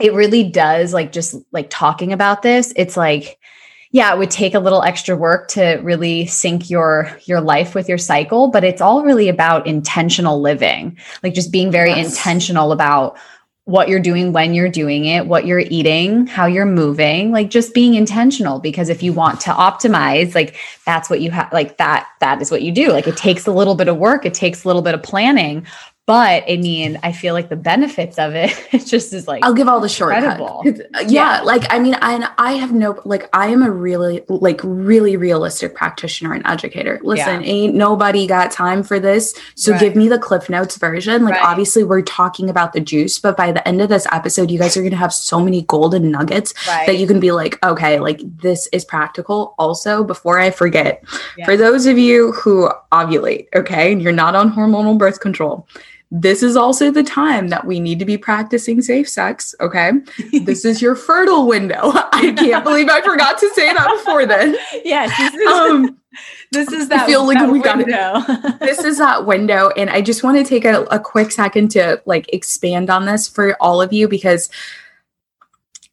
it 0.00 0.12
really 0.14 0.44
does 0.44 0.92
like 0.94 1.12
just 1.12 1.34
like 1.52 1.68
talking 1.70 2.12
about 2.12 2.42
this. 2.42 2.72
It's 2.76 2.96
like, 2.96 3.38
yeah, 3.90 4.12
it 4.12 4.18
would 4.18 4.30
take 4.30 4.54
a 4.54 4.60
little 4.60 4.82
extra 4.82 5.16
work 5.16 5.48
to 5.48 5.76
really 5.82 6.26
sync 6.26 6.68
your 6.68 7.10
your 7.24 7.40
life 7.40 7.74
with 7.74 7.88
your 7.88 7.96
cycle, 7.96 8.48
but 8.48 8.62
it's 8.62 8.82
all 8.82 9.02
really 9.02 9.30
about 9.30 9.66
intentional 9.66 10.42
living. 10.42 10.98
Like 11.22 11.32
just 11.32 11.50
being 11.50 11.72
very 11.72 11.90
Yes. 11.90 12.06
intentional 12.14 12.72
about 12.72 13.16
what 13.68 13.90
you're 13.90 14.00
doing 14.00 14.32
when 14.32 14.54
you're 14.54 14.70
doing 14.70 15.04
it, 15.04 15.26
what 15.26 15.44
you're 15.44 15.58
eating, 15.58 16.26
how 16.26 16.46
you're 16.46 16.64
moving, 16.64 17.32
like 17.32 17.50
just 17.50 17.74
being 17.74 17.92
intentional 17.92 18.58
because 18.60 18.88
if 18.88 19.02
you 19.02 19.12
want 19.12 19.42
to 19.42 19.50
optimize, 19.50 20.34
like 20.34 20.56
that's 20.86 21.10
what 21.10 21.20
you 21.20 21.30
have 21.30 21.52
like 21.52 21.76
that 21.76 22.08
that 22.20 22.40
is 22.40 22.50
what 22.50 22.62
you 22.62 22.72
do. 22.72 22.90
Like 22.90 23.06
it 23.06 23.18
takes 23.18 23.46
a 23.46 23.52
little 23.52 23.74
bit 23.74 23.88
of 23.88 23.98
work, 23.98 24.24
it 24.24 24.32
takes 24.32 24.64
a 24.64 24.66
little 24.66 24.80
bit 24.80 24.94
of 24.94 25.02
planning, 25.02 25.66
but 26.08 26.42
I 26.48 26.56
mean, 26.56 26.98
I 27.02 27.12
feel 27.12 27.34
like 27.34 27.50
the 27.50 27.56
benefits 27.56 28.18
of 28.18 28.34
it, 28.34 28.50
it 28.72 28.86
just 28.86 29.12
is 29.12 29.28
like 29.28 29.44
I'll 29.44 29.52
give 29.52 29.68
all 29.68 29.78
the 29.78 29.90
short 29.90 30.14
incredible. 30.16 30.62
Yeah, 30.64 31.00
Yeah. 31.06 31.40
like 31.42 31.64
I 31.68 31.78
mean, 31.78 31.96
I 32.00 32.26
I 32.38 32.52
have 32.54 32.72
no 32.72 32.98
like 33.04 33.28
I 33.34 33.48
am 33.48 33.62
a 33.62 33.70
really 33.70 34.24
like 34.28 34.58
really 34.64 35.18
realistic 35.18 35.74
practitioner 35.74 36.32
and 36.32 36.42
educator. 36.46 36.98
Listen, 37.02 37.44
ain't 37.44 37.74
nobody 37.74 38.26
got 38.26 38.50
time 38.50 38.82
for 38.82 38.98
this. 38.98 39.34
So 39.54 39.72
Right. 39.72 39.80
give 39.82 39.96
me 39.96 40.08
the 40.08 40.16
CliffNotes 40.18 40.78
version. 40.80 41.24
Like 41.24 41.34
Right. 41.34 41.44
obviously 41.44 41.84
we're 41.84 42.00
talking 42.00 42.48
about 42.48 42.72
the 42.72 42.80
juice, 42.80 43.18
but 43.18 43.36
by 43.36 43.52
the 43.52 43.68
end 43.68 43.82
of 43.82 43.90
this 43.90 44.06
episode, 44.10 44.50
you 44.50 44.58
guys 44.58 44.78
are 44.78 44.82
gonna 44.82 44.96
have 44.96 45.12
so 45.12 45.40
many 45.40 45.60
golden 45.60 46.10
nuggets 46.10 46.54
right. 46.66 46.86
that 46.86 46.96
you 46.96 47.06
can 47.06 47.20
be 47.20 47.32
like, 47.32 47.62
okay, 47.62 48.00
like 48.00 48.22
this 48.40 48.66
is 48.72 48.82
practical. 48.82 49.54
Also, 49.58 50.02
before 50.04 50.38
I 50.38 50.52
forget, 50.52 51.04
Yeah. 51.36 51.44
for 51.44 51.54
those 51.54 51.84
of 51.84 51.98
you 51.98 52.32
who 52.32 52.70
ovulate, 52.92 53.48
okay, 53.54 53.92
and 53.92 54.00
you're 54.00 54.10
not 54.10 54.34
on 54.34 54.50
hormonal 54.54 54.96
birth 54.96 55.20
control, 55.20 55.66
this 56.10 56.42
is 56.42 56.56
also 56.56 56.90
the 56.90 57.02
time 57.02 57.48
that 57.48 57.66
we 57.66 57.80
need 57.80 57.98
to 57.98 58.04
be 58.06 58.16
practicing 58.16 58.80
safe 58.80 59.08
sex, 59.08 59.54
okay? 59.60 59.92
This 60.42 60.64
is 60.64 60.80
your 60.80 60.94
fertile 60.94 61.46
window. 61.46 61.76
I 62.12 62.32
can't 62.36 62.64
believe 62.70 62.88
I 62.88 63.02
forgot 63.02 63.36
to 63.38 63.48
say 63.54 63.72
that 63.74 63.88
before 63.98 64.24
then. 64.24 64.56
yes, 64.84 65.14
this 65.18 65.34
is, 65.34 65.46
Um, 65.52 65.98
this 66.52 66.72
is 66.72 66.86
I 66.90 66.96
that, 66.96 67.06
feel 67.06 67.26
like 67.26 67.50
we 67.52 67.60
got 67.60 67.80
it. 67.80 68.58
this 68.60 68.78
is 68.82 68.96
that 68.98 69.26
window 69.26 69.68
and 69.76 69.90
i 69.90 70.00
just 70.00 70.24
want 70.24 70.38
to 70.38 70.42
take 70.42 70.64
a, 70.64 70.82
a 70.84 70.98
quick 70.98 71.30
second 71.30 71.68
to 71.72 72.00
like 72.06 72.32
expand 72.32 72.88
on 72.88 73.04
this 73.04 73.28
for 73.28 73.54
all 73.60 73.82
of 73.82 73.92
you 73.92 74.08
because 74.08 74.48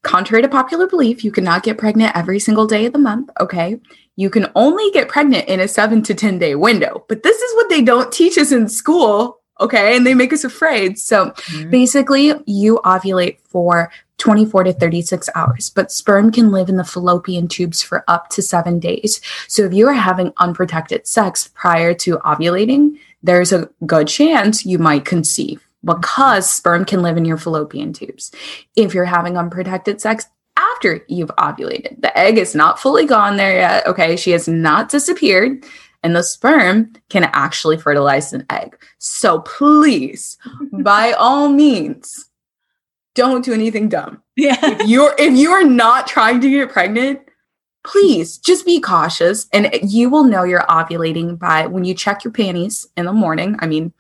contrary 0.04 0.42
to 0.42 0.48
popular 0.48 0.88
belief 0.88 1.24
you 1.24 1.32
cannot 1.32 1.64
get 1.64 1.78
pregnant 1.78 2.16
every 2.16 2.40
single 2.40 2.66
day 2.66 2.86
of 2.86 2.94
the 2.94 3.00
month 3.00 3.30
okay 3.42 3.78
you 4.16 4.30
can 4.30 4.48
only 4.56 4.90
get 4.92 5.10
pregnant 5.10 5.48
in 5.50 5.60
a 5.60 5.68
seven 5.68 6.02
to 6.02 6.14
ten 6.16 6.40
day 6.40 6.56
window 6.56 7.04
but 7.10 7.22
this 7.22 7.40
is 7.42 7.56
what 7.56 7.70
they 7.70 7.82
don't 7.82 8.12
teach 8.14 8.38
us 8.38 8.52
in 8.54 8.68
school 8.70 9.40
okay 9.60 9.96
and 9.96 10.06
they 10.06 10.14
make 10.14 10.34
us 10.34 10.44
afraid. 10.44 11.00
So 11.00 11.28
Mhm. 11.48 11.70
basically 11.72 12.34
you 12.46 12.80
ovulate 12.86 13.38
for 13.50 13.90
24 14.18 14.64
to 14.64 14.74
36 14.74 15.30
hours 15.36 15.70
but 15.70 15.92
sperm 15.92 16.32
can 16.32 16.52
live 16.52 16.70
in 16.70 16.78
the 16.78 16.84
fallopian 16.84 17.48
tubes 17.48 17.82
for 17.82 18.04
up 18.08 18.30
to 18.30 18.42
seven 18.42 18.80
days. 18.80 19.20
So 19.48 19.64
if 19.64 19.74
you 19.74 19.88
are 19.88 19.94
having 19.94 20.34
unprotected 20.38 21.06
sex 21.08 21.50
prior 21.54 21.94
to 21.96 22.18
ovulating 22.20 22.98
there's 23.24 23.52
a 23.52 23.70
good 23.86 24.08
chance 24.08 24.66
you 24.66 24.78
might 24.78 25.04
conceive 25.06 25.68
because 25.84 26.50
sperm 26.52 26.86
can 26.86 27.02
live 27.02 27.18
in 27.18 27.26
your 27.26 27.38
fallopian 27.38 27.92
tubes. 27.94 28.32
If 28.76 28.94
you're 28.94 29.06
having 29.06 29.38
unprotected 29.38 30.00
sex 30.02 30.28
after 30.58 31.04
you've 31.10 31.36
ovulated 31.38 32.02
the 32.02 32.18
egg 32.18 32.38
is 32.38 32.56
not 32.56 32.80
fully 32.80 33.06
gone 33.06 33.36
there 33.36 33.58
yet 33.58 33.86
okay? 33.88 34.16
She 34.16 34.32
has 34.32 34.48
not 34.48 34.90
disappeared 34.90 35.64
and 36.06 36.16
the 36.16 36.22
sperm 36.22 36.94
can 37.10 37.24
actually 37.34 37.78
fertilize 37.78 38.32
an 38.32 38.46
egg. 38.52 38.78
So 39.00 39.40
please 39.40 40.38
by 40.72 41.14
all 41.14 41.50
means 41.50 42.30
don't 43.16 43.44
do 43.44 43.54
anything 43.54 43.90
dumb. 43.90 44.22
Yeah. 44.36 44.58
if 44.62 44.88
you're 44.88 45.16
if 45.18 45.34
you're 45.36 45.68
not 45.68 46.08
trying 46.08 46.42
to 46.42 46.50
get 46.50 46.70
pregnant 46.70 47.22
please 47.86 48.38
just 48.38 48.66
be 48.66 48.80
cautious 48.80 49.48
and 49.54 49.70
you 49.82 50.10
will 50.10 50.24
know 50.24 50.44
you're 50.44 50.62
ovulating 50.62 51.38
by 51.38 51.68
when 51.68 51.86
you 51.86 51.94
check 51.94 52.24
your 52.24 52.34
panties 52.34 52.88
in 52.98 53.06
the 53.06 53.14
morning. 53.14 53.56
I 53.60 53.68
mean 53.68 53.92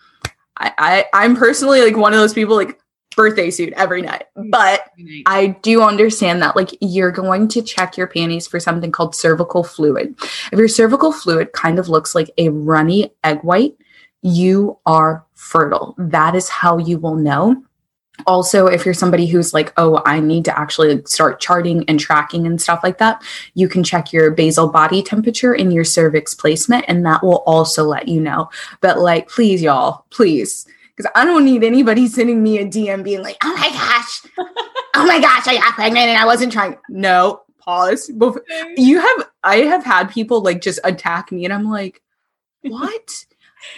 i, 0.57 0.71
I 0.77 1.05
i'm 1.11 1.35
personally 1.35 1.81
like 1.81 1.97
one 1.97 2.13
of 2.13 2.19
those 2.19 2.33
people 2.33 2.55
like 2.55 2.79
birthday 3.15 3.49
suit 3.49 3.73
every 3.73 4.01
night 4.01 4.25
but 4.49 4.91
I 5.25 5.47
do 5.61 5.81
understand 5.81 6.41
that 6.41 6.55
like 6.55 6.69
you're 6.81 7.11
going 7.11 7.47
to 7.49 7.61
check 7.61 7.97
your 7.97 8.07
panties 8.07 8.47
for 8.47 8.59
something 8.59 8.91
called 8.91 9.15
cervical 9.15 9.63
fluid. 9.63 10.15
If 10.51 10.59
your 10.59 10.67
cervical 10.67 11.11
fluid 11.11 11.53
kind 11.53 11.79
of 11.79 11.89
looks 11.89 12.15
like 12.15 12.31
a 12.37 12.49
runny 12.49 13.13
egg 13.23 13.41
white, 13.41 13.75
you 14.21 14.77
are 14.85 15.25
fertile. 15.33 15.95
That 15.97 16.35
is 16.35 16.49
how 16.49 16.77
you 16.77 16.97
will 16.97 17.15
know. 17.15 17.63
Also, 18.27 18.67
if 18.67 18.85
you're 18.85 18.93
somebody 18.93 19.27
who's 19.27 19.53
like, 19.53 19.73
oh, 19.75 20.01
I 20.05 20.21
need 20.21 20.45
to 20.45 20.57
actually 20.57 21.01
start 21.05 21.41
charting 21.41 21.83
and 21.89 21.99
tracking 21.99 22.47
and 22.47 22.61
stuff 22.61 22.79
like 22.81 22.97
that, 22.97 23.21
you 23.55 23.67
can 23.67 23.83
check 23.83 24.13
your 24.13 24.31
basal 24.31 24.69
body 24.69 25.03
temperature 25.03 25.53
and 25.53 25.73
your 25.73 25.83
cervix 25.83 26.33
placement, 26.33 26.85
and 26.87 27.05
that 27.05 27.23
will 27.23 27.43
also 27.45 27.83
let 27.83 28.07
you 28.07 28.21
know. 28.21 28.49
But 28.79 28.99
like, 28.99 29.27
please, 29.27 29.61
y'all, 29.61 30.05
please, 30.11 30.65
because 30.95 31.11
I 31.15 31.25
don't 31.25 31.43
need 31.45 31.63
anybody 31.63 32.07
sending 32.07 32.41
me 32.41 32.57
a 32.59 32.65
DM 32.65 33.03
being 33.03 33.21
like, 33.21 33.37
oh 33.43 33.53
my 33.57 33.69
gosh, 33.69 34.21
oh 34.95 35.05
my 35.05 35.19
gosh, 35.19 35.47
I 35.47 35.55
got 35.57 35.73
pregnant 35.73 36.07
and 36.07 36.17
I 36.17 36.25
wasn't 36.25 36.51
trying. 36.53 36.77
No, 36.89 37.41
pause. 37.59 38.09
You 38.77 38.99
have, 38.99 39.27
I 39.43 39.57
have 39.57 39.83
had 39.83 40.09
people 40.09 40.41
like 40.41 40.61
just 40.61 40.79
attack 40.83 41.31
me, 41.31 41.43
and 41.45 41.53
I'm 41.53 41.69
like, 41.69 42.01
what? 42.61 43.25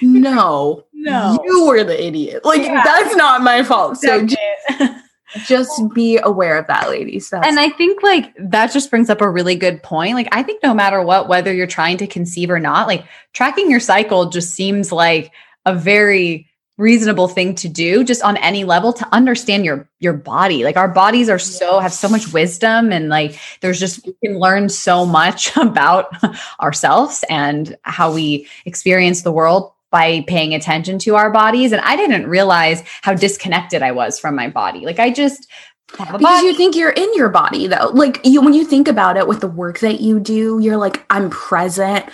No, 0.01 0.85
No. 0.93 1.39
you 1.45 1.65
were 1.65 1.83
the 1.83 2.05
idiot. 2.05 2.43
Like 2.45 2.61
Yeah. 2.63 2.81
that's 2.83 3.15
not 3.15 3.41
my 3.41 3.63
fault. 3.63 3.97
So 3.97 4.27
Second. 4.27 4.29
ju- 4.29 4.95
just 5.45 5.81
be 5.93 6.17
aware 6.21 6.57
of 6.57 6.67
that, 6.67 6.89
ladies. 6.89 7.29
That's 7.29 7.47
and 7.47 7.59
I 7.59 7.69
think 7.69 8.01
like 8.03 8.33
that 8.37 8.71
just 8.71 8.89
brings 8.89 9.09
up 9.09 9.21
a 9.21 9.29
really 9.29 9.55
good 9.55 9.81
point. 9.83 10.15
Like 10.15 10.27
I 10.31 10.43
think 10.43 10.61
no 10.63 10.73
matter 10.73 11.01
what, 11.01 11.27
whether 11.29 11.53
you're 11.53 11.67
trying 11.67 11.97
to 11.97 12.07
conceive 12.07 12.49
or 12.49 12.59
not, 12.59 12.87
like 12.87 13.05
tracking 13.33 13.69
your 13.71 13.79
cycle 13.79 14.29
just 14.29 14.51
seems 14.53 14.91
like 14.91 15.31
a 15.65 15.73
very 15.75 16.46
reasonable 16.77 17.27
thing 17.27 17.55
to 17.55 17.67
do 17.67 18.03
just 18.03 18.21
on 18.21 18.37
any 18.37 18.63
level 18.63 18.93
to 18.93 19.07
understand 19.11 19.65
your 19.65 19.89
your 19.99 20.13
body. 20.13 20.63
Like 20.63 20.77
our 20.77 20.87
bodies 20.87 21.27
are 21.29 21.39
so 21.39 21.79
have 21.79 21.93
so 21.93 22.07
much 22.07 22.31
wisdom 22.31 22.91
and 22.91 23.09
like 23.09 23.39
there's 23.61 23.79
just 23.79 24.05
we 24.05 24.13
can 24.23 24.39
learn 24.39 24.69
so 24.69 25.05
much 25.05 25.55
about 25.57 26.11
ourselves 26.59 27.23
and 27.29 27.75
how 27.81 28.13
we 28.13 28.47
experience 28.65 29.23
the 29.23 29.31
world 29.31 29.71
by 29.89 30.21
paying 30.27 30.53
attention 30.53 30.99
to 30.99 31.15
our 31.15 31.31
bodies. 31.31 31.71
And 31.71 31.81
i 31.81 31.95
didn't 31.95 32.27
realize 32.27 32.83
how 33.01 33.13
disconnected 33.13 33.81
i 33.81 33.91
was 33.91 34.19
from 34.19 34.35
my 34.35 34.49
body. 34.49 34.85
Like 34.85 34.99
i 34.99 35.09
just 35.09 35.47
because 35.87 36.21
body. 36.21 36.45
you 36.45 36.55
think 36.55 36.75
you're 36.75 36.91
in 36.91 37.13
your 37.15 37.29
body 37.29 37.67
though. 37.67 37.89
Like 37.93 38.19
you 38.23 38.41
when 38.41 38.53
you 38.53 38.65
think 38.65 38.87
about 38.87 39.17
it 39.17 39.27
with 39.27 39.39
the 39.39 39.47
work 39.47 39.79
that 39.79 39.99
you 39.99 40.19
do, 40.19 40.59
you're 40.59 40.77
like, 40.77 41.05
I'm 41.09 41.29
present. 41.29 42.05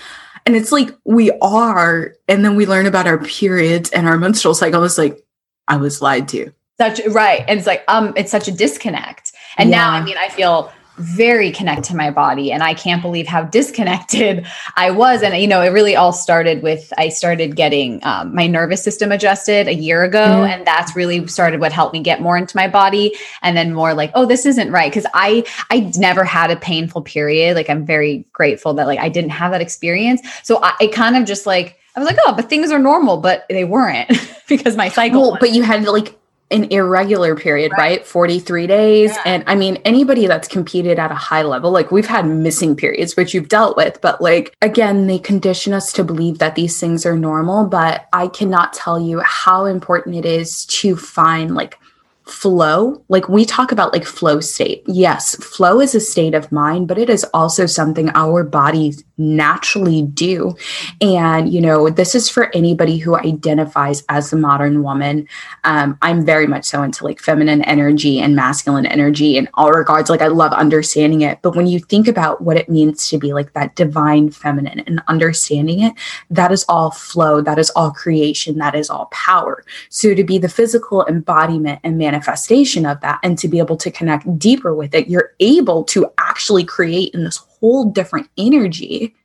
And 0.46 0.56
it's 0.56 0.72
like 0.72 0.90
we 1.06 1.32
are, 1.42 2.16
and 2.28 2.44
then 2.44 2.56
we 2.56 2.66
learn 2.66 2.86
about 2.86 3.08
our 3.08 3.18
periods 3.18 3.90
and 3.92 4.08
our 4.08 4.18
menstrual 4.18 4.54
cycle. 4.54 4.84
It's 4.84 4.98
like, 4.98 5.24
I 5.68 5.78
was 5.78 6.02
lied 6.02 6.28
to. 6.30 6.52
such 6.78 7.00
right 7.08 7.46
and 7.48 7.58
it's 7.58 7.68
like 7.68 7.84
um 7.88 8.14
it's 8.18 8.32
such 8.32 8.48
a 8.48 8.52
disconnect 8.52 9.32
and 9.58 9.70
now 9.70 9.92
i 9.92 10.04
mean 10.04 10.18
i 10.18 10.28
feel 10.28 10.72
very 10.98 11.52
connected 11.52 11.84
to 11.86 11.96
my 11.96 12.12
body 12.12 12.52
and 12.52 12.62
i 12.64 12.74
can't 12.74 13.02
believe 13.02 13.26
how 13.28 13.42
disconnected 13.60 14.46
i 14.76 14.92
was. 14.92 15.24
And 15.24 15.36
you 15.42 15.48
know 15.48 15.62
it 15.62 15.70
really 15.70 15.96
all 15.96 16.14
started 16.14 16.62
with 16.62 16.94
i 16.98 17.10
started 17.10 17.56
getting 17.56 18.00
um, 18.04 18.34
my 18.36 18.48
nervous 18.48 18.84
system 18.84 19.12
adjusted 19.12 19.68
a 19.68 19.74
year 19.74 20.04
ago 20.04 20.20
Mhm. 20.20 20.50
and 20.50 20.68
that's 20.68 20.96
really 20.96 21.26
started 21.28 21.60
what 21.60 21.72
helped 21.72 21.94
me 21.94 22.02
get 22.02 22.22
more 22.22 22.38
into 22.38 22.56
my 22.56 22.68
body 22.68 23.16
and 23.42 23.58
then 23.58 23.74
more 23.74 23.94
like 23.94 24.12
oh 24.14 24.26
this 24.26 24.46
isn't 24.46 24.72
right. 24.72 24.92
Because 24.92 25.06
i 25.14 25.44
i 25.72 25.92
never 25.98 26.24
had 26.24 26.52
a 26.52 26.56
painful 26.56 27.02
period. 27.02 27.56
Like 27.56 27.70
i'm 27.70 27.86
very 27.86 28.26
grateful 28.34 28.74
that 28.76 28.86
like 28.88 29.00
i 29.00 29.10
didn't 29.10 29.32
have 29.32 29.52
that 29.52 29.62
experience. 29.62 30.22
So 30.44 30.60
i 30.64 30.74
it 30.80 30.92
kind 30.94 31.16
of 31.18 31.26
just 31.26 31.46
like 31.46 31.78
i 31.96 32.00
was 32.00 32.08
like 32.08 32.18
oh 32.26 32.34
but 32.36 32.50
things 32.50 32.72
are 32.72 32.80
normal 32.80 33.18
but 33.18 33.46
they 33.50 33.64
weren't 33.66 34.12
because 34.48 34.76
my 34.76 34.90
cycle 34.90 35.22
Well, 35.32 35.38
but 35.40 35.52
you 35.52 35.64
had 35.64 35.84
like 35.86 36.18
an 36.54 36.72
irregular 36.72 37.36
period, 37.36 37.72
right? 37.78 38.06
43 38.06 38.68
days. 38.68 39.10
Yeah. 39.10 39.22
And 39.26 39.44
I 39.48 39.56
mean, 39.56 39.78
anybody 39.84 40.28
that's 40.28 40.48
competed 40.48 41.00
at 41.00 41.12
a 41.12 41.16
high 41.16 41.42
level, 41.42 41.72
like 41.72 41.92
we've 41.92 42.06
had 42.06 42.26
missing 42.28 42.76
periods, 42.76 43.16
which 43.18 43.34
you've 43.34 43.50
dealt 43.50 43.76
with, 43.76 44.00
but 44.02 44.22
like, 44.22 44.56
again, 44.62 45.08
they 45.08 45.20
condition 45.20 45.74
us 45.74 45.92
to 45.94 46.04
believe 46.04 46.38
that 46.38 46.56
these 46.56 46.80
things 46.80 47.06
are 47.06 47.18
normal. 47.18 47.66
But 47.66 48.08
I 48.13 48.28
cannot 48.28 48.74
tell 48.74 49.00
you 49.00 49.20
how 49.22 49.66
important 49.66 50.16
it 50.16 50.26
is 50.26 50.66
to 50.68 50.96
find 50.96 51.56
like 51.56 51.80
flow. 52.26 53.04
Like 53.10 53.28
we 53.28 53.46
talk 53.46 53.72
about 53.72 53.94
like 53.94 54.06
flow 54.06 54.39
state. 54.39 54.84
Yes, 54.88 55.36
flow 55.36 55.82
is 55.82 55.96
a 55.96 56.00
state 56.00 56.34
of 56.34 56.52
mind, 56.52 56.88
but 56.88 56.98
it 56.98 57.10
is 57.10 57.26
also 57.34 57.66
something 57.66 58.10
our 58.16 58.44
bodies 58.44 59.04
naturally 59.17 60.02
do. 60.02 60.56
And, 61.02 61.54
you 61.54 61.62
know, 61.62 61.89
this 61.89 62.15
is 62.15 62.30
for 62.30 62.56
anybody 62.56 62.97
who 62.97 63.15
identifies 63.15 64.04
as 64.10 64.34
a 64.34 64.38
modern 64.38 64.82
woman. 64.82 65.28
Um, 65.63 65.97
I'm 66.02 66.26
very 66.26 66.47
much 66.47 66.65
so 66.65 66.82
into 66.82 67.04
like 67.04 67.19
feminine 67.19 67.62
energy 67.63 68.19
and 68.19 68.36
masculine 68.36 68.86
energy 68.86 69.38
in 69.38 69.49
all 69.54 69.71
regards. 69.71 70.10
Like, 70.10 70.21
I 70.21 70.28
love 70.28 70.52
understanding 70.54 71.21
it. 71.21 71.39
But 71.41 71.56
when 71.56 71.67
you 71.67 71.80
think 71.80 72.08
about 72.08 72.41
what 72.41 72.58
it 72.58 72.69
means 72.69 73.08
to 73.10 73.17
be 73.17 73.34
like 73.34 73.54
that 73.54 73.76
divine 73.76 74.32
feminine 74.32 74.80
and 74.82 75.02
understanding 75.08 75.82
it, 75.82 75.93
that 76.32 76.52
is 76.52 76.65
all 76.67 76.91
flow, 76.91 77.41
that 77.41 77.60
is 77.60 77.69
all 77.71 77.91
creation, 77.91 78.58
that 78.58 78.76
is 78.76 78.89
all 78.89 79.06
power. 79.08 79.63
So, 79.89 80.15
to 80.15 80.23
be 80.23 80.38
the 80.38 80.49
physical 80.49 81.06
embodiment 81.06 81.80
and 81.84 81.97
manifestation 81.97 82.86
of 82.86 82.99
that, 83.02 83.19
and 83.23 83.38
to 83.39 83.47
be 83.47 83.60
able 83.60 83.78
to 83.78 83.91
connect 83.91 84.39
deeper 84.39 84.74
with 84.74 84.95
it, 84.95 85.07
you're 85.07 85.34
able 85.39 85.84
to 85.86 86.11
actually 86.18 86.64
create 86.64 87.14
in 87.14 87.24
this 87.24 87.39
whole 87.64 87.86
different 87.86 88.28
energy 88.38 89.16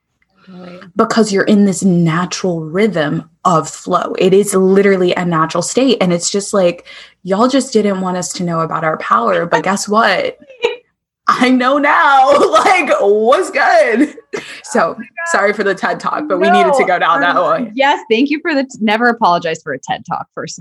because 0.95 1.33
you're 1.33 1.43
in 1.45 1.65
this 1.65 1.83
natural 1.83 2.61
rhythm 2.61 3.29
of 3.45 3.69
flow. 3.69 4.15
It 4.17 4.33
is 4.33 4.55
literally 4.55 5.13
a 5.15 5.25
natural 5.25 5.61
state. 5.61 5.99
And 6.01 6.13
it's 6.13 6.31
just 6.31 6.55
like, 6.55 6.87
y'all 7.25 7.49
just 7.49 7.73
didn't 7.73 8.01
want 8.01 8.17
us 8.17 8.33
to 8.35 8.45
know 8.45 8.61
about 8.61 8.85
our 8.85 8.97
power. 8.99 9.45
But 9.45 9.65
guess 9.65 9.89
what? 9.89 10.39
I 11.31 11.51
know 11.51 11.79
now. 11.79 12.31
like, 12.51 12.91
what's 13.01 13.51
good? 13.51 14.17
So 14.63 14.97
oh 14.99 15.03
sorry 15.33 15.55
for 15.55 15.65
the 15.65 15.75
TED 15.75 15.99
talk, 15.99 16.29
but 16.29 16.39
no, 16.39 16.39
we 16.39 16.51
needed 16.51 16.75
to 16.75 16.85
go 16.85 16.99
down 16.99 17.17
um, 17.17 17.21
that 17.23 17.43
way. 17.43 17.73
Yes, 17.75 18.05
thank 18.11 18.29
you 18.29 18.39
for 18.43 18.55
the 18.55 18.65
t- 18.65 18.79
never 18.83 19.07
apologize 19.07 19.63
for 19.63 19.73
a 19.73 19.79
TED 19.79 20.05
talk 20.07 20.27
first. 20.35 20.59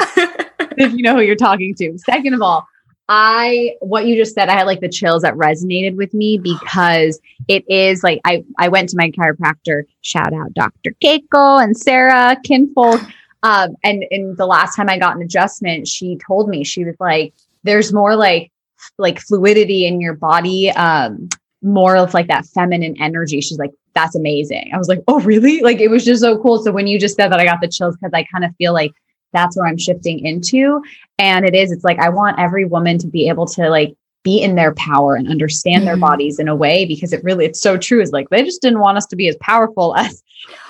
if 0.78 0.94
you 0.94 1.04
know 1.04 1.16
who 1.16 1.22
you're 1.22 1.36
talking 1.36 1.76
to. 1.76 1.98
Second 1.98 2.34
of 2.34 2.42
all, 2.42 2.66
I 3.10 3.76
what 3.80 4.06
you 4.06 4.16
just 4.16 4.36
said, 4.36 4.50
I 4.50 4.54
had 4.54 4.68
like 4.68 4.82
the 4.82 4.90
chills 4.90 5.22
that 5.22 5.34
resonated 5.36 5.96
with 5.96 6.14
me 6.14 6.38
because 6.42 7.20
it 7.48 7.64
is 7.70 8.04
like 8.04 8.20
I 8.26 8.44
I 8.58 8.68
went 8.68 8.90
to 8.90 8.98
my 8.98 9.12
chiropractor, 9.12 9.84
shout 10.02 10.34
out 10.34 10.54
Dr. 10.54 10.94
Keiko 11.04 11.64
and 11.64 11.78
Sarah 11.78 12.38
Kinfolk. 12.44 13.02
Um, 13.44 13.76
and 13.84 14.04
and 14.10 14.36
the 14.36 14.48
last 14.48 14.76
time 14.76 14.90
I 14.90 14.98
got 14.98 15.16
an 15.16 15.22
adjustment, 15.22 15.88
she 15.88 16.18
told 16.26 16.50
me 16.50 16.64
she 16.64 16.84
was 16.84 16.96
like, 17.00 17.36
there's 17.64 17.94
more 17.94 18.16
like 18.16 18.52
like 18.98 19.20
fluidity 19.20 19.86
in 19.86 20.02
your 20.02 20.16
body, 20.16 20.72
um, 20.72 21.30
more 21.62 21.96
of 21.96 22.16
like 22.16 22.28
that 22.30 22.48
feminine 22.48 22.96
energy. 23.00 23.40
She's 23.42 23.60
like, 23.60 23.72
that's 23.94 24.16
amazing. 24.16 24.72
I 24.74 24.78
was 24.78 24.88
like, 24.88 25.04
oh 25.08 25.20
really? 25.22 25.62
Like 25.62 25.80
it 25.80 25.90
was 25.90 26.04
just 26.04 26.22
so 26.22 26.42
cool. 26.42 26.64
So 26.64 26.72
when 26.72 26.88
you 26.88 27.00
just 27.00 27.16
said 27.16 27.32
that, 27.32 27.40
I 27.40 27.46
got 27.46 27.62
the 27.62 27.68
chills 27.68 27.96
because 27.96 28.12
I 28.14 28.24
kind 28.24 28.44
of 28.44 28.56
feel 28.58 28.74
like 28.74 28.92
that's 29.34 29.58
where 29.58 29.68
I'm 29.68 29.78
shifting 29.78 30.26
into. 30.26 30.82
And 31.20 31.46
it 31.46 31.56
is, 31.56 31.72
it's 31.72 31.84
like 31.84 32.00
I 32.00 32.10
want 32.10 32.40
every 32.40 32.66
woman 32.66 32.98
to 33.00 33.08
be 33.08 33.30
able 33.30 33.46
to 33.48 33.70
like 33.70 33.96
be 34.28 34.42
in 34.42 34.56
their 34.56 34.74
power 34.74 35.16
and 35.16 35.30
understand 35.30 35.78
mm-hmm. 35.78 35.86
their 35.86 35.98
bodies 35.98 36.38
in 36.38 36.50
a 36.50 36.56
way 36.56 36.86
because 36.86 37.14
it 37.14 37.24
really 37.24 37.46
it's 37.46 37.62
so 37.62 37.78
true 37.78 38.02
is 38.02 38.12
like 38.12 38.30
they 38.30 38.44
just 38.44 38.62
didn't 38.62 38.80
want 38.80 38.98
us 38.98 39.06
to 39.06 39.16
be 39.16 39.30
as 39.30 39.38
powerful 39.38 39.96
as 39.96 40.22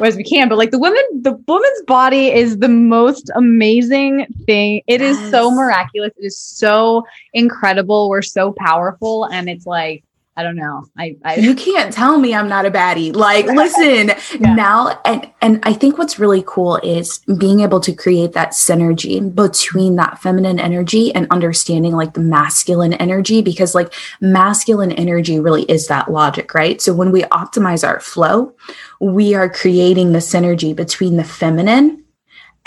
as 0.04 0.16
we 0.16 0.24
can 0.24 0.48
but 0.48 0.60
like 0.60 0.70
the 0.70 0.78
woman 0.78 1.02
the 1.22 1.34
woman's 1.48 1.82
body 1.88 2.28
is 2.28 2.60
the 2.60 2.70
most 2.70 3.32
amazing 3.36 4.28
thing 4.46 4.82
It 4.86 5.02
yes. 5.02 5.18
is 5.18 5.32
so 5.32 5.50
miraculous 5.50 6.12
it 6.18 6.26
is 6.26 6.38
so 6.38 7.04
incredible 7.34 8.10
we're 8.10 8.22
so 8.22 8.54
powerful 8.54 9.26
and 9.26 9.50
it's 9.50 9.66
like 9.66 10.04
I 10.38 10.44
don't 10.44 10.56
know. 10.56 10.86
I, 10.96 11.18
I 11.26 11.36
you 11.38 11.56
can't 11.56 11.92
tell 11.92 12.20
me 12.20 12.36
I'm 12.36 12.48
not 12.48 12.68
a 12.68 12.72
baddie. 12.72 13.14
Like, 13.14 13.46
listen 13.48 14.10
yeah. 14.40 14.54
now, 14.54 15.02
and 15.04 15.28
and 15.42 15.60
I 15.64 15.74
think 15.74 15.98
what's 15.98 16.20
really 16.20 16.44
cool 16.46 16.78
is 16.78 17.18
being 17.40 17.62
able 17.62 17.80
to 17.80 17.92
create 17.92 18.34
that 18.34 18.52
synergy 18.52 19.34
between 19.34 19.96
that 19.96 20.22
feminine 20.22 20.60
energy 20.60 21.14
and 21.16 21.26
understanding 21.32 21.94
like 21.94 22.14
the 22.14 22.20
masculine 22.20 22.94
energy, 22.94 23.42
because 23.42 23.74
like 23.74 23.92
masculine 24.22 24.92
energy 24.92 25.40
really 25.40 25.64
is 25.64 25.88
that 25.88 26.12
logic, 26.12 26.54
right? 26.54 26.80
So 26.80 26.94
when 26.94 27.12
we 27.12 27.24
optimize 27.24 27.86
our 27.86 28.00
flow, 28.00 28.54
we 29.02 29.34
are 29.34 29.50
creating 29.50 30.12
the 30.12 30.20
synergy 30.20 30.76
between 30.76 31.18
the 31.18 31.24
feminine 31.24 32.04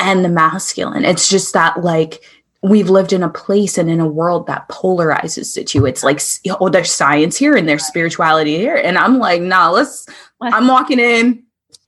and 0.01 0.25
the 0.25 0.29
masculine. 0.29 1.05
It's 1.05 1.29
just 1.29 1.53
that 1.53 1.85
like 1.85 2.21
we've 2.63 2.91
lived 2.91 3.13
in 3.13 3.23
a 3.23 3.29
place 3.29 3.79
and 3.79 3.89
in 3.89 4.01
a 4.01 4.07
world 4.07 4.47
that 4.47 4.69
polarizes 4.69 5.55
the 5.55 5.65
two. 5.65 5.87
It's 5.87 6.05
like, 6.05 6.21
oh, 6.61 6.69
there's 6.69 6.93
science 6.93 7.37
here 7.37 7.57
and 7.57 7.69
there's 7.69 7.87
spirituality 7.87 8.57
here. 8.57 8.77
And 8.77 8.99
I'm 8.99 9.19
like, 9.19 9.41
nah, 9.41 9.71
let's, 9.71 10.07
I'm 10.41 10.67
walking 10.67 10.99
in. 10.99 11.45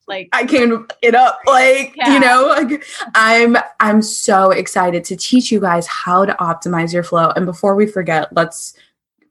Like 0.09 0.29
I 0.33 0.45
came 0.45 0.87
it 1.01 1.15
up, 1.15 1.39
like 1.47 1.95
yeah. 1.97 2.13
you 2.13 2.21
know, 2.21 2.47
like 2.49 2.85
I'm 3.15 3.57
I'm 3.79 4.03
so 4.03 4.51
excited 4.51 5.05
to 5.05 5.17
teach 5.17 5.53
you 5.53 5.61
guys 5.61 5.87
how 5.87 6.25
to 6.25 6.35
optimize 6.35 6.93
your 6.93 7.05
flow. 7.05 7.31
And 7.37 7.47
before 7.47 7.77
we 7.77 7.87
forget, 7.87 8.31
let's 8.35 8.75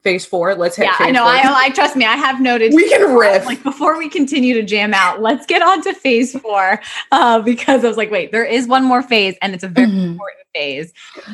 phase 0.03 0.25
four. 0.25 0.55
Let's 0.55 0.75
hit. 0.75 0.85
Yeah, 0.85 0.95
I 0.99 1.11
know. 1.11 1.23
I, 1.23 1.41
I 1.43 1.69
trust 1.69 1.95
me. 1.95 2.05
I 2.05 2.15
have 2.15 2.41
noted. 2.41 2.73
We 2.73 2.89
can 2.89 3.15
riff. 3.15 3.45
Like 3.45 3.63
before 3.63 3.97
we 3.97 4.09
continue 4.09 4.53
to 4.55 4.63
jam 4.63 4.93
out, 4.93 5.21
let's 5.21 5.45
get 5.45 5.61
on 5.61 5.81
to 5.83 5.93
phase 5.93 6.37
four 6.39 6.81
uh, 7.11 7.41
because 7.41 7.83
I 7.83 7.87
was 7.87 7.97
like, 7.97 8.11
wait, 8.11 8.31
there 8.31 8.45
is 8.45 8.67
one 8.67 8.83
more 8.83 9.01
phase, 9.01 9.35
and 9.41 9.53
it's 9.53 9.63
a 9.63 9.67
very 9.67 9.87
mm-hmm. 9.87 10.11
important 10.11 10.41
phase. 10.53 10.93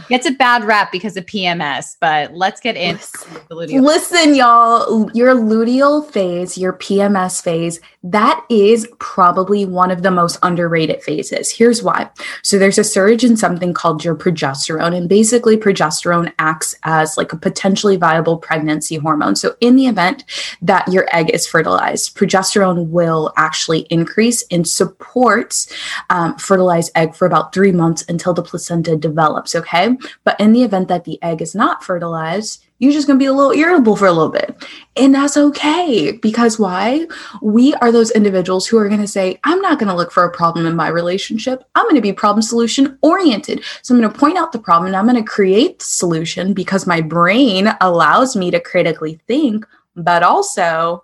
Gets 0.09 0.28
a 0.28 0.32
bad 0.32 0.63
rap 0.63 0.91
because 0.91 1.18
of 1.18 1.26
PMS, 1.26 1.95
but 1.99 2.34
let's 2.34 2.59
get 2.59 2.76
into 2.76 3.07
listen, 3.49 3.84
listen, 3.84 4.36
y'all. 4.36 5.09
Your 5.13 5.36
luteal 5.36 6.09
phase, 6.09 6.57
your 6.57 6.74
PMS 6.74 7.41
phase, 7.41 7.80
that 8.03 8.45
is 8.49 8.88
probably 8.99 9.65
one 9.65 9.91
of 9.91 10.03
the 10.03 10.11
most 10.11 10.38
underrated 10.43 11.01
phases. 11.01 11.51
Here's 11.51 11.84
why. 11.84 12.09
So 12.43 12.57
there's 12.57 12.78
a 12.78 12.84
surge 12.84 13.24
in 13.24 13.38
something 13.38 13.74
called 13.74 14.03
your 14.03 14.15
progesterone, 14.15 14.95
and 14.95 15.09
basically 15.09 15.57
progesterone 15.57 16.32
acts 16.39 16.76
as 16.84 17.18
like 17.18 17.34
a 17.34 17.38
potentially 17.38 17.95
viable 17.95 18.38
pregnancy 18.58 18.95
hormone. 18.95 19.36
So 19.36 19.55
in 19.62 19.76
the 19.76 19.86
event 19.86 20.24
that 20.62 20.88
your 20.88 21.08
egg 21.14 21.30
is 21.34 21.45
fertilized, 21.47 22.18
progesterone 22.18 22.88
will 22.89 23.32
actually 23.38 23.82
increase 23.91 24.43
and 24.49 24.68
supports 24.68 25.72
um, 26.10 26.36
fertilized 26.38 26.91
egg 26.95 27.14
for 27.14 27.28
about 27.28 27.53
three 27.53 27.72
months 27.72 28.03
until 28.10 28.34
the 28.34 28.41
placenta 28.41 28.95
develops. 28.95 29.53
Okay. 29.53 29.95
But 30.24 30.39
in 30.39 30.53
the 30.53 30.64
event 30.64 30.88
that 30.88 31.05
the 31.05 31.22
egg 31.22 31.41
is 31.41 31.53
not 31.53 31.84
fertilized, 31.84 32.66
you're 32.80 32.91
just 32.91 33.07
going 33.07 33.17
to 33.17 33.23
be 33.23 33.28
a 33.28 33.34
little 33.34 33.51
irritable 33.51 33.95
for 33.95 34.07
a 34.07 34.11
little 34.11 34.32
bit. 34.32 34.63
And 34.95 35.13
that's 35.13 35.38
okay. 35.38 36.11
Because 36.21 36.59
why? 36.59 37.07
We 37.41 37.73
are 37.75 37.91
those 37.91 38.11
individuals 38.11 38.67
who 38.67 38.78
are 38.78 38.88
going 38.88 39.01
to 39.01 39.07
say, 39.07 39.39
I'm 39.43 39.61
not 39.61 39.80
going 39.80 39.89
to 39.89 39.95
look 39.95 40.11
for 40.11 40.23
a 40.23 40.32
problem 40.32 40.65
in 40.65 40.75
my 40.75 40.88
relationship. 40.88 41.63
I'm 41.75 41.86
going 41.86 41.95
to 41.95 42.01
be 42.01 42.13
problem 42.13 42.41
solution 42.41 42.97
oriented. 43.01 43.63
So 43.82 43.93
I'm 43.93 44.01
going 44.01 44.11
to 44.11 44.19
point 44.19 44.38
out 44.38 44.51
the 44.51 44.59
problem 44.59 44.88
and 44.88 44.95
I'm 44.95 45.05
going 45.05 45.23
to 45.23 45.23
create 45.23 45.80
the 45.80 45.86
solution 45.86 46.53
because 46.53 46.86
my 46.86 47.01
brain 47.01 47.69
allows 47.82 48.36
me 48.36 48.51
to 48.51 48.59
critically 48.59 49.19
think, 49.28 49.65
but 49.95 50.21
also 50.23 51.03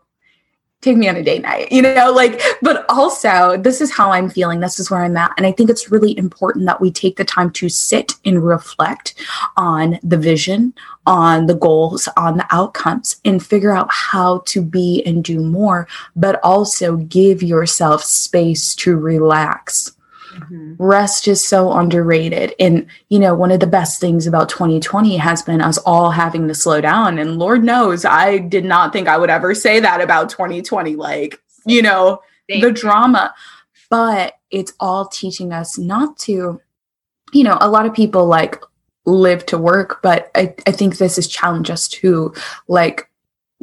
take 0.84 0.98
me 0.98 1.08
on 1.08 1.16
a 1.16 1.24
date 1.24 1.42
night, 1.42 1.72
you 1.72 1.82
know, 1.82 2.12
like, 2.12 2.42
but 2.62 2.86
also 2.90 3.58
this 3.58 3.82
is 3.82 3.92
how 3.92 4.12
I'm 4.12 4.30
feeling. 4.30 4.60
This 4.60 4.80
is 4.80 4.92
where 4.92 5.02
I'm 5.04 5.18
at. 5.18 5.32
And 5.38 5.48
I 5.48 5.52
think 5.52 5.70
it's 5.70 5.90
really 5.90 6.16
important 6.18 6.66
that 6.66 6.82
we 6.82 6.92
take 6.92 7.16
the 7.16 7.24
time 7.24 7.52
to 7.52 7.70
sit 7.70 8.16
and 8.26 8.46
reflect 8.46 9.16
on 9.56 9.98
the 10.04 10.18
vision, 10.18 10.74
on 11.06 11.48
the 11.48 11.56
goals, 11.56 12.08
on 12.18 12.38
the 12.38 12.48
outcomes, 12.52 13.18
and 13.26 13.46
figure 13.46 13.72
out 13.72 13.92
how 13.92 14.40
to 14.46 14.62
be 14.62 15.04
and 15.06 15.24
do 15.24 15.40
more, 15.40 15.88
but 16.16 16.40
also 16.44 16.98
give 16.98 17.44
yourself 17.44 18.04
space 18.04 18.76
to 18.76 18.96
relax 18.96 19.94
Mm-hmm. 20.34 20.74
Rest 20.78 21.28
is 21.28 21.46
so 21.46 21.72
underrated. 21.74 22.54
And, 22.60 22.88
you 23.10 23.20
know, 23.20 23.36
one 23.36 23.52
of 23.52 23.60
the 23.60 23.68
best 23.68 24.00
things 24.00 24.28
about 24.28 24.50
2020 24.50 25.18
has 25.18 25.42
been 25.42 25.62
us 25.62 25.78
all 25.80 26.12
having 26.12 26.48
to 26.48 26.56
slow 26.56 26.82
down. 26.82 27.20
And 27.20 27.38
Lord 27.38 27.64
knows, 27.64 28.06
I 28.06 28.40
did 28.40 28.66
not 28.66 28.94
think 28.94 29.08
I 29.08 29.18
would 29.18 29.30
ever 29.30 29.54
say 29.54 29.80
that 29.80 30.02
about 30.02 30.30
2020. 30.30 30.96
Like, 30.96 31.42
you 31.66 31.82
know, 31.82 32.22
the 32.48 32.72
drama. 32.72 33.34
But 33.90 34.36
it's 34.50 34.74
all 34.80 35.08
teaching 35.08 35.54
us 35.54 35.78
not 35.78 36.18
to, 36.20 36.60
you 37.32 37.44
know, 37.44 37.58
a 37.62 37.70
lot 37.70 37.86
of 37.86 37.94
people 37.94 38.26
like 38.26 38.60
live 39.06 39.46
to 39.48 39.58
work, 39.58 40.02
but 40.02 40.32
I, 40.36 40.56
I 40.66 40.72
think 40.72 40.98
this 40.98 41.18
has 41.18 41.28
challenged 41.28 41.70
us 41.72 41.88
to 41.90 42.34
like 42.68 43.10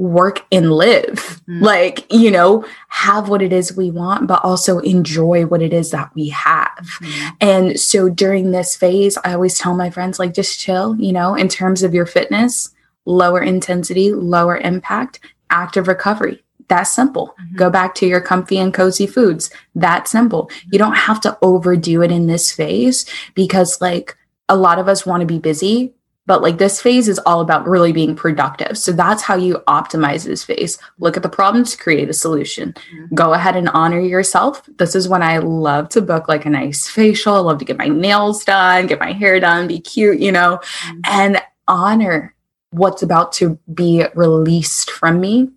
work 0.01 0.47
and 0.51 0.73
live 0.73 1.43
mm-hmm. 1.47 1.63
like 1.63 2.11
you 2.11 2.31
know 2.31 2.65
have 2.89 3.29
what 3.29 3.43
it 3.43 3.53
is 3.53 3.77
we 3.77 3.91
want 3.91 4.27
but 4.27 4.43
also 4.43 4.79
enjoy 4.79 5.45
what 5.45 5.61
it 5.61 5.75
is 5.75 5.91
that 5.91 6.11
we 6.15 6.31
have 6.31 6.71
mm-hmm. 6.79 7.29
and 7.43 7.79
so 7.79 8.09
during 8.09 8.51
this 8.51 8.75
phase 8.75 9.19
i 9.25 9.35
always 9.35 9.59
tell 9.59 9.75
my 9.75 9.91
friends 9.91 10.19
like 10.19 10.33
just 10.33 10.59
chill 10.59 10.97
you 10.97 11.13
know 11.13 11.35
in 11.35 11.49
terms 11.49 11.83
of 11.83 11.93
your 11.93 12.07
fitness 12.07 12.71
lower 13.05 13.43
intensity 13.43 14.11
lower 14.11 14.57
impact 14.57 15.21
active 15.51 15.87
recovery 15.87 16.43
that's 16.71 16.91
simple. 16.91 17.35
Mm-hmm. 17.43 17.57
Go 17.57 17.69
back 17.69 17.97
to 17.97 18.07
your 18.07 18.21
comfy 18.21 18.57
and 18.57 18.73
cozy 18.73 19.09
foods. 19.09 19.51
That 19.75 20.07
simple. 20.07 20.49
You 20.71 20.79
don't 20.79 20.95
have 20.95 21.21
to 21.23 21.37
overdo 21.43 22.01
it 22.01 22.13
in 22.13 22.29
this 22.29 22.53
phase 22.53 23.05
because, 23.35 23.81
like, 23.81 24.17
a 24.51 24.57
lot 24.57 24.79
of 24.79 24.89
us 24.89 25.07
want 25.07 25.23
to 25.23 25.27
be 25.27 25.39
busy, 25.39 25.95
but 26.27 26.43
like 26.43 26.59
this 26.59 26.83
phase 26.83 27.09
is 27.09 27.19
all 27.21 27.41
about 27.41 27.67
really 27.67 27.93
being 27.93 28.15
productive. 28.15 28.77
So 28.77 28.93
that's 28.93 29.23
how 29.23 29.37
you 29.37 29.63
optimize 29.67 30.25
this 30.25 30.45
phase. 30.45 30.79
Look 30.99 31.17
at 31.17 31.23
the 31.23 31.29
problems, 31.29 31.75
create 31.75 32.11
a 32.11 32.13
solution. 32.13 32.73
Mm-hmm. 32.73 33.15
Go 33.15 33.33
ahead 33.33 33.57
and 33.57 33.69
honor 33.71 34.01
yourself. 34.01 34.63
This 34.79 34.95
is 34.95 35.09
when 35.09 35.23
I 35.23 35.39
love 35.39 35.89
to 35.91 36.03
book 36.03 36.29
like 36.29 36.45
a 36.45 36.51
nice 36.51 36.89
facial. 36.89 37.35
I 37.35 37.39
love 37.39 37.59
to 37.61 37.65
get 37.65 37.79
my 37.79 37.89
nails 37.89 38.45
done, 38.45 38.87
get 38.87 39.01
my 39.01 39.13
hair 39.13 39.41
done, 39.41 39.67
be 39.69 39.81
cute, 39.81 40.21
you 40.21 40.33
know, 40.33 40.61
mm-hmm. 40.83 41.01
and 41.05 41.43
honor 41.67 42.35
what's 42.71 43.03
about 43.03 43.33
to 43.35 43.59
be 43.73 44.05
released 44.15 44.91
from 44.91 45.21
me 45.21 45.49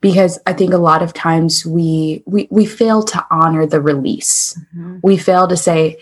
because 0.00 0.38
i 0.46 0.52
think 0.52 0.72
a 0.72 0.78
lot 0.78 1.02
of 1.02 1.12
times 1.12 1.66
we 1.66 2.22
we 2.24 2.48
we 2.50 2.64
fail 2.64 3.02
to 3.02 3.24
honor 3.30 3.66
the 3.66 3.80
release 3.80 4.58
mm-hmm. 4.74 4.98
we 5.02 5.18
fail 5.18 5.46
to 5.46 5.56
say 5.56 5.98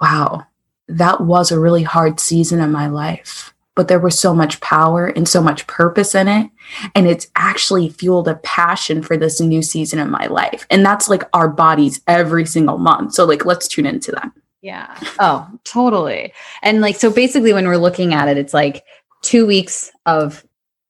wow 0.00 0.46
that 0.88 1.20
was 1.20 1.50
a 1.50 1.60
really 1.60 1.82
hard 1.82 2.20
season 2.20 2.60
in 2.60 2.70
my 2.70 2.86
life 2.86 3.52
but 3.76 3.88
there 3.88 4.00
was 4.00 4.18
so 4.18 4.34
much 4.34 4.60
power 4.60 5.06
and 5.06 5.28
so 5.28 5.40
much 5.40 5.66
purpose 5.68 6.14
in 6.14 6.26
it. 6.26 6.50
And 6.96 7.06
it's 7.06 7.28
actually 7.36 7.90
fueled 7.90 8.26
a 8.26 8.36
passion 8.36 9.02
for 9.02 9.16
this 9.16 9.38
new 9.38 9.62
season 9.62 10.00
in 10.00 10.10
my 10.10 10.26
life. 10.26 10.66
And 10.70 10.84
that's 10.84 11.08
like 11.08 11.22
our 11.32 11.46
bodies 11.46 12.00
every 12.08 12.46
single 12.46 12.78
month. 12.78 13.12
So, 13.12 13.24
like, 13.24 13.44
let's 13.44 13.68
tune 13.68 13.86
into 13.86 14.10
that. 14.12 14.32
Yeah. 14.62 14.98
Oh, 15.20 15.46
totally. 15.64 16.32
And 16.62 16.80
like, 16.80 16.96
so 16.96 17.12
basically, 17.12 17.52
when 17.52 17.68
we're 17.68 17.76
looking 17.76 18.14
at 18.14 18.28
it, 18.28 18.38
it's 18.38 18.54
like 18.54 18.82
two 19.22 19.46
weeks 19.46 19.92
of 20.06 20.44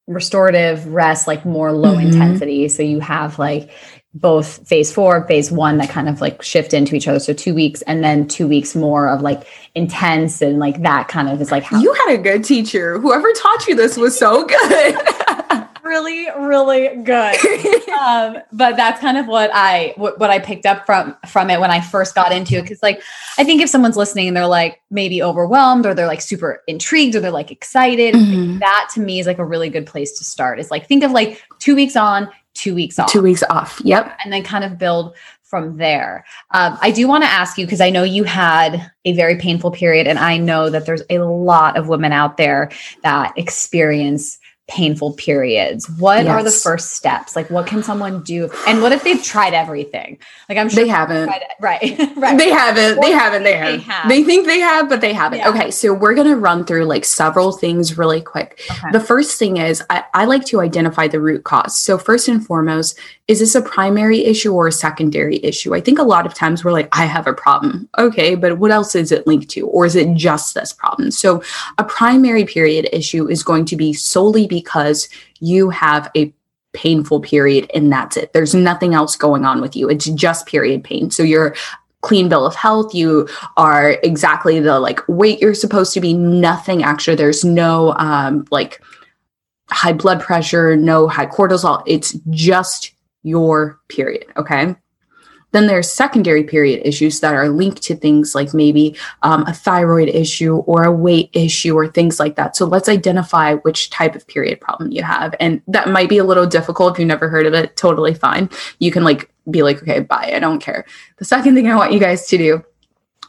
restorative 0.07 0.87
rest, 0.87 1.27
like 1.27 1.45
more 1.45 1.73
low 1.73 1.93
mm-hmm. 1.93 2.07
intensity. 2.07 2.69
So 2.69 2.83
you 2.83 3.01
have 3.01 3.37
like 3.37 3.69
both 4.19 4.67
phase 4.67 4.91
four, 4.91 5.25
phase 5.27 5.51
one 5.51 5.77
that 5.77 5.89
kind 5.89 6.09
of 6.09 6.21
like 6.21 6.41
shift 6.41 6.73
into 6.73 6.95
each 6.95 7.07
other. 7.07 7.19
So 7.19 7.33
two 7.33 7.53
weeks 7.53 7.81
and 7.83 8.03
then 8.03 8.27
two 8.27 8.47
weeks 8.47 8.75
more 8.75 9.07
of 9.09 9.21
like 9.21 9.47
intense 9.75 10.41
and 10.41 10.59
like 10.59 10.81
that 10.81 11.07
kind 11.07 11.29
of 11.29 11.39
is 11.41 11.51
like 11.51 11.63
how 11.63 11.79
you 11.79 11.93
had 11.93 12.13
a 12.13 12.17
good 12.17 12.43
teacher. 12.43 12.99
Whoever 12.99 13.31
taught 13.33 13.67
you 13.67 13.75
this 13.75 13.97
was 13.97 14.17
so 14.17 14.45
good. 14.45 14.95
really, 15.83 16.27
really 16.39 16.95
good. 17.03 17.89
um, 17.91 18.37
but 18.51 18.75
that's 18.75 18.99
kind 18.99 19.17
of 19.17 19.27
what 19.27 19.49
I 19.53 19.93
what, 19.95 20.19
what 20.19 20.29
I 20.29 20.39
picked 20.39 20.65
up 20.65 20.85
from 20.85 21.15
from 21.27 21.49
it 21.49 21.59
when 21.59 21.71
I 21.71 21.79
first 21.79 22.13
got 22.15 22.31
into 22.31 22.55
it. 22.57 22.63
Because 22.63 22.83
like 22.83 23.01
I 23.37 23.43
think 23.43 23.61
if 23.61 23.69
someone's 23.69 23.95
listening 23.97 24.27
and 24.27 24.35
they're 24.35 24.47
like 24.47 24.81
maybe 24.91 25.21
overwhelmed 25.23 25.85
or 25.85 25.93
they're 25.93 26.07
like 26.07 26.21
super 26.21 26.61
intrigued 26.67 27.15
or 27.15 27.19
they're 27.19 27.31
like 27.31 27.51
excited, 27.51 28.15
Mhm. 28.15 28.59
that 28.59 28.89
to 28.95 28.99
me 28.99 29.19
is 29.19 29.27
like 29.27 29.37
a 29.37 29.45
really 29.45 29.69
good 29.69 29.85
place 29.85 30.17
to 30.17 30.23
start. 30.25 30.59
Is 30.59 30.71
like 30.71 30.87
think 30.87 31.03
of 31.03 31.11
like 31.11 31.41
two 31.59 31.75
weeks 31.75 31.95
on, 31.95 32.29
two 32.57 32.75
weeks 32.75 32.99
off, 32.99 33.11
Two 33.11 33.21
weeks 33.21 33.43
off. 33.49 33.81
Yep. 33.83 34.17
and 34.23 34.33
then 34.33 34.43
kind 34.43 34.63
of 34.63 34.77
build 34.77 35.15
from 35.43 35.77
there. 35.77 36.25
Um, 36.51 36.77
I 36.81 36.91
do 36.91 37.07
want 37.07 37.23
to 37.23 37.29
ask 37.29 37.57
you 37.57 37.65
because 37.65 37.79
I 37.79 37.89
know 37.89 38.03
you 38.03 38.25
had 38.25 38.91
a 39.05 39.13
very 39.13 39.37
painful 39.37 39.71
period, 39.71 40.05
and 40.05 40.19
I 40.19 40.37
know 40.37 40.69
that 40.69 40.85
there's 40.85 41.03
a 41.09 41.19
lot 41.19 41.77
of 41.77 41.87
women 41.87 42.11
out 42.11 42.35
there 42.35 42.69
that 43.03 43.33
experience 43.37 44.39
painful 44.67 45.13
periods. 45.13 45.89
What 45.91 46.27
are 46.27 46.43
the 46.43 46.51
first 46.51 46.91
steps? 46.91 47.35
Like, 47.37 47.49
what 47.49 47.67
can 47.67 47.81
someone 47.81 48.21
do? 48.21 48.49
And 48.67 48.81
what 48.81 48.91
if 48.91 49.03
they've 49.03 49.23
tried 49.23 49.53
everything? 49.53 50.17
Like, 50.49 50.57
I'm 50.57 50.67
sure 50.67 50.83
They 50.83 50.89
haven't. 50.89 51.27
tried, 51.27 51.41
right, 51.61 51.81
right. 52.17 52.37
They 52.37 52.49
haven't. 52.49 53.01
They 53.01 53.11
haven't. 53.11 53.43
They 53.43 53.53
they 53.53 53.77
have. 53.77 53.81
have. 53.83 54.09
They 54.09 54.23
think 54.23 54.45
they 54.45 54.59
have, 54.59 54.89
but 54.89 54.99
they 54.99 55.13
haven't. 55.13 55.39
Yeah. 55.39 55.49
Okay, 55.49 55.71
so 55.71 55.93
we're 55.93 56.13
gonna 56.15 56.35
run 56.35 56.65
through 56.65 56.83
like 56.85 57.05
several 57.05 57.53
things 57.53 57.97
really 57.97 58.21
quick. 58.21 58.59
Okay. 58.69 58.91
The 58.91 58.99
first 58.99 59.39
thing 59.39 59.57
is 59.57 59.81
I, 59.89 60.03
I 60.13 60.25
like 60.25 60.45
to 60.47 60.59
identify 60.59 61.07
the 61.07 61.21
root 61.21 61.45
cause. 61.45 61.77
So 61.77 61.97
first 61.97 62.27
and 62.27 62.45
foremost, 62.45 62.99
is 63.27 63.39
this 63.39 63.55
a 63.55 63.61
primary 63.61 64.23
issue 64.23 64.53
or 64.53 64.67
a 64.67 64.71
secondary 64.71 65.43
issue? 65.43 65.75
I 65.75 65.81
think 65.81 65.99
a 65.99 66.03
lot 66.03 66.25
of 66.25 66.33
times 66.33 66.63
we're 66.63 66.71
like, 66.71 66.87
I 66.97 67.05
have 67.05 67.27
a 67.27 67.33
problem. 67.33 67.89
Okay, 67.97 68.35
but 68.35 68.57
what 68.57 68.71
else 68.71 68.95
is 68.95 69.11
it 69.11 69.27
linked 69.27 69.49
to? 69.49 69.67
Or 69.67 69.85
is 69.85 69.95
it 69.95 70.15
just 70.15 70.53
this 70.53 70.71
problem? 70.71 71.11
So 71.11 71.43
a 71.77 71.83
primary 71.83 72.45
period 72.45 72.87
issue 72.93 73.27
is 73.27 73.43
going 73.43 73.65
to 73.65 73.75
be 73.75 73.91
solely 73.91 74.47
because 74.47 75.09
you 75.41 75.69
have 75.69 76.09
a 76.15 76.33
painful 76.71 77.19
period 77.19 77.69
and 77.73 77.91
that's 77.91 78.15
it. 78.15 78.31
There's 78.31 78.55
nothing 78.55 78.93
else 78.93 79.17
going 79.17 79.43
on 79.43 79.59
with 79.59 79.75
you. 79.75 79.89
It's 79.89 80.05
just 80.05 80.45
period 80.45 80.83
pain. 80.83 81.11
So 81.11 81.23
you're 81.23 81.53
clean 82.01 82.29
bill 82.29 82.45
of 82.45 82.53
health 82.53 82.93
you 82.93 83.27
are 83.57 83.97
exactly 84.03 84.59
the 84.59 84.79
like 84.79 85.01
weight 85.07 85.41
you're 85.41 85.55
supposed 85.55 85.93
to 85.95 85.99
be 85.99 86.13
nothing 86.13 86.83
extra 86.83 87.15
there's 87.15 87.43
no 87.43 87.93
um 87.97 88.45
like 88.51 88.81
high 89.71 89.91
blood 89.91 90.21
pressure 90.21 90.75
no 90.75 91.07
high 91.07 91.25
cortisol 91.25 91.81
it's 91.87 92.13
just 92.29 92.93
your 93.27 93.79
period 93.89 94.25
okay 94.37 94.75
then 95.51 95.67
there's 95.67 95.89
secondary 95.89 96.43
period 96.43 96.85
issues 96.85 97.19
that 97.21 97.33
are 97.33 97.49
linked 97.49 97.81
to 97.83 97.95
things 97.95 98.35
like 98.35 98.53
maybe 98.53 98.95
um, 99.23 99.43
a 99.47 99.53
thyroid 99.53 100.09
issue 100.09 100.57
or 100.57 100.83
a 100.83 100.91
weight 100.91 101.29
issue 101.33 101.73
or 101.73 101.87
things 101.87 102.19
like 102.19 102.35
that. 102.35 102.55
So 102.55 102.65
let's 102.65 102.89
identify 102.89 103.55
which 103.55 103.89
type 103.89 104.15
of 104.15 104.27
period 104.27 104.59
problem 104.59 104.91
you 104.91 105.03
have. 105.03 105.33
And 105.39 105.61
that 105.67 105.89
might 105.89 106.09
be 106.09 106.17
a 106.17 106.25
little 106.25 106.45
difficult 106.45 106.93
if 106.93 106.99
you've 106.99 107.07
never 107.07 107.29
heard 107.29 107.45
of 107.45 107.53
it. 107.53 107.77
Totally 107.77 108.13
fine. 108.13 108.49
You 108.79 108.91
can 108.91 109.03
like 109.03 109.31
be 109.49 109.63
like, 109.63 109.81
okay, 109.81 110.01
bye. 110.01 110.33
I 110.35 110.39
don't 110.39 110.59
care. 110.59 110.85
The 111.17 111.25
second 111.25 111.55
thing 111.55 111.69
I 111.69 111.75
want 111.75 111.93
you 111.93 111.99
guys 111.99 112.27
to 112.27 112.37
do 112.37 112.63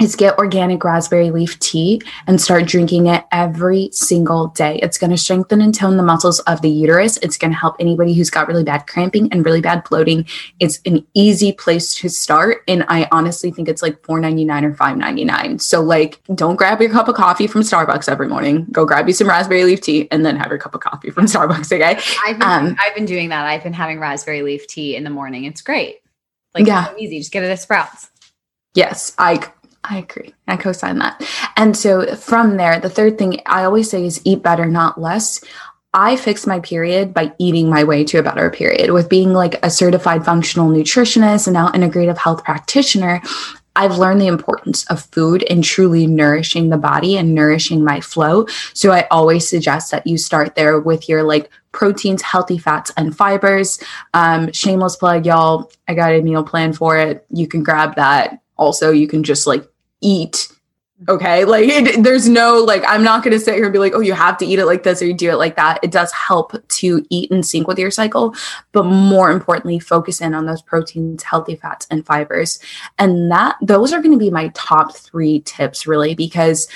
is 0.01 0.14
get 0.14 0.38
organic 0.38 0.84
raspberry 0.84 1.30
leaf 1.30 1.59
tea 1.59 2.01
and 2.28 2.40
start 2.40 2.66
drinking 2.66 3.07
it 3.07 3.24
every 3.32 3.88
single 3.92 4.49
day. 4.49 4.78
It's 4.82 4.96
going 4.96 5.11
to 5.11 5.16
strengthen 5.16 5.61
and 5.61 5.74
tone 5.74 5.96
the 5.96 6.03
muscles 6.05 6.38
of 6.40 6.62
the 6.62 6.70
uterus. 6.70 7.16
It's 7.18 7.36
going 7.36 7.51
to 7.51 7.57
help 7.57 7.74
anybody 7.80 8.14
who's 8.14 8.30
got 8.30 8.46
really 8.46 8.62
bad 8.62 8.86
cramping 8.86 9.28
and 9.32 9.44
really 9.44 9.61
bad 9.61 9.82
bloating. 9.88 10.24
It's 10.61 10.78
an 10.86 11.05
easy 11.14 11.51
place 11.53 11.94
to 11.96 12.09
start. 12.09 12.62
And 12.68 12.84
I 12.88 13.09
honestly 13.11 13.51
think 13.51 13.68
it's 13.68 13.82
like 13.82 14.01
$4.99 14.03 14.62
or 14.64 14.72
$5.99. 14.74 15.61
So, 15.61 15.80
like, 15.82 16.20
don't 16.34 16.55
grab 16.57 16.80
your 16.80 16.90
cup 16.90 17.09
of 17.09 17.16
coffee 17.16 17.49
from 17.49 17.62
Starbucks 17.62 18.09
every 18.09 18.28
morning. 18.28 18.66
Go 18.70 18.84
grab 18.84 19.09
you 19.09 19.14
some 19.14 19.28
raspberry 19.28 19.64
leaf 19.64 19.80
tea 19.80 20.07
and 20.12 20.24
then 20.24 20.36
have 20.36 20.49
your 20.49 20.59
cup 20.59 20.74
of 20.76 20.80
coffee 20.80 21.11
from 21.11 21.24
Starbucks. 21.26 21.72
Okay. 21.72 21.99
I've 22.24 22.38
been, 22.38 22.49
Um, 22.49 22.76
I've 22.80 22.94
been 22.94 23.05
doing 23.05 23.30
that. 23.30 23.46
I've 23.46 23.64
been 23.64 23.72
having 23.72 23.99
raspberry 23.99 24.42
leaf 24.42 24.66
tea 24.68 24.94
in 24.94 25.03
the 25.03 25.11
morning. 25.11 25.44
It's 25.44 25.61
great. 25.61 25.96
Like, 26.55 26.66
Yeah. 26.66 26.82
it's 26.84 26.90
so 26.92 26.99
easy. 26.99 27.18
Just 27.18 27.32
get 27.32 27.42
it 27.42 27.51
at 27.51 27.59
Sprouts. 27.61 28.11
Yes, 28.74 29.12
I 29.18 29.42
I 29.89 29.99
agree. 29.99 30.34
I 30.47 30.57
co-sign 30.57 30.99
that. 30.99 31.24
And 31.57 31.76
so 31.76 32.14
from 32.14 32.57
there, 32.57 32.78
the 32.78 32.91
third 32.91 33.16
thing 33.16 33.41
I 33.47 33.64
always 33.64 33.91
say 33.91 34.05
is 34.05 34.20
eat 34.24 34.43
better, 34.43 34.66
not 34.66 35.01
less. 35.01 35.43
I 35.95 36.16
fix 36.16 36.47
my 36.47 36.61
period 36.61 37.14
by 37.14 37.32
eating 37.39 37.70
my 37.70 37.84
way 37.84 38.05
to 38.05 38.18
a 38.18 38.22
better 38.22 38.51
period. 38.51 38.91
With 38.91 39.09
being 39.09 39.32
like 39.32 39.64
a 39.64 39.70
certified 39.70 40.24
functional 40.24 40.68
nutritionist 40.68 41.47
and 41.47 41.55
now 41.55 41.68
integrative 41.70 42.18
health 42.18 42.45
practitioner, 42.45 43.22
I've 43.74 43.97
learned 43.97 44.20
the 44.20 44.26
importance 44.26 44.84
of 44.91 45.05
food 45.07 45.45
and 45.49 45.64
truly 45.64 46.07
nourishing 46.07 46.68
the 46.68 46.76
body 46.76 47.16
and 47.16 47.34
nourishing 47.34 47.84
my 47.84 48.01
flow. 48.01 48.47
So 48.74 48.91
I 48.91 49.07
always 49.11 49.49
suggest 49.49 49.91
that 49.93 50.07
you 50.07 50.18
start 50.18 50.57
there 50.57 50.78
with 50.80 51.09
your 51.09 51.22
like 51.22 51.49
proteins, 51.72 52.20
healthy 52.20 52.59
fats, 52.59 52.93
and 52.97 53.16
fibers. 53.16 53.80
Um, 54.14 54.53
shameless 54.53 54.97
plug, 54.97 55.24
y'all. 55.24 55.70
I 55.86 55.95
got 55.95 56.12
a 56.12 56.20
meal 56.20 56.43
plan 56.45 56.72
for 56.72 56.99
it. 56.99 57.24
You 57.30 57.47
can 57.47 57.62
grab 57.62 57.95
that. 57.95 58.41
Also, 58.57 58.91
you 58.91 59.07
can 59.07 59.22
just 59.22 59.47
like 59.47 59.64
eat. 60.01 60.49
Okay. 61.09 61.44
Like 61.44 61.68
it, 61.68 62.03
there's 62.03 62.28
no, 62.28 62.57
like, 62.57 62.82
I'm 62.88 63.05
not 63.05 63.22
going 63.22 63.32
to 63.32 63.38
sit 63.38 63.55
here 63.55 63.64
and 63.64 63.72
be 63.72 63.78
like, 63.78 63.94
oh, 63.94 64.01
you 64.01 64.14
have 64.14 64.36
to 64.38 64.44
eat 64.44 64.59
it 64.59 64.66
like 64.66 64.82
this 64.82 65.01
or 65.01 65.07
you 65.07 65.14
do 65.14 65.30
it 65.30 65.36
like 65.36 65.55
that. 65.55 65.78
It 65.84 65.92
does 65.92 66.11
help 66.11 66.57
to 66.66 67.07
eat 67.09 67.30
in 67.30 67.44
sync 67.44 67.68
with 67.68 67.78
your 67.78 67.92
cycle. 67.92 68.34
But 68.72 68.82
more 68.82 69.30
importantly, 69.30 69.78
focus 69.78 70.20
in 70.20 70.34
on 70.34 70.46
those 70.46 70.61
proteins, 70.61 71.22
healthy 71.22 71.55
fats, 71.55 71.86
and 71.88 72.05
fibers. 72.05 72.59
And 72.99 73.30
that, 73.30 73.57
those 73.62 73.92
are 73.92 74.03
going 74.03 74.11
to 74.11 74.18
be 74.18 74.30
my 74.30 74.51
top 74.55 74.96
three 74.96 75.40
tips, 75.42 75.86
really, 75.86 76.16
because 76.16 76.66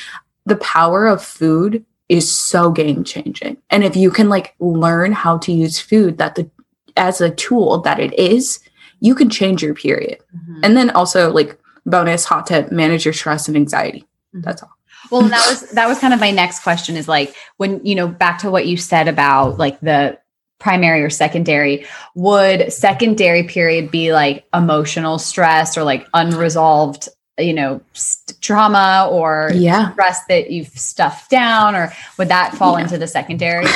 the 0.46 0.56
power 0.56 1.08
of 1.08 1.20
food 1.20 1.84
is 2.08 2.32
so 2.32 2.70
game 2.70 3.02
changing. 3.02 3.56
And 3.70 3.82
if 3.82 3.96
you 3.96 4.12
can 4.12 4.28
like 4.28 4.54
learn 4.60 5.10
how 5.10 5.38
to 5.38 5.52
use 5.52 5.80
food 5.80 6.18
that 6.18 6.36
the, 6.36 6.48
as 6.96 7.20
a 7.20 7.30
tool 7.30 7.80
that 7.80 7.98
it 7.98 8.16
is, 8.16 8.60
you 9.00 9.16
can 9.16 9.30
change 9.30 9.64
your 9.64 9.74
period. 9.74 10.18
Mm-hmm. 10.36 10.60
And 10.62 10.76
then 10.76 10.90
also 10.90 11.32
like 11.32 11.58
bonus 11.86 12.24
hot 12.24 12.46
tip, 12.46 12.70
manage 12.72 13.04
your 13.04 13.14
stress 13.14 13.48
and 13.48 13.56
anxiety. 13.56 14.00
Mm-hmm. 14.34 14.42
That's 14.42 14.62
all. 14.62 14.72
Well, 15.10 15.22
that 15.22 15.46
was 15.48 15.70
that 15.72 15.88
was 15.88 15.98
kind 15.98 16.14
of 16.14 16.20
my 16.20 16.30
next 16.30 16.62
question 16.62 16.96
is 16.96 17.08
like 17.08 17.34
when 17.56 17.84
you 17.84 17.94
know 17.94 18.06
back 18.08 18.38
to 18.38 18.50
what 18.50 18.66
you 18.66 18.76
said 18.76 19.08
about 19.08 19.58
like 19.58 19.78
the 19.80 20.18
primary 20.60 21.02
or 21.02 21.10
secondary 21.10 21.84
would 22.14 22.72
secondary 22.72 23.42
period 23.42 23.90
be 23.90 24.12
like 24.12 24.44
emotional 24.54 25.18
stress 25.18 25.76
or 25.76 25.82
like 25.82 26.06
unresolved 26.14 27.08
you 27.36 27.52
know 27.52 27.80
st- 27.94 28.40
trauma 28.40 29.08
or 29.10 29.50
Yeah. 29.54 29.90
stress 29.92 30.24
that 30.26 30.52
you've 30.52 30.68
stuffed 30.68 31.30
down 31.30 31.74
or 31.74 31.92
would 32.16 32.28
that 32.28 32.54
fall 32.54 32.78
Yeah. 32.78 32.84
into 32.84 32.96
the 32.96 33.08
secondary 33.08 33.66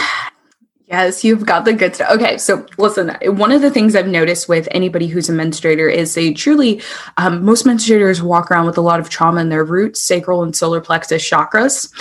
Yes, 0.87 1.25
you've 1.25 1.45
got 1.45 1.65
the 1.65 1.73
good 1.73 1.97
stuff. 1.97 2.13
Okay, 2.13 2.39
so 2.39 2.65
listen, 2.79 3.17
one 3.25 3.51
of 3.51 3.61
the 3.61 3.73
things 3.73 3.97
I've 3.97 4.07
noticed 4.07 4.49
with 4.49 4.69
anybody 4.71 5.09
who's 5.09 5.29
a 5.29 5.33
menstruator 5.33 5.93
is 5.93 6.15
they 6.15 6.33
truly, 6.33 6.81
um, 7.17 7.45
most 7.45 7.67
menstruators 7.67 8.23
walk 8.23 8.53
around 8.53 8.67
with 8.67 8.79
a 8.79 8.83
lot 8.83 9.01
of 9.01 9.09
trauma 9.09 9.41
in 9.41 9.49
their 9.49 9.65
roots, 9.65 10.01
sacral 10.01 10.45
and 10.45 10.55
solar 10.55 10.81
plexus 10.81 11.29
chakras. 11.29 11.93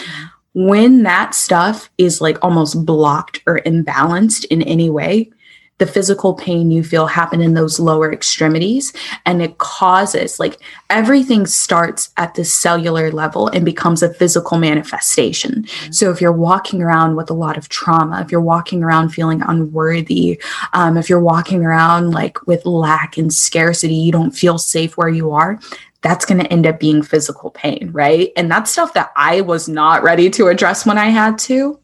When 0.53 1.01
that 1.01 1.33
stuff 1.33 1.89
is 1.97 2.21
like 2.21 2.37
almost 2.43 2.85
blocked 2.85 3.41
or 3.47 3.59
imbalanced 3.65 4.45
in 4.45 4.61
any 4.61 4.91
way, 4.91 5.31
the 5.77 5.85
physical 5.85 6.33
pain 6.33 6.71
you 6.71 6.83
feel 6.83 7.05
happen 7.05 7.41
in 7.41 7.53
those 7.53 7.79
lower 7.79 8.11
extremities 8.11 8.93
and 9.25 9.41
it 9.41 9.57
causes 9.57 10.39
like 10.39 10.57
everything 10.89 11.45
starts 11.45 12.11
at 12.15 12.33
the 12.35 12.45
cellular 12.45 13.11
level 13.11 13.47
and 13.49 13.65
becomes 13.65 14.01
a 14.01 14.13
physical 14.13 14.57
manifestation. 14.57 15.65
So 15.91 16.11
if 16.11 16.21
you're 16.21 16.31
walking 16.31 16.81
around 16.81 17.17
with 17.17 17.29
a 17.29 17.33
lot 17.33 17.57
of 17.57 17.67
trauma 17.67 18.21
if 18.21 18.31
you're 18.31 18.39
walking 18.39 18.83
around 18.83 19.09
feeling 19.09 19.41
unworthy 19.41 20.41
um, 20.71 20.95
if 20.95 21.09
you're 21.09 21.19
walking 21.19 21.65
around 21.65 22.11
like 22.11 22.47
with 22.47 22.65
lack 22.65 23.17
and 23.17 23.33
scarcity 23.33 23.95
you 23.95 24.13
don't 24.13 24.31
feel 24.31 24.57
safe 24.57 24.95
where 24.95 25.09
you 25.09 25.31
are 25.31 25.59
that's 26.01 26.25
going 26.25 26.39
to 26.39 26.53
end 26.53 26.67
up 26.67 26.79
being 26.79 27.01
physical 27.03 27.49
pain 27.49 27.89
right? 27.91 28.31
And 28.37 28.49
that's 28.49 28.71
stuff 28.71 28.93
that 28.93 29.11
i 29.17 29.41
was 29.41 29.67
not 29.67 30.03
ready 30.03 30.29
to 30.31 30.47
address 30.47 30.85
when 30.85 30.97
i 30.97 31.07
had 31.07 31.37
to. 31.39 31.79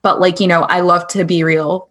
But 0.00 0.18
like 0.18 0.40
you 0.40 0.46
know 0.46 0.62
i 0.62 0.80
love 0.80 1.06
to 1.08 1.24
be 1.24 1.44
real 1.44 1.87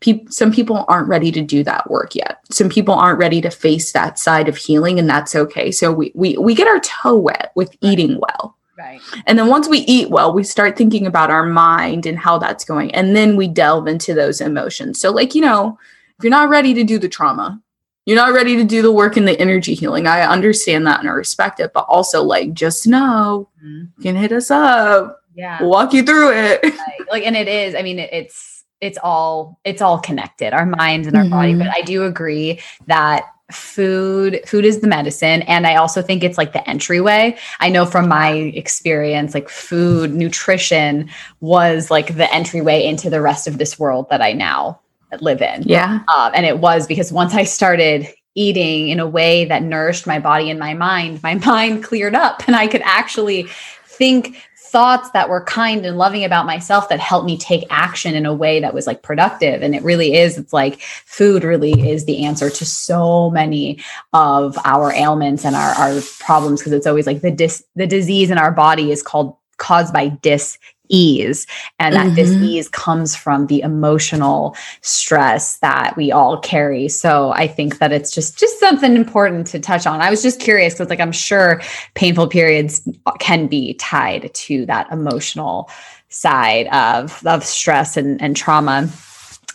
Peop 0.00 0.32
some 0.32 0.50
people 0.50 0.84
aren't 0.88 1.08
ready 1.08 1.30
to 1.32 1.42
do 1.42 1.62
that 1.64 1.90
work 1.90 2.14
yet. 2.14 2.38
Some 2.50 2.68
people 2.70 2.94
aren't 2.94 3.18
ready 3.18 3.40
to 3.42 3.50
face 3.50 3.92
that 3.92 4.18
side 4.18 4.48
of 4.48 4.56
healing, 4.56 4.98
and 4.98 5.08
that's 5.08 5.34
okay. 5.36 5.70
So 5.70 5.92
we 5.92 6.10
we 6.14 6.36
we 6.38 6.54
get 6.54 6.68
our 6.68 6.80
toe 6.80 7.16
wet 7.18 7.52
with 7.54 7.76
eating 7.82 8.18
well. 8.18 8.56
right 8.78 9.00
And 9.26 9.38
then 9.38 9.48
once 9.48 9.68
we 9.68 9.78
eat 9.80 10.08
well, 10.10 10.32
we 10.32 10.42
start 10.42 10.76
thinking 10.78 11.06
about 11.06 11.30
our 11.30 11.44
mind 11.44 12.06
and 12.06 12.18
how 12.18 12.38
that's 12.38 12.64
going. 12.64 12.94
And 12.94 13.14
then 13.14 13.36
we 13.36 13.46
delve 13.46 13.86
into 13.88 14.14
those 14.14 14.40
emotions. 14.40 14.98
So, 14.98 15.10
like, 15.10 15.34
you 15.34 15.42
know, 15.42 15.78
if 16.16 16.24
you're 16.24 16.30
not 16.30 16.48
ready 16.48 16.72
to 16.74 16.82
do 16.84 16.98
the 16.98 17.08
trauma, 17.08 17.60
you're 18.06 18.16
not 18.16 18.32
ready 18.32 18.56
to 18.56 18.64
do 18.64 18.80
the 18.80 18.90
work 18.92 19.18
in 19.18 19.26
the 19.26 19.38
energy 19.38 19.74
healing. 19.74 20.06
I 20.06 20.22
understand 20.22 20.86
that 20.86 21.00
and 21.00 21.10
I 21.10 21.12
respect 21.12 21.60
it. 21.60 21.72
But 21.74 21.84
also, 21.88 22.22
like, 22.22 22.54
just 22.54 22.86
know 22.86 23.50
Mhm. 23.62 23.88
you 23.98 24.02
can 24.02 24.16
hit 24.16 24.32
us 24.32 24.50
up. 24.50 25.20
yeah 25.34 25.60
We'll 25.60 25.70
walk 25.70 25.92
you 25.92 26.02
through 26.02 26.32
it. 26.32 26.62
Right. 26.64 27.00
like 27.12 27.24
and 27.26 27.36
it 27.36 27.46
is 27.48 27.74
i 27.76 27.82
mean 27.82 27.98
it, 28.00 28.10
it's 28.12 28.49
it's 28.80 28.98
all 29.02 29.58
it's 29.64 29.82
all 29.82 29.98
connected 29.98 30.52
our 30.52 30.66
minds 30.66 31.06
and 31.06 31.16
our 31.16 31.28
body 31.28 31.54
Mhm. 31.54 31.58
but 31.58 31.68
i 31.68 31.82
do 31.82 32.04
agree 32.04 32.60
that 32.86 33.24
food 33.50 34.40
food 34.46 34.64
is 34.64 34.80
the 34.80 34.86
medicine 34.86 35.42
and 35.42 35.66
i 35.66 35.74
also 35.74 36.00
think 36.02 36.22
it's 36.22 36.38
like 36.38 36.52
the 36.52 36.68
entryway 36.70 37.36
i 37.58 37.68
know 37.68 37.84
from 37.84 38.08
my 38.08 38.30
experience 38.30 39.34
like 39.34 39.48
food 39.48 40.14
nutrition 40.14 41.10
was 41.40 41.90
like 41.90 42.16
the 42.16 42.32
entryway 42.32 42.84
into 42.86 43.10
the 43.10 43.20
rest 43.20 43.48
of 43.48 43.58
this 43.58 43.78
world 43.78 44.08
that 44.08 44.22
i 44.22 44.32
now 44.32 44.78
live 45.20 45.42
in. 45.42 45.64
Yeah. 45.64 46.04
Um, 46.16 46.30
and 46.34 46.46
it 46.46 46.60
was 46.60 46.86
because 46.86 47.12
once 47.12 47.34
I 47.34 47.42
started 47.42 48.06
eating 48.36 48.90
in 48.90 49.00
a 49.00 49.08
way 49.08 49.44
that 49.46 49.60
nourished 49.64 50.06
my 50.06 50.20
body 50.20 50.50
and 50.50 50.60
my 50.60 50.72
mind, 50.72 51.20
my 51.20 51.34
mind 51.46 51.82
cleared 51.82 52.14
up 52.14 52.44
and 52.46 52.54
I 52.54 52.68
could 52.68 52.82
actually 52.84 53.48
think 53.86 54.36
thoughts 54.70 55.10
that 55.10 55.28
were 55.28 55.42
kind 55.42 55.84
and 55.84 55.98
loving 55.98 56.24
about 56.24 56.46
myself 56.46 56.88
that 56.88 57.00
helped 57.00 57.26
me 57.26 57.36
take 57.36 57.64
action 57.70 58.14
in 58.14 58.24
a 58.24 58.32
way 58.32 58.60
that 58.60 58.72
was 58.72 58.86
like 58.86 59.02
productive. 59.02 59.62
And 59.62 59.74
it 59.74 59.82
really 59.82 60.14
is 60.14 60.38
it's 60.38 60.52
like 60.52 60.80
food 60.80 61.42
really 61.42 61.72
is 61.72 62.04
the 62.04 62.24
answer 62.24 62.50
to 62.50 62.64
so 62.64 63.30
many 63.30 63.82
of 64.12 64.56
our 64.64 64.92
ailments 64.92 65.44
and 65.44 65.56
our, 65.56 65.72
our 65.72 66.00
problems 66.20 66.60
because 66.60 66.72
it's 66.72 66.86
always 66.86 67.06
like 67.06 67.20
the 67.20 67.30
dis 67.30 67.64
the 67.74 67.86
disease 67.86 68.30
in 68.30 68.38
our 68.38 68.52
body 68.52 68.92
is 68.92 69.02
called 69.02 69.36
caused 69.56 69.92
by 69.92 70.08
dis 70.08 70.56
ease 70.90 71.46
and 71.78 71.94
that 71.94 72.06
mm-hmm. 72.06 72.16
dis-ease 72.16 72.68
comes 72.68 73.16
from 73.16 73.46
the 73.46 73.60
emotional 73.60 74.54
stress 74.82 75.58
that 75.58 75.96
we 75.96 76.12
all 76.12 76.38
carry 76.38 76.88
so 76.88 77.30
i 77.32 77.46
think 77.46 77.78
that 77.78 77.92
it's 77.92 78.10
just 78.10 78.38
just 78.38 78.58
something 78.60 78.96
important 78.96 79.46
to 79.46 79.58
touch 79.58 79.86
on 79.86 80.00
i 80.00 80.10
was 80.10 80.22
just 80.22 80.40
curious 80.40 80.74
because 80.74 80.90
like 80.90 81.00
i'm 81.00 81.12
sure 81.12 81.62
painful 81.94 82.26
periods 82.26 82.86
can 83.20 83.46
be 83.46 83.74
tied 83.74 84.32
to 84.34 84.66
that 84.66 84.90
emotional 84.92 85.70
side 86.08 86.66
of 86.68 87.24
of 87.26 87.44
stress 87.44 87.96
and, 87.96 88.20
and 88.20 88.36
trauma 88.36 88.88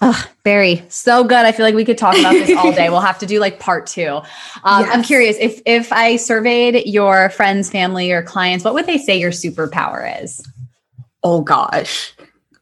Oh, 0.01 0.25
Barry, 0.43 0.83
so 0.89 1.23
good. 1.23 1.45
I 1.45 1.53
feel 1.53 1.65
like 1.65 1.73
we 1.73 1.85
could 1.85 1.97
talk 1.97 2.17
about 2.19 2.33
this 2.33 2.55
all 2.57 2.73
day. 2.73 2.89
we'll 2.91 2.99
have 2.99 3.19
to 3.19 3.25
do 3.25 3.39
like 3.39 3.59
part 3.59 3.87
two. 3.87 4.19
Um, 4.63 4.83
yes. 4.83 4.89
I'm 4.91 5.03
curious 5.03 5.37
if 5.39 5.61
if 5.65 5.93
I 5.93 6.17
surveyed 6.17 6.85
your 6.85 7.29
friends, 7.29 7.69
family, 7.69 8.11
or 8.11 8.21
clients, 8.21 8.65
what 8.65 8.73
would 8.73 8.87
they 8.87 8.97
say 8.97 9.17
your 9.17 9.31
superpower 9.31 10.21
is? 10.21 10.45
Oh 11.25 11.41
gosh. 11.41 12.13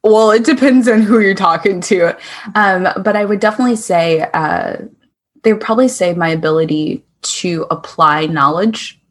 Well, 0.04 0.32
it 0.32 0.46
depends 0.46 0.88
on 0.88 1.02
who 1.02 1.20
you're 1.20 1.36
talking 1.36 1.82
to. 1.82 2.18
Um, 2.56 2.88
but 3.04 3.18
I 3.18 3.26
would 3.26 3.42
definitely 3.42 3.76
say 3.76 4.26
uh, 4.34 4.78
they 5.44 5.52
would 5.52 5.62
probably 5.62 5.90
say 5.90 6.14
my 6.14 6.30
ability 6.30 7.04
to 7.24 7.68
apply 7.70 8.28
knowledge. 8.28 9.02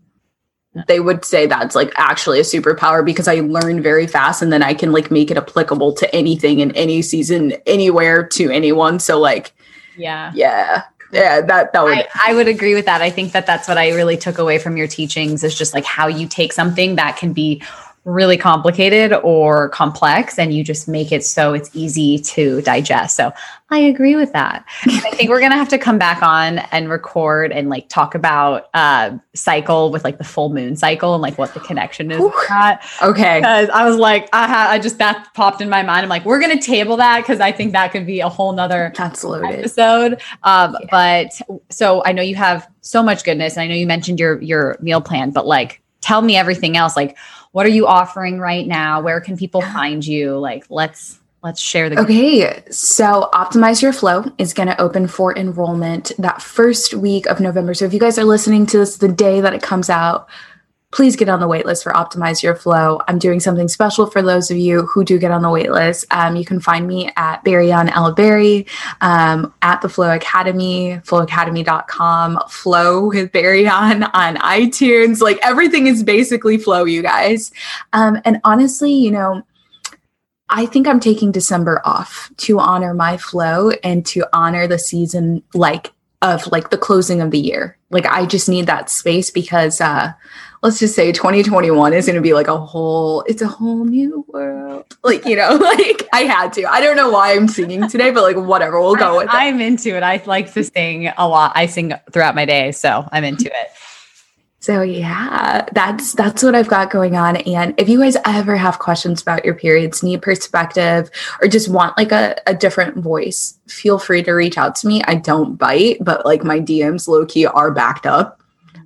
They 0.89 1.01
would 1.01 1.27
say 1.27 1.47
that's 1.47 1.75
like 1.75 1.93
actually 1.97 2.41
a 2.41 2.45
superpower 2.45 3.05
because 3.05 3.29
I 3.29 3.41
learn 3.41 3.83
very 3.83 4.07
fast 4.07 4.41
and 4.41 4.51
then 4.51 4.63
I 4.63 4.73
can 4.73 4.91
like 4.91 5.11
make 5.11 5.31
it 5.31 5.37
applicable 5.37 5.93
to 5.97 6.15
anything 6.15 6.61
in 6.61 6.71
any 6.75 7.03
season, 7.03 7.53
anywhere 7.67 8.27
to 8.29 8.51
anyone. 8.51 8.99
So 9.01 9.21
like, 9.21 9.53
yeah, 9.99 10.33
yeah, 10.35 10.85
yeah 11.13 11.43
that 11.43 11.75
that 11.75 11.85
would 11.85 11.99
I, 11.99 12.09
I, 12.29 12.35
would 12.35 12.49
agree 12.49 12.75
with 12.75 12.87
that 12.87 13.03
i 13.03 13.11
think 13.11 13.33
that 13.33 13.45
that's 13.45 13.69
what 13.69 13.77
i 13.77 13.91
really 13.91 14.17
took 14.17 14.39
away 14.39 14.59
from 14.59 14.79
your 14.79 14.87
teachings 14.87 15.45
is 15.45 15.55
just 15.55 15.75
like 15.75 15.85
how 15.85 16.07
you 16.07 16.27
take 16.27 16.55
something 16.55 16.97
that 16.97 17.19
can 17.19 17.35
be 17.35 17.63
really 18.05 18.37
complicated 18.37 19.13
or 19.23 19.69
complex 19.69 20.37
and 20.39 20.53
you 20.53 20.65
just 20.65 20.89
make 20.89 21.13
it 21.13 21.25
so 21.25 21.55
it's 21.55 21.71
easy 21.73 22.19
to 22.19 22.61
digest. 22.63 23.17
So 23.17 23.33
I 23.71 23.79
agree 23.79 24.17
with 24.17 24.33
that. 24.33 24.65
I 24.85 25.11
think 25.13 25.31
we're 25.31 25.39
going 25.39 25.53
to 25.53 25.57
have 25.57 25.69
to 25.69 25.79
come 25.79 25.99
back 25.99 26.21
on 26.21 26.59
and 26.59 26.91
record 26.91 27.53
and 27.53 27.69
like 27.71 27.89
talk 27.89 28.15
about 28.15 28.69
uh 28.75 29.17
cycle 29.35 29.91
with 29.91 30.03
like 30.05 30.19
the 30.19 30.25
full 30.25 30.53
moon 30.53 30.75
cycle 30.77 31.15
and 31.15 31.23
like 31.23 31.39
what 31.39 31.55
the 31.55 31.61
connection 31.61 32.11
is 32.11 32.21
with 32.21 32.35
that. 32.49 32.85
Okay. 33.03 33.39
Because 33.39 33.69
I 33.71 33.89
was 33.89 33.97
like, 33.97 34.29
I 34.33 34.49
ha- 34.49 34.69
I 34.69 34.79
just 34.81 34.99
that 34.99 35.33
popped 35.35 35.61
in 35.61 35.69
my 35.69 35.83
mind. 35.83 36.03
I'm 36.03 36.09
like, 36.09 36.25
we're 36.25 36.41
going 36.41 36.59
to 36.59 36.65
table 36.65 36.97
that 36.97 37.21
because 37.21 37.41
I 37.41 37.53
think 37.53 37.73
that 37.73 37.93
could 37.93 38.05
be 38.05 38.21
a 38.21 38.29
whole 38.29 38.53
nother 38.53 38.93
episode. 38.99 40.21
Um, 40.43 40.77
yeah. 40.81 40.89
but 40.91 41.41
so 41.71 42.03
I 42.05 42.13
know 42.13 42.23
you 42.23 42.35
have 42.35 42.69
so 42.81 43.03
much 43.03 43.23
goodness 43.23 43.55
and 43.55 43.63
I 43.63 43.69
know 43.69 43.75
you 43.75 43.87
mentioned 43.87 44.19
your 44.19 44.43
your 44.43 44.77
meal 44.81 45.01
plan, 45.01 45.31
but 45.31 45.47
like 45.47 45.82
tell 46.03 46.21
me 46.21 46.37
everything 46.37 46.77
else. 46.77 46.97
Like 46.97 47.17
what 47.53 47.67
are 47.67 47.71
you 47.71 47.87
offering 47.87 48.39
right 48.39 48.67
now? 48.67 49.01
Where 49.01 49.21
can 49.21 49.37
people 49.37 49.61
find 49.61 50.05
you? 50.05 50.39
Like, 50.39 50.65
let's 50.69 51.19
let's 51.43 51.61
share 51.61 51.91
the 51.91 51.99
okay 51.99 52.63
so 52.71 53.29
optimize 53.33 53.83
your 53.83 53.93
flow 53.93 54.25
is 54.39 54.55
going 54.55 54.69
to 54.69 54.81
open 54.81 55.09
for 55.09 55.37
enrollment 55.37 56.13
that 56.17 56.41
first 56.41 56.95
week 56.95 57.27
of 57.27 57.41
november 57.41 57.75
so 57.75 57.85
if 57.85 57.93
you 57.93 57.99
guys 57.99 58.17
are 58.17 58.23
listening 58.23 58.65
to 58.65 58.79
this 58.79 58.99
the 58.99 59.09
day 59.09 59.41
that 59.41 59.53
it 59.53 59.61
comes 59.61 59.91
out 59.91 60.29
please 60.93 61.17
get 61.17 61.29
on 61.29 61.41
the 61.41 61.49
waitlist 61.49 61.83
for 61.83 61.93
Optimize 61.93 62.43
Your 62.43 62.55
Flow. 62.55 63.01
I'm 63.09 63.19
doing 63.19 63.41
something 63.41 63.67
special 63.67 64.07
for 64.07 64.23
those 64.23 64.51
of 64.51 64.59
you 64.59 64.83
who 64.87 65.05
do 65.05 65.19
get 65.19 65.31
on 65.31 65.43
the 65.43 65.49
waitlist. 65.49 66.05
Um, 66.11 66.37
you 66.37 66.45
can 66.45 66.61
find 66.61 66.87
me 66.87 67.11
at 67.17 67.43
Barry 67.45 67.73
on 67.73 67.89
Ella 67.89 68.15
Berry, 68.15 68.67
um, 69.01 69.53
at 69.63 69.81
the 69.81 69.89
Flow 69.89 70.15
Academy, 70.15 71.01
flowacademy.com, 71.05 72.39
Flow 72.49 73.09
with 73.09 73.33
Barry 73.33 73.67
on 73.67 74.05
on 74.05 74.37
iTunes. 74.37 75.21
Like 75.21 75.39
everything 75.43 75.87
is 75.87 76.03
basically 76.03 76.59
Flow, 76.59 76.85
you 76.85 77.03
guys. 77.03 77.51
Um, 77.95 78.21
and 78.25 78.41
honestly, 78.45 78.93
you 78.93 79.11
know, 79.11 79.43
I 80.51 80.67
think 80.67 80.87
I'm 80.87 81.01
taking 81.01 81.33
December 81.33 81.81
off 81.83 82.31
to 82.37 82.61
honor 82.61 82.93
my 82.93 83.17
flow 83.17 83.71
and 83.83 84.05
to 84.07 84.25
honor 84.35 84.67
the 84.67 84.79
season 84.79 85.43
like 85.55 85.91
of 86.21 86.47
like 86.49 86.69
the 86.69 86.77
closing 86.77 87.23
of 87.23 87.31
the 87.31 87.39
year. 87.39 87.79
Like 87.89 88.05
I 88.05 88.27
just 88.27 88.51
need 88.51 88.67
that 88.67 88.91
space 88.91 89.31
because 89.31 89.81
uh 89.81 90.13
let's 90.63 90.79
just 90.79 90.95
say 90.95 91.11
2021 91.11 91.93
is 91.93 92.07
going 92.07 92.15
to 92.15 92.23
be 92.23 92.35
like 92.35 92.47
a 92.47 92.57
whole 92.57 93.23
it's 93.23 93.43
a 93.43 93.49
whole 93.49 93.85
new 93.85 94.25
world. 94.29 94.97
Like 95.03 95.25
you 95.25 95.37
know 95.37 95.55
like 95.61 96.09
i 96.13 96.21
had 96.21 96.53
to. 96.55 96.65
I 96.65 96.81
don't 96.81 96.97
know 96.97 97.11
why 97.11 97.35
i'm 97.35 97.49
singing 97.49 97.89
today 97.89 98.11
but 98.11 98.23
like 98.23 98.37
whatever 98.37 98.81
we'll 98.81 98.95
go 98.95 99.19
with 99.19 99.25
it. 99.25 99.35
I'm 99.35 99.61
into 99.61 99.97
it. 99.97 100.03
I 100.03 100.23
like 100.27 100.53
to 100.55 100.65
sing 100.65 101.09
a 101.17 101.29
lot. 101.29 101.53
I 101.55 101.67
sing 101.67 101.93
throughout 102.13 102.35
my 102.35 102.45
day 102.45 102.73
so 102.73 103.07
i'm 103.13 103.25
into 103.25 103.47
it. 103.47 103.73
So 104.61 104.83
yeah 104.83 105.67
that's 105.73 106.13
that's 106.13 106.43
what 106.43 106.55
i've 106.55 106.69
got 106.69 106.91
going 106.91 107.17
on. 107.17 107.37
And 107.39 107.75
if 107.77 107.89
you 107.89 107.99
guys 107.99 108.17
ever 108.25 108.57
have 108.57 108.79
questions 108.79 109.21
about 109.21 109.45
your 109.45 109.55
periods 109.55 110.05
need 110.05 110.23
perspective 110.23 111.11
or 111.41 111.49
just 111.49 111.69
want 111.69 111.99
like 111.99 112.13
a, 112.13 112.37
a 112.47 112.55
different 112.55 112.99
voice 112.99 113.59
feel 113.67 113.99
free 113.99 114.23
to 114.23 114.33
reach 114.33 114.57
out 114.57 114.77
to 114.77 114.87
me. 114.87 115.03
I 115.05 115.17
don't 115.17 115.57
bite 115.57 115.99
but 116.01 116.25
like 116.25 116.45
my 116.45 116.61
dms 116.61 117.09
low 117.09 117.27
key 117.27 117.47
are 117.47 117.73
backed 117.73 118.07
up 118.07 118.42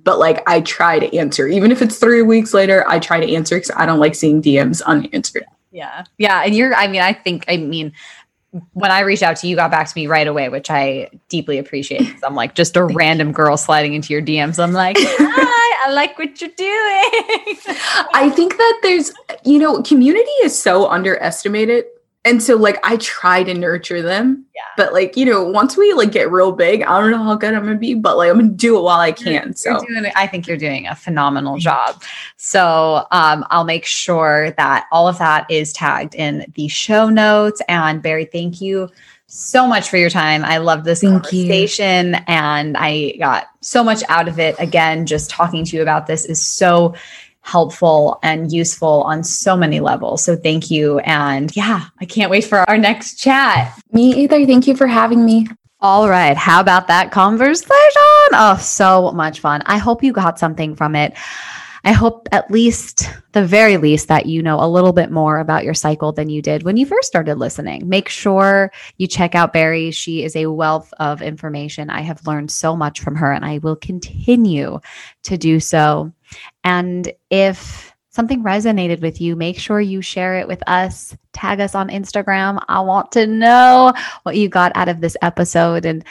but 0.07 0.19
like 0.19 0.41
I 0.47 0.61
try 0.61 0.99
to 0.99 1.17
answer. 1.17 1.49
Even 1.49 1.69
if 1.69 1.81
it's 1.81 1.99
three 1.99 2.21
weeks 2.21 2.53
later, 2.53 2.85
I 2.87 2.97
try 2.97 3.19
to 3.19 3.35
answer 3.35 3.57
because 3.57 3.71
I 3.75 3.85
don't 3.85 3.99
like 3.99 4.15
seeing 4.15 4.41
DMs 4.41 4.81
unanswered. 4.85 5.43
Yeah. 5.71 6.05
Yeah. 6.17 6.43
And 6.45 6.55
you're, 6.55 6.73
I 6.73 6.87
mean, 6.87 7.01
I 7.01 7.11
think, 7.11 7.43
I 7.49 7.57
mean, 7.57 7.91
when 8.71 8.89
I 8.89 9.01
reached 9.01 9.21
out 9.21 9.35
to 9.35 9.47
you, 9.47 9.51
you 9.51 9.55
got 9.57 9.69
back 9.69 9.85
to 9.85 9.93
me 9.97 10.07
right 10.07 10.25
away, 10.25 10.47
which 10.47 10.71
I 10.71 11.09
deeply 11.27 11.57
appreciate. 11.57 12.07
I'm 12.23 12.35
like 12.35 12.55
just 12.55 12.77
a 12.77 12.85
random 12.85 13.33
girl 13.33 13.57
sliding 13.57 13.95
into 13.95 14.13
your 14.13 14.21
DMs. 14.21 14.63
I'm 14.63 14.71
like, 14.71 14.95
hi, 14.97 15.89
I 15.89 15.91
like 15.91 16.17
what 16.17 16.39
you're 16.39 16.49
doing. 16.51 17.57
I 18.13 18.31
think 18.33 18.55
that 18.55 18.79
there's, 18.81 19.11
you 19.43 19.59
know, 19.59 19.83
community 19.83 20.31
is 20.41 20.57
so 20.57 20.87
underestimated 20.87 21.83
and 22.27 22.43
so 22.43 22.57
like 22.57 22.77
I 22.83 22.97
try 22.97 23.41
to 23.43 23.53
nurture 23.53 24.01
them. 24.01 24.45
Yeah. 24.53 24.61
But 24.75 24.91
like, 24.91 25.15
you 25.15 25.25
know, 25.25 25.45
once 25.45 25.77
we 25.77 25.93
like 25.93 26.11
get 26.11 26.29
real 26.29 26.51
big, 26.51 26.83
I 26.83 26.99
don't 26.99 27.09
know 27.09 27.23
how 27.23 27.35
good 27.35 27.53
I'm 27.53 27.63
gonna 27.63 27.77
be, 27.77 27.93
but 27.93 28.17
like 28.17 28.29
I'm 28.29 28.37
gonna 28.37 28.49
do 28.49 28.77
it 28.77 28.81
while 28.81 28.99
I 28.99 29.13
can. 29.13 29.55
so 29.55 29.79
doing, 29.79 30.11
I 30.13 30.27
think 30.27 30.45
you're 30.45 30.57
doing 30.57 30.87
a 30.87 30.95
phenomenal 30.95 31.57
job. 31.57 32.03
So 32.35 33.07
um, 33.11 33.45
I'll 33.49 33.63
make 33.63 33.85
sure 33.85 34.51
that 34.51 34.87
all 34.91 35.07
of 35.07 35.17
that 35.19 35.49
is 35.49 35.71
tagged 35.71 36.15
in 36.15 36.45
the 36.55 36.67
show 36.67 37.07
notes. 37.07 37.61
And 37.69 38.01
Barry, 38.01 38.25
thank 38.25 38.59
you 38.59 38.89
so 39.27 39.65
much 39.65 39.89
for 39.89 39.97
your 39.97 40.09
time. 40.09 40.43
I 40.43 40.57
love 40.57 40.83
this 40.83 41.01
thank 41.01 41.23
conversation 41.23 42.13
you. 42.13 42.19
and 42.27 42.75
I 42.77 43.15
got 43.19 43.47
so 43.61 43.83
much 43.83 44.03
out 44.09 44.27
of 44.27 44.37
it. 44.37 44.55
Again, 44.59 45.05
just 45.05 45.29
talking 45.29 45.63
to 45.63 45.75
you 45.75 45.81
about 45.81 46.07
this 46.07 46.25
is 46.25 46.41
so 46.41 46.93
helpful 47.47 48.19
and 48.23 48.51
useful 48.51 49.03
on 49.03 49.23
so 49.23 49.55
many 49.55 49.79
levels. 49.79 50.23
So 50.23 50.35
thank 50.35 50.69
you. 50.69 50.99
And 50.99 51.55
yeah, 51.55 51.85
I 52.01 52.05
can't 52.05 52.29
wait 52.29 52.43
for 52.43 52.69
our 52.69 52.77
next 52.77 53.15
chat. 53.15 53.73
Me 53.93 54.13
either. 54.23 54.45
Thank 54.45 54.67
you 54.67 54.75
for 54.75 54.85
having 54.85 55.23
me. 55.23 55.47
All 55.79 56.09
right. 56.09 56.35
How 56.35 56.59
about 56.59 56.87
that 56.87 57.11
conversation? 57.11 57.69
Oh, 58.33 58.57
so 58.61 59.11
much 59.11 59.39
fun. 59.39 59.61
I 59.65 59.77
hope 59.77 60.03
you 60.03 60.11
got 60.11 60.37
something 60.37 60.75
from 60.75 60.95
it. 60.95 61.15
I 61.83 61.93
hope 61.93 62.27
at 62.33 62.51
least, 62.51 63.09
the 63.31 63.45
very 63.45 63.77
least, 63.77 64.09
that 64.09 64.25
you 64.25 64.41
know 64.41 64.59
a 64.59 64.67
little 64.67 64.91
bit 64.91 65.09
more 65.09 65.39
about 65.39 65.63
your 65.63 65.73
cycle 65.73 66.11
than 66.11 66.29
you 66.29 66.41
did 66.41 66.63
when 66.63 66.75
you 66.75 66.85
first 66.85 67.07
started 67.07 67.35
listening. 67.35 67.87
Make 67.87 68.09
sure 68.09 68.73
you 68.97 69.07
check 69.07 69.35
out 69.35 69.53
Barry. 69.53 69.91
She 69.91 70.23
is 70.23 70.35
a 70.35 70.47
wealth 70.47 70.93
of 70.99 71.21
information. 71.21 71.89
I 71.89 72.01
have 72.01 72.27
learned 72.27 72.51
so 72.51 72.75
much 72.75 72.99
from 72.99 73.15
her, 73.15 73.31
and 73.31 73.45
I 73.45 73.59
will 73.59 73.77
continue 73.77 74.81
to 75.23 75.37
do 75.37 75.61
so. 75.61 76.11
And 76.63 77.11
if 77.29 77.93
something 78.09 78.43
resonated 78.43 79.01
with 79.01 79.21
you, 79.21 79.35
make 79.35 79.59
sure 79.59 79.79
you 79.79 80.01
share 80.01 80.39
it 80.39 80.47
with 80.47 80.63
us. 80.67 81.15
Tag 81.33 81.59
us 81.59 81.75
on 81.75 81.89
Instagram. 81.89 82.63
I 82.67 82.79
want 82.79 83.11
to 83.11 83.27
know 83.27 83.93
what 84.23 84.37
you 84.37 84.49
got 84.49 84.71
out 84.75 84.89
of 84.89 85.01
this 85.01 85.15
episode. 85.21 85.85
And 85.85 86.03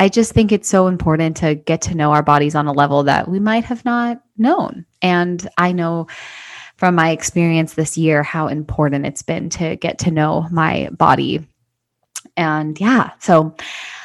I 0.00 0.08
just 0.08 0.32
think 0.32 0.50
it's 0.50 0.68
so 0.68 0.88
important 0.88 1.36
to 1.36 1.54
get 1.54 1.80
to 1.82 1.94
know 1.94 2.12
our 2.12 2.24
bodies 2.24 2.56
on 2.56 2.66
a 2.66 2.72
level 2.72 3.04
that 3.04 3.28
we 3.28 3.38
might 3.38 3.64
have 3.64 3.84
not 3.84 4.20
known. 4.36 4.84
And 5.00 5.48
I 5.56 5.70
know 5.70 6.08
from 6.76 6.96
my 6.96 7.10
experience 7.10 7.74
this 7.74 7.96
year 7.96 8.24
how 8.24 8.48
important 8.48 9.06
it's 9.06 9.22
been 9.22 9.48
to 9.50 9.76
get 9.76 10.00
to 10.00 10.10
know 10.10 10.48
my 10.50 10.88
body. 10.90 11.46
And 12.36 12.80
yeah, 12.80 13.12
so 13.20 13.54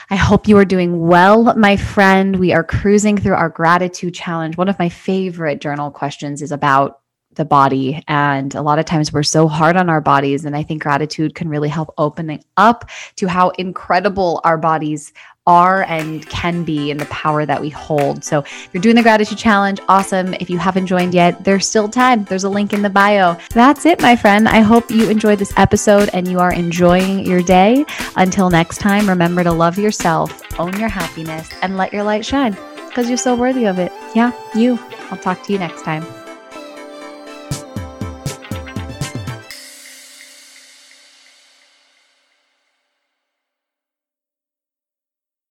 I 0.10 0.16
hope 0.16 0.48
you 0.48 0.58
are 0.58 0.64
doing 0.64 1.06
well, 1.08 1.54
my 1.58 1.76
friend. 1.76 2.38
We 2.38 2.54
are 2.54 2.64
cruising 2.64 3.18
through 3.18 3.34
our 3.34 3.50
gratitude 3.50 4.14
challenge. 4.14 4.56
One 4.56 4.70
of 4.70 4.80
my 4.80 4.88
favorite 4.88 5.60
journal 5.60 5.92
questions 5.92 6.42
is 6.42 6.54
about 6.54 7.02
the 7.36 7.44
body. 7.44 8.02
And 8.08 8.56
a 8.56 8.62
lot 8.62 8.80
of 8.80 8.86
times 8.86 9.12
we're 9.12 9.24
so 9.24 9.50
hard 9.50 9.76
on 9.76 9.90
our 9.90 10.00
bodies. 10.00 10.46
And 10.46 10.56
I 10.56 10.64
think 10.64 10.82
gratitude 10.82 11.36
can 11.36 11.50
really 11.50 11.68
help 11.68 11.94
opening 11.98 12.42
up 12.56 12.90
to 13.18 13.28
how 13.28 13.50
incredible 13.50 14.40
our 14.46 14.58
bodies 14.58 15.12
are 15.48 15.84
and 15.84 16.28
can 16.30 16.64
be 16.64 16.92
and 16.92 17.00
the 17.00 17.06
power 17.06 17.46
that 17.46 17.60
we 17.60 17.70
hold. 17.70 18.24
So 18.24 18.40
if 18.42 18.70
you're 18.74 18.82
doing 18.82 18.96
the 18.96 19.02
gratitude 19.02 19.38
challenge, 19.38 19.80
awesome. 19.88 20.36
If 20.36 20.50
you 20.50 20.60
haven't 20.60 20.86
joined 20.86 21.14
yet, 21.14 21.44
there's 21.44 21.68
still 21.68 21.90
time. 21.90 22.26
There's 22.26 22.44
a 22.44 22.50
link 22.50 22.74
in 22.74 22.84
the 22.84 22.90
bio. 22.90 23.38
That's 23.52 23.86
it, 23.86 24.02
my 24.02 24.16
friend. 24.16 24.48
I 24.48 24.60
hope 24.60 24.92
you 24.92 25.10
enjoyed 25.10 25.40
this 25.40 25.54
episode 25.58 26.10
and 26.14 26.28
you 26.28 26.40
are 26.40 26.54
enjoying 26.54 27.26
your 27.26 27.42
day. 27.42 27.86
Until 28.18 28.50
next 28.50 28.78
time, 28.78 29.10
remember 29.10 29.44
to 29.44 29.52
love 29.52 29.80
yourself, 29.80 30.44
own 30.60 30.78
your 30.80 30.90
happiness, 30.90 31.50
and 31.62 31.78
let 31.78 31.94
your 31.94 32.04
light 32.04 32.26
shine 32.26 32.56
because 32.88 33.08
you're 33.08 33.18
so 33.18 33.36
worthy 33.36 33.66
of 33.66 33.80
it. 33.80 33.92
Yeah, 34.14 34.32
you. 34.54 34.78
I'll 35.10 35.18
talk 35.18 35.44
to 35.44 35.54
you 35.54 35.60
next 35.60 35.84
time. 35.84 36.06